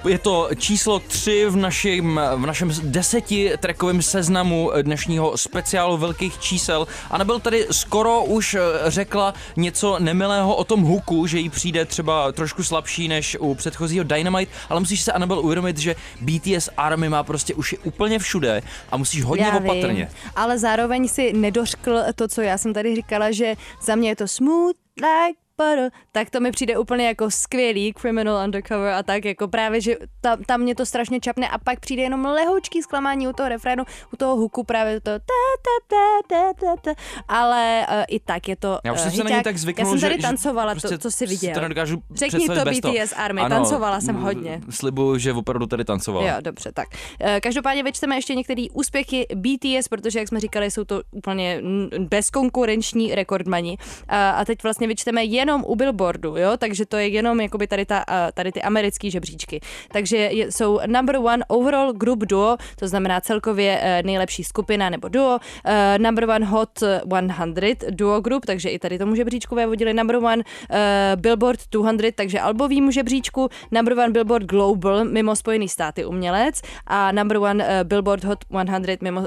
je 0.09 0.19
to 0.19 0.49
číslo 0.57 0.99
3 0.99 1.47
v, 1.47 1.57
našem, 1.57 2.21
v 2.37 2.47
našem 2.47 2.71
deseti 2.83 3.53
trackovém 3.59 4.03
seznamu 4.03 4.71
dnešního 4.83 5.39
speciálu 5.39 5.97
velkých 5.97 6.39
čísel. 6.39 6.87
A 7.11 7.19
nebyl 7.19 7.41
tady 7.41 7.67
skoro 7.71 8.25
už 8.25 8.55
eh, 8.55 8.61
řekla 8.87 9.35
něco 9.57 9.99
nemilého 9.99 10.57
o 10.57 10.65
tom 10.65 10.83
huku, 10.83 11.27
že 11.27 11.39
jí 11.39 11.49
přijde 11.49 11.85
třeba 11.85 12.33
trošku 12.33 12.65
slabší 12.65 13.09
než 13.09 13.37
u 13.41 13.55
předchozího 13.55 14.05
Dynamite, 14.05 14.53
ale 14.69 14.81
musíš 14.81 15.01
se 15.01 15.13
Anabel 15.13 15.39
uvědomit, 15.39 15.79
že 15.79 15.97
BTS 16.21 16.69
Army 16.77 17.09
má 17.09 17.23
prostě 17.23 17.55
už 17.55 17.73
je 17.73 17.79
úplně 17.79 18.19
všude 18.19 18.63
a 18.91 18.97
musíš 18.97 19.25
hodně 19.25 19.45
Já 19.45 19.57
opatrně. 19.57 20.09
Vím, 20.13 20.31
ale 20.37 20.59
zároveň 20.59 21.09
si 21.09 21.33
nedořkl 21.33 21.99
to, 22.15 22.29
co 22.29 22.43
já 22.43 22.59
jsem 22.59 22.75
tady 22.75 22.95
říkala, 22.97 23.31
že 23.31 23.55
za 23.83 23.95
mě 23.95 24.09
je 24.09 24.17
to 24.17 24.29
smooth 24.29 24.77
like 24.97 25.45
butter, 25.59 25.91
tak 26.13 26.31
to 26.31 26.41
mi 26.41 26.51
přijde 26.51 26.79
úplně 26.79 27.07
jako 27.07 27.31
skvělý 27.31 27.93
Criminal 28.01 28.45
Undercover 28.45 28.93
a 28.93 29.03
tak 29.03 29.25
jako 29.25 29.49
právě, 29.49 29.81
že 29.81 29.97
tam, 30.21 30.43
tam 30.45 30.61
mě 30.61 30.75
to 30.75 30.87
strašně 30.87 31.21
čapne 31.21 31.49
a 31.49 31.59
pak 31.59 31.81
přijde 31.81 32.03
jenom 32.03 32.25
lehoučký 32.25 32.83
zklamání 32.83 33.29
u 33.29 33.33
toho 33.33 33.49
refrénu, 33.49 33.85
u 34.13 34.17
toho 34.17 34.37
huku 34.37 34.65
právě 34.65 35.01
to 35.01 35.11
ta, 35.11 35.19
ta, 35.19 35.87
ta, 35.87 36.27
ta, 36.27 36.53
ta, 36.53 36.77
ta, 36.83 37.03
ale 37.29 37.87
uh, 37.91 38.05
i 38.09 38.21
tak 38.21 38.49
je 38.49 38.57
to 38.57 38.79
Já 38.85 38.93
už 38.93 38.99
uh, 38.99 39.05
jsem 39.05 39.13
se 39.13 39.25
na 39.25 39.43
tak 39.43 39.59
zvyknul, 39.59 39.87
Já 39.87 39.91
jsem 39.91 40.01
tady 40.01 40.15
že, 40.15 40.23
tancovala, 40.23 40.75
že 40.75 40.81
to, 40.81 40.99
co 40.99 41.11
jsi 41.11 41.27
viděl. 41.27 41.55
To 41.55 41.61
nedokážu 41.61 42.03
Řekni 42.15 42.47
to 42.47 42.55
BTS 42.55 42.81
toho. 42.81 42.95
Army, 43.17 43.41
Ano, 43.41 43.57
tancovala 43.57 44.01
jsem 44.01 44.17
hodně. 44.17 44.61
Slibuju, 44.71 45.19
že 45.19 45.33
opravdu 45.33 45.67
tady 45.67 45.85
tancovala. 45.85 46.27
Jo, 46.27 46.35
dobře, 46.41 46.73
tak. 46.73 46.89
Eh, 47.21 47.41
Každopádně 47.41 47.83
vyčteme 47.83 48.17
ještě 48.17 48.35
některé 48.35 48.67
úspěchy 48.73 49.27
BTS, 49.35 49.89
protože, 49.89 50.19
jak 50.19 50.29
jsme 50.29 50.41
říkali, 50.41 50.71
jsou 50.71 50.85
to 50.85 51.03
úplně 51.11 51.63
bezkonkurenční 51.99 53.15
rekordmani. 53.15 53.79
A, 54.09 54.31
a 54.31 54.45
teď 54.45 54.63
vlastně 54.63 54.89
vyčteme 54.89 55.25
jenom 55.47 55.64
u 55.66 55.76
Billboardu, 55.76 56.36
jo, 56.36 56.57
takže 56.59 56.86
to 56.86 56.97
je 56.97 57.09
jenom 57.09 57.40
jakoby 57.40 57.66
tady, 57.66 57.86
ta, 57.86 57.99
a, 57.99 58.32
tady 58.32 58.53
ty 58.53 58.62
americké 58.62 59.11
žebříčky. 59.11 59.61
Takže 59.92 60.30
jsou 60.51 60.80
number 60.86 61.16
one 61.16 61.44
overall 61.49 61.92
group 61.92 62.18
duo, 62.18 62.57
to 62.78 62.88
znamená 62.88 63.20
celkově 63.20 63.78
eh, 63.82 64.03
nejlepší 64.03 64.44
skupina 64.44 64.90
nebo 64.90 65.09
duo, 65.09 65.38
eh, 65.64 65.99
number 65.99 66.30
one 66.30 66.47
hot 66.47 66.70
100 66.78 67.90
duo 67.90 68.20
group, 68.20 68.47
takže 68.47 68.68
i 68.68 68.78
tady 68.78 68.99
tomu 68.99 69.14
žebříčku 69.14 69.55
vévodili 69.55 69.94
number 69.94 70.16
one 70.16 70.42
eh, 70.70 71.16
Billboard 71.16 71.61
200, 71.70 72.12
takže 72.12 72.40
albovýmu 72.40 72.90
žebříčku, 72.90 73.49
number 73.70 73.99
one 73.99 74.11
Billboard 74.11 74.47
Global 74.47 75.05
mimo 75.05 75.36
Spojený 75.36 75.68
státy 75.68 76.05
umělec. 76.05 76.62
A 76.86 77.12
number 77.12 77.36
one 77.36 77.84
Billboard 77.84 78.24
Hot 78.24 78.44
100 78.44 78.97
mimo 79.01 79.26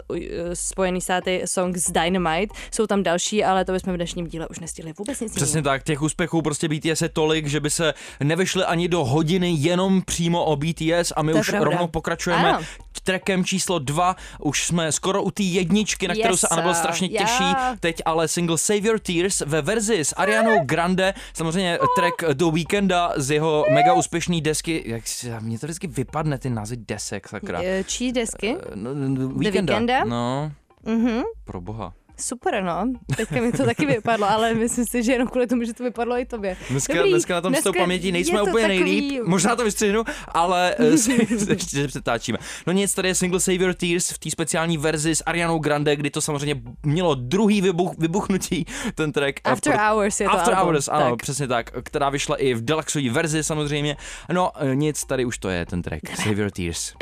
Spojený 0.54 1.02
státy 1.02 1.42
songs 1.46 1.92
Dynamite. 1.92 2.54
Jsou 2.72 2.88
tam 2.88 3.04
další, 3.04 3.44
ale 3.44 3.66
to 3.66 3.72
bychom 3.72 3.94
v 3.94 3.98
dnešním 3.98 4.28
díle 4.28 4.48
už 4.48 4.60
nestihli 4.60 4.94
vůbec 4.98 5.20
nic 5.20 5.34
Přesně 5.36 5.62
tak, 5.62 5.84
těch 5.84 6.02
úspěchů 6.10 6.42
prostě 6.42 6.68
BTS 6.68 7.02
je 7.02 7.10
tolik, 7.10 7.48
že 7.48 7.60
by 7.60 7.70
se 7.70 7.94
nevešly 8.24 8.64
ani 8.66 8.88
do 8.88 9.06
hodiny 9.06 9.52
jenom 9.58 10.02
přímo 10.02 10.44
o 10.46 10.56
BTS 10.56 11.14
a 11.16 11.22
my 11.24 11.32
To 11.34 11.38
už 11.40 11.50
pravda. 11.50 11.66
rovnou 11.66 11.88
pokračujeme 11.88 12.50
Ano. 12.54 12.66
trackem 13.04 13.46
číslo 13.46 13.80
dva. 13.80 14.16
Už 14.40 14.66
jsme 14.68 14.92
skoro 14.92 15.24
u 15.24 15.32
té 15.32 15.44
jedničky, 15.44 16.08
na 16.08 16.14
kterou 16.14 16.34
Yes, 16.34 16.40
se 16.40 16.48
Anabel 16.48 16.74
strašně 16.74 17.08
yeah. 17.12 17.30
těší. 17.30 17.44
Teď 17.80 18.02
ale 18.06 18.28
single 18.28 18.58
Save 18.58 18.80
Your 18.88 19.00
Tears 19.00 19.42
ve 19.46 19.62
verzi 19.62 20.00
s 20.00 20.14
Arianou 20.18 20.64
Grande, 20.66 21.14
samozřejmě 21.34 21.80
track 21.96 22.34
do 22.34 22.52
Weekenda 22.52 23.14
z 23.16 23.32
jeho 23.32 23.66
mega 23.74 23.94
úspěšný 23.94 24.42
desky. 24.42 24.84
Jak 24.86 25.08
si, 25.08 25.32
mně 25.40 25.60
to 25.60 25.66
vždycky 25.66 25.88
vypadne 25.88 26.38
ty 26.38 26.50
názvy 26.50 26.78
desek, 26.78 27.28
sakra. 27.28 27.60
Eh, 27.64 27.84
Čí 27.84 28.12
desky? 28.12 28.56
No, 28.76 28.94
no, 28.94 29.28
Weekenda. 29.28 29.74
Weekenda? 29.74 30.04
No, 30.06 30.52
Mhm. 30.86 31.22
pro 31.46 31.62
boha. 31.62 31.94
Super, 32.20 32.64
no. 32.64 32.94
Teďka 33.18 33.42
mi 33.42 33.52
to 33.52 33.66
taky 33.66 33.86
vypadlo, 33.86 34.30
ale 34.30 34.54
myslím 34.54 34.86
si, 34.86 35.04
že 35.04 35.12
jenom 35.12 35.28
kvůli 35.28 35.48
tomu, 35.48 35.64
že 35.64 35.74
to 35.74 35.84
vypadlo 35.84 36.18
i 36.18 36.26
tobě. 36.26 36.58
Dneska, 36.70 36.94
Dobrý, 36.94 37.12
dneska 37.12 37.34
na 37.34 37.42
tom 37.42 37.56
s 37.56 37.58
tou 37.64 37.72
dneska 37.72 37.84
pamětí 37.84 38.12
nejsme 38.12 38.42
úplně 38.42 38.68
takový- 38.68 38.80
nejlíp. 38.84 39.22
Možná 39.26 39.56
to 39.56 39.64
vystřihnu, 39.64 40.04
ale 40.28 40.76
eh, 40.80 40.86
ještě 41.50 41.78
se 41.82 41.88
přetáčíme. 41.88 42.38
No 42.68 42.74
nic, 42.74 42.94
tady 42.94 43.08
je 43.08 43.16
single 43.16 43.40
Save 43.40 43.58
Your 43.58 43.74
Tears 43.74 44.10
v 44.12 44.18
té 44.18 44.32
speciální 44.32 44.78
verzi 44.78 45.16
s 45.16 45.24
Arianou 45.26 45.60
Grande, 45.60 45.96
kdy 45.96 46.10
to 46.10 46.22
samozřejmě 46.22 46.56
mělo 46.84 47.16
druhý 47.16 47.62
vybuch, 47.62 47.98
vybuchnutí, 47.98 48.66
ten 48.96 49.12
track. 49.12 49.40
A 49.44 49.50
After 49.52 49.76
Hours 49.76 50.20
je 50.20 50.28
to 50.28 50.34
After 50.34 50.54
album, 50.54 50.74
Hours, 50.74 50.88
ano, 50.88 51.10
tak. 51.10 51.20
přesně 51.22 51.48
tak, 51.48 51.72
která 51.84 52.10
vyšla 52.10 52.36
i 52.36 52.54
v 52.54 52.62
deluxeové 52.66 53.10
verzi 53.10 53.44
samozřejmě. 53.44 53.98
No 54.34 54.52
eh, 54.56 54.76
nic, 54.76 55.06
tady 55.06 55.26
už 55.26 55.38
to 55.38 55.50
je 55.50 55.66
ten 55.66 55.82
track, 55.82 56.02
Save 56.16 56.42
Your 56.42 56.52
Tears. 56.52 56.94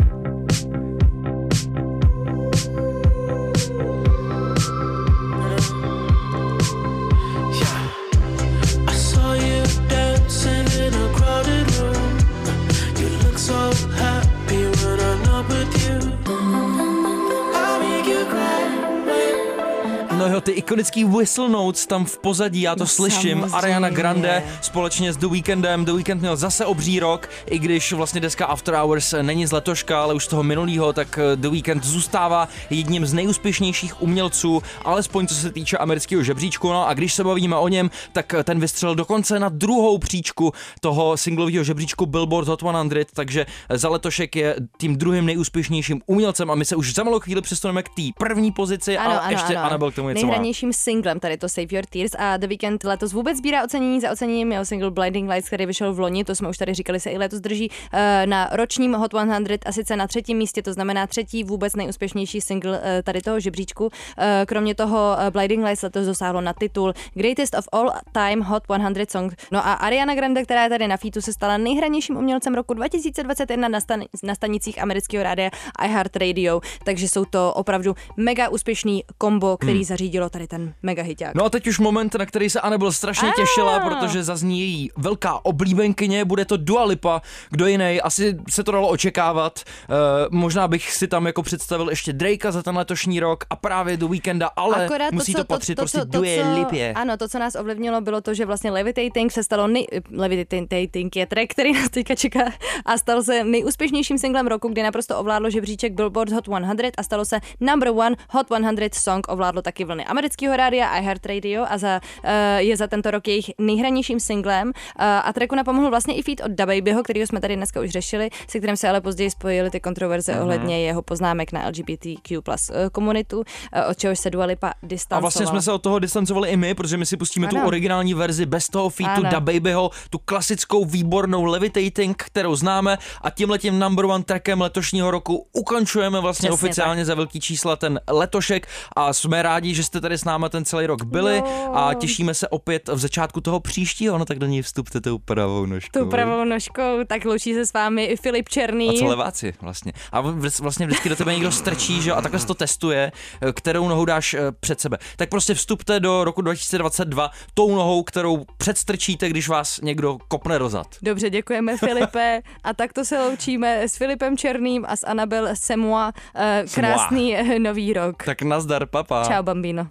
Ikonický 20.57 21.03
whistle 21.05 21.49
notes 21.49 21.87
tam 21.87 22.05
v 22.05 22.17
pozadí, 22.17 22.61
já 22.61 22.75
to 22.75 22.79
No 22.83 22.87
slyším. 22.87 23.21
samozřejmě. 23.39 23.57
Ariana 23.57 23.89
Grande 23.89 24.43
společně 24.61 25.13
s 25.13 25.17
The 25.17 25.27
Weekendem. 25.27 25.85
The 25.85 25.91
Weekend 25.91 26.21
měl 26.21 26.35
zase 26.37 26.65
obří 26.65 26.99
rok, 26.99 27.29
i 27.45 27.59
když 27.59 27.93
vlastně 27.93 28.21
deska 28.21 28.45
After 28.45 28.75
Hours 28.75 29.13
není 29.21 29.45
z 29.45 29.51
letoška, 29.51 30.01
ale 30.03 30.13
už 30.13 30.25
z 30.25 30.27
toho 30.27 30.43
minulého, 30.43 30.93
tak 30.93 31.19
eh, 31.19 31.35
The 31.35 31.47
Weekend 31.49 31.83
zůstává 31.83 32.47
jedním 32.69 33.05
z 33.05 33.13
nejúspěšnějších 33.13 34.01
umělců, 34.01 34.63
alespoň 34.85 35.27
co 35.27 35.35
se 35.35 35.51
týče 35.51 35.77
amerického 35.77 36.23
žebříčku. 36.23 36.67
No 36.69 36.87
a 36.87 36.93
když 36.93 37.13
se 37.13 37.23
bavíme 37.23 37.55
o 37.55 37.67
něm, 37.67 37.89
tak 38.13 38.33
eh, 38.33 38.43
ten 38.43 38.59
vystřelil 38.59 38.95
dokonce 38.95 39.39
na 39.39 39.49
druhou 39.49 39.97
příčku 39.97 40.53
toho 40.81 41.17
singlového 41.17 41.63
žebříčku 41.63 42.05
Billboard 42.05 42.47
Hot 42.47 42.59
100, 42.59 42.71
takže 43.13 43.45
eh, 43.69 43.77
za 43.77 43.89
letošek 43.89 44.35
je 44.35 44.55
tím 44.77 44.95
druhým 44.97 45.25
nejúspěšnějším 45.25 46.01
umělcem 46.05 46.51
a 46.51 46.55
my 46.55 46.65
se 46.65 46.75
už 46.75 46.93
za 46.93 47.03
malou 47.03 47.19
chvíli 47.19 47.41
přesuneme 47.41 47.83
k 47.83 47.89
té 47.89 48.03
první 48.19 48.51
pozici 48.51 48.97
a 48.97 49.31
ještě 49.31 49.55
Anabel 49.57 49.91
k 49.91 49.95
tomu 49.95 50.09
něco 50.09 50.27
má. 50.27 50.46
Nejhranějším 50.47 50.73
singlem 50.73 51.19
tady 51.19 51.37
to 51.37 51.49
Save 51.49 51.67
Your 51.71 51.85
Tears 51.85 52.11
a 52.17 52.37
The 52.37 52.47
Weeknd 52.47 52.83
letos 52.83 53.13
vůbec 53.13 53.37
sbírá 53.37 53.63
ocenění 53.63 54.01
za 54.01 54.11
oceněním 54.11 54.51
jeho 54.51 54.65
single 54.65 54.91
Blinding 54.91 55.29
Lights, 55.29 55.47
který 55.47 55.65
vyšel 55.65 55.93
v 55.93 55.99
loni, 55.99 56.23
to 56.23 56.35
jsme 56.35 56.49
už 56.49 56.57
tady 56.57 56.73
říkali, 56.73 56.99
se 56.99 57.09
i 57.09 57.17
letos 57.17 57.39
drží 57.39 57.71
eh, 57.93 58.27
na 58.27 58.49
ročním 58.51 58.93
Hot 58.93 59.11
100 59.11 59.53
a 59.65 59.71
sice 59.71 59.95
na 59.95 60.07
třetím 60.07 60.37
místě, 60.37 60.61
to 60.61 60.73
znamená 60.73 61.07
třetí 61.07 61.43
vůbec 61.43 61.75
nejúspěšnější 61.75 62.41
single 62.41 62.79
eh, 62.83 63.03
tady 63.03 63.21
toho 63.21 63.39
žebříčku. 63.39 63.89
Eh, 64.17 64.45
Kromě 64.47 64.75
toho 64.75 65.17
Blinding 65.31 65.63
Lights 65.63 65.81
letos 65.81 66.05
dosáhlo 66.05 66.41
na 66.41 66.53
titul 66.53 66.93
Greatest 67.13 67.55
of 67.57 67.67
All 67.71 67.91
Time 68.11 68.41
Hot 68.41 68.63
100 68.63 69.05
Song. 69.09 69.33
No 69.51 69.67
a 69.67 69.73
Ariana 69.73 70.15
Grande, 70.15 70.43
která 70.43 70.63
je 70.63 70.69
tady 70.69 70.87
na 70.87 70.97
featu, 70.97 71.21
se 71.21 71.33
stala 71.33 71.57
nejhranějším 71.57 72.17
umělcem 72.17 72.55
roku 72.55 72.73
2021 72.73 73.67
na, 73.67 73.79
stan- 73.79 74.05
na 74.23 74.35
stanicích 74.35 74.81
amerického 74.81 75.23
rádia 75.23 75.49
iHeartRadio, 75.85 76.61
takže 76.83 77.07
jsou 77.07 77.25
to 77.25 77.53
opravdu 77.53 77.95
mega 78.17 78.49
úspěšný 78.49 79.03
kombo, 79.17 79.57
který 79.57 79.83
zařídilo 79.83 80.26
tady 80.29 80.47
ten 80.47 80.73
mega 80.83 81.03
hiták. 81.03 81.35
No 81.35 81.45
a 81.45 81.49
teď 81.49 81.67
už 81.67 81.79
moment, 81.79 82.15
na 82.15 82.25
který 82.25 82.49
se 82.49 82.61
Anabel 82.61 82.91
strašně 82.91 83.31
těšila, 83.35 83.79
protože 83.79 84.23
zazní 84.23 84.59
její 84.59 84.89
velká 84.97 85.45
oblíbenkyně, 85.45 86.25
bude 86.25 86.45
to 86.45 86.57
Dua 86.57 86.83
Lipa, 86.83 87.21
kdo 87.49 87.67
jiný, 87.67 88.01
asi 88.01 88.37
se 88.49 88.63
to 88.63 88.71
dalo 88.71 88.87
očekávat. 88.87 89.59
Uh, 89.89 89.95
možná 90.29 90.67
bych 90.67 90.91
si 90.91 91.07
tam 91.07 91.25
jako 91.25 91.43
představil 91.43 91.89
ještě 91.89 92.13
Drakea 92.13 92.51
za 92.51 92.63
ten 92.63 92.77
letošní 92.77 93.19
rok 93.19 93.43
a 93.49 93.55
právě 93.55 93.97
do 93.97 94.07
Weekenda, 94.07 94.49
ale 94.55 94.89
musí 95.11 95.33
to, 95.33 95.45
patřit 95.45 95.75
prostě 95.75 96.01
Dua 96.05 96.43
co, 96.43 96.59
Lipě. 96.59 96.93
Ano, 96.93 97.17
to, 97.17 97.27
co 97.27 97.39
nás 97.39 97.55
ovlivnilo, 97.55 98.01
bylo 98.01 98.21
to, 98.21 98.33
že 98.33 98.45
vlastně 98.45 98.71
Levitating 98.71 99.31
se 99.31 99.43
stalo 99.43 99.67
nej, 99.67 99.87
Levitating 100.11 101.15
je 101.15 101.25
track, 101.25 101.51
který 101.51 101.73
nás 101.73 101.89
teďka 101.89 102.15
čeká 102.15 102.39
a 102.85 102.97
stal 102.97 103.23
se 103.23 103.43
nejúspěšnějším 103.43 104.17
singlem 104.17 104.47
roku, 104.47 104.67
kdy 104.67 104.83
naprosto 104.83 105.19
ovládlo 105.19 105.49
žebříček 105.49 105.93
Billboard 105.93 106.31
Hot 106.31 106.45
100 106.45 106.53
a 106.97 107.03
stalo 107.03 107.25
se 107.25 107.39
number 107.59 107.89
one 107.89 108.15
Hot 108.29 108.47
100 108.47 108.99
song, 108.99 109.25
ovládlo 109.29 109.61
taky 109.61 109.85
vlny 109.85 110.05
amerického 110.17 110.57
rádia 110.57 110.97
iHeartRadio 110.99 111.65
a 111.69 111.77
za, 111.77 112.01
uh, 112.23 112.29
je 112.57 112.77
za 112.77 112.87
tento 112.87 113.11
rok 113.11 113.27
jejich 113.27 113.51
nejhranějším 113.59 114.19
singlem 114.19 114.67
uh, 114.67 114.73
a 115.05 115.33
tracku 115.33 115.55
napomohl 115.55 115.89
vlastně 115.89 116.15
i 116.15 116.21
feat 116.21 116.39
od 116.45 116.51
DaBabyho, 116.51 117.03
kterýho 117.03 117.27
jsme 117.27 117.39
tady 117.41 117.55
dneska 117.55 117.81
už 117.81 117.89
řešili, 117.89 118.29
se 118.49 118.57
kterým 118.59 118.77
se 118.77 118.89
ale 118.89 119.01
později 119.01 119.31
spojily 119.31 119.69
ty 119.69 119.79
kontroverze 119.79 120.31
Mhm. 120.31 120.39
uh-huh. 120.41 120.43
ohledně 120.43 120.85
jeho 120.85 121.01
poznámek 121.01 121.51
na 121.51 121.67
LGBTQ 121.67 122.41
plus 122.41 122.69
uh, 122.69 122.75
komunitu, 122.91 123.37
uh, 123.37 123.43
od 123.89 123.97
čehož 123.97 124.19
se 124.19 124.29
Dua 124.29 124.45
Lipa 124.45 124.67
A 124.69 124.73
distancovala. 124.83 125.21
vlastně 125.21 125.47
jsme 125.47 125.61
se 125.61 125.71
od 125.71 125.81
toho 125.81 125.99
distancovali 125.99 126.49
i 126.49 126.57
my, 126.57 126.73
protože 126.75 126.97
my 126.97 127.05
si 127.05 127.17
pustíme 127.17 127.47
tu 127.47 127.57
Ano. 127.57 127.67
originální 127.67 128.13
verzi 128.13 128.45
bez 128.45 128.67
toho 128.69 128.89
featu 128.89 129.21
Ano. 129.21 129.29
Da 129.31 129.39
Babyho, 129.39 129.89
tu 130.09 130.19
klasickou 130.19 130.85
výbornou 130.85 131.43
Levitating, 131.45 132.23
kterou 132.23 132.55
známe 132.55 132.97
a 133.21 133.29
tímhletím 133.29 133.79
number 133.79 134.05
one 134.05 134.23
trackem 134.23 134.61
letošního 134.61 135.11
roku 135.11 135.45
ukončujeme 135.53 136.19
vlastně 136.19 136.49
Přesně 136.49 136.53
oficiálně 136.67 137.05
za 137.05 137.15
velký 137.15 137.39
čísla 137.39 137.75
ten 137.75 137.99
letošek 138.09 138.67
a 138.95 139.13
jsme 139.13 139.41
rádi, 139.41 139.73
že 139.73 139.83
jste 139.83 140.01
tady 140.07 140.17
s 140.17 140.23
námi 140.23 140.45
ten 140.49 140.65
celý 140.65 140.85
rok 140.85 141.03
byli 141.03 141.37
Jo. 141.37 141.71
a 141.73 141.93
těšíme 141.93 142.33
se 142.33 142.47
opět 142.47 142.87
v 142.87 142.97
začátku 142.97 143.41
toho 143.41 143.59
příštího, 143.59 144.17
no 144.17 144.25
tak 144.25 144.39
do 144.39 144.45
něj 144.47 144.61
vstupte 144.61 145.01
tou 145.01 145.17
pravou 145.17 145.65
nožkou. 145.65 145.99
Tou 145.99 146.09
pravou 146.09 146.43
nožkou, 146.43 147.03
tak 147.07 147.25
loučí 147.25 147.53
se 147.53 147.65
s 147.65 147.73
vámi 147.73 148.03
i 148.03 148.15
Filip 148.17 148.49
Černý. 148.49 148.89
A 148.89 148.99
co 148.99 149.05
leváci 149.05 149.53
vlastně. 149.61 149.93
A 150.11 150.21
vlastně 150.61 150.85
vždycky 150.85 151.09
do 151.09 151.15
tebe 151.15 151.33
někdo 151.33 151.51
strčí, 151.51 152.01
že 152.01 152.13
a 152.13 152.21
takhle 152.21 152.39
se 152.39 152.47
to 152.47 152.53
testuje, 152.53 153.11
kterou 153.53 153.87
nohou 153.87 154.05
dáš 154.05 154.33
eh, 154.33 154.39
před 154.59 154.81
sebe. 154.81 154.97
Tak 155.17 155.29
prostě 155.29 155.53
vstupte 155.53 155.99
do 155.99 156.23
roku 156.23 156.41
2022 156.41 157.31
tou 157.53 157.75
nohou, 157.75 158.03
kterou 158.03 158.45
předstrčíte, 158.57 159.29
když 159.29 159.49
vás 159.49 159.79
někdo 159.81 160.17
kopne 160.27 160.57
rozad. 160.57 160.87
Dobře, 161.01 161.29
děkujeme 161.29 161.77
Filipe 161.77 162.41
a 162.63 162.73
takto 162.73 163.05
se 163.05 163.19
loučíme 163.19 163.81
s 163.81 163.97
Filipem 163.97 164.37
Černým 164.37 164.85
a 164.87 164.95
s 164.95 165.05
Anabel 165.07 165.47
Semoa. 165.53 166.11
Eh, 166.35 166.63
Krásný 166.73 167.35
eh, 167.37 167.59
nový 167.59 167.93
rok. 167.93 168.23
Tak 168.23 168.41
nazdar, 168.41 168.85
papa. 168.85 169.23
Čau, 169.27 169.43
bambino. 169.43 169.87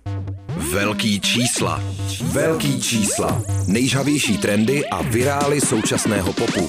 Velký 0.73 1.21
čísla. 1.21 1.83
Velký 2.23 2.81
čísla. 2.81 3.43
Nejžavější 3.67 4.39
trendy 4.39 4.87
a 4.87 5.03
virály 5.03 5.61
současného 5.61 6.33
popu. 6.33 6.69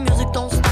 Music 0.00 0.32
don't 0.32 0.69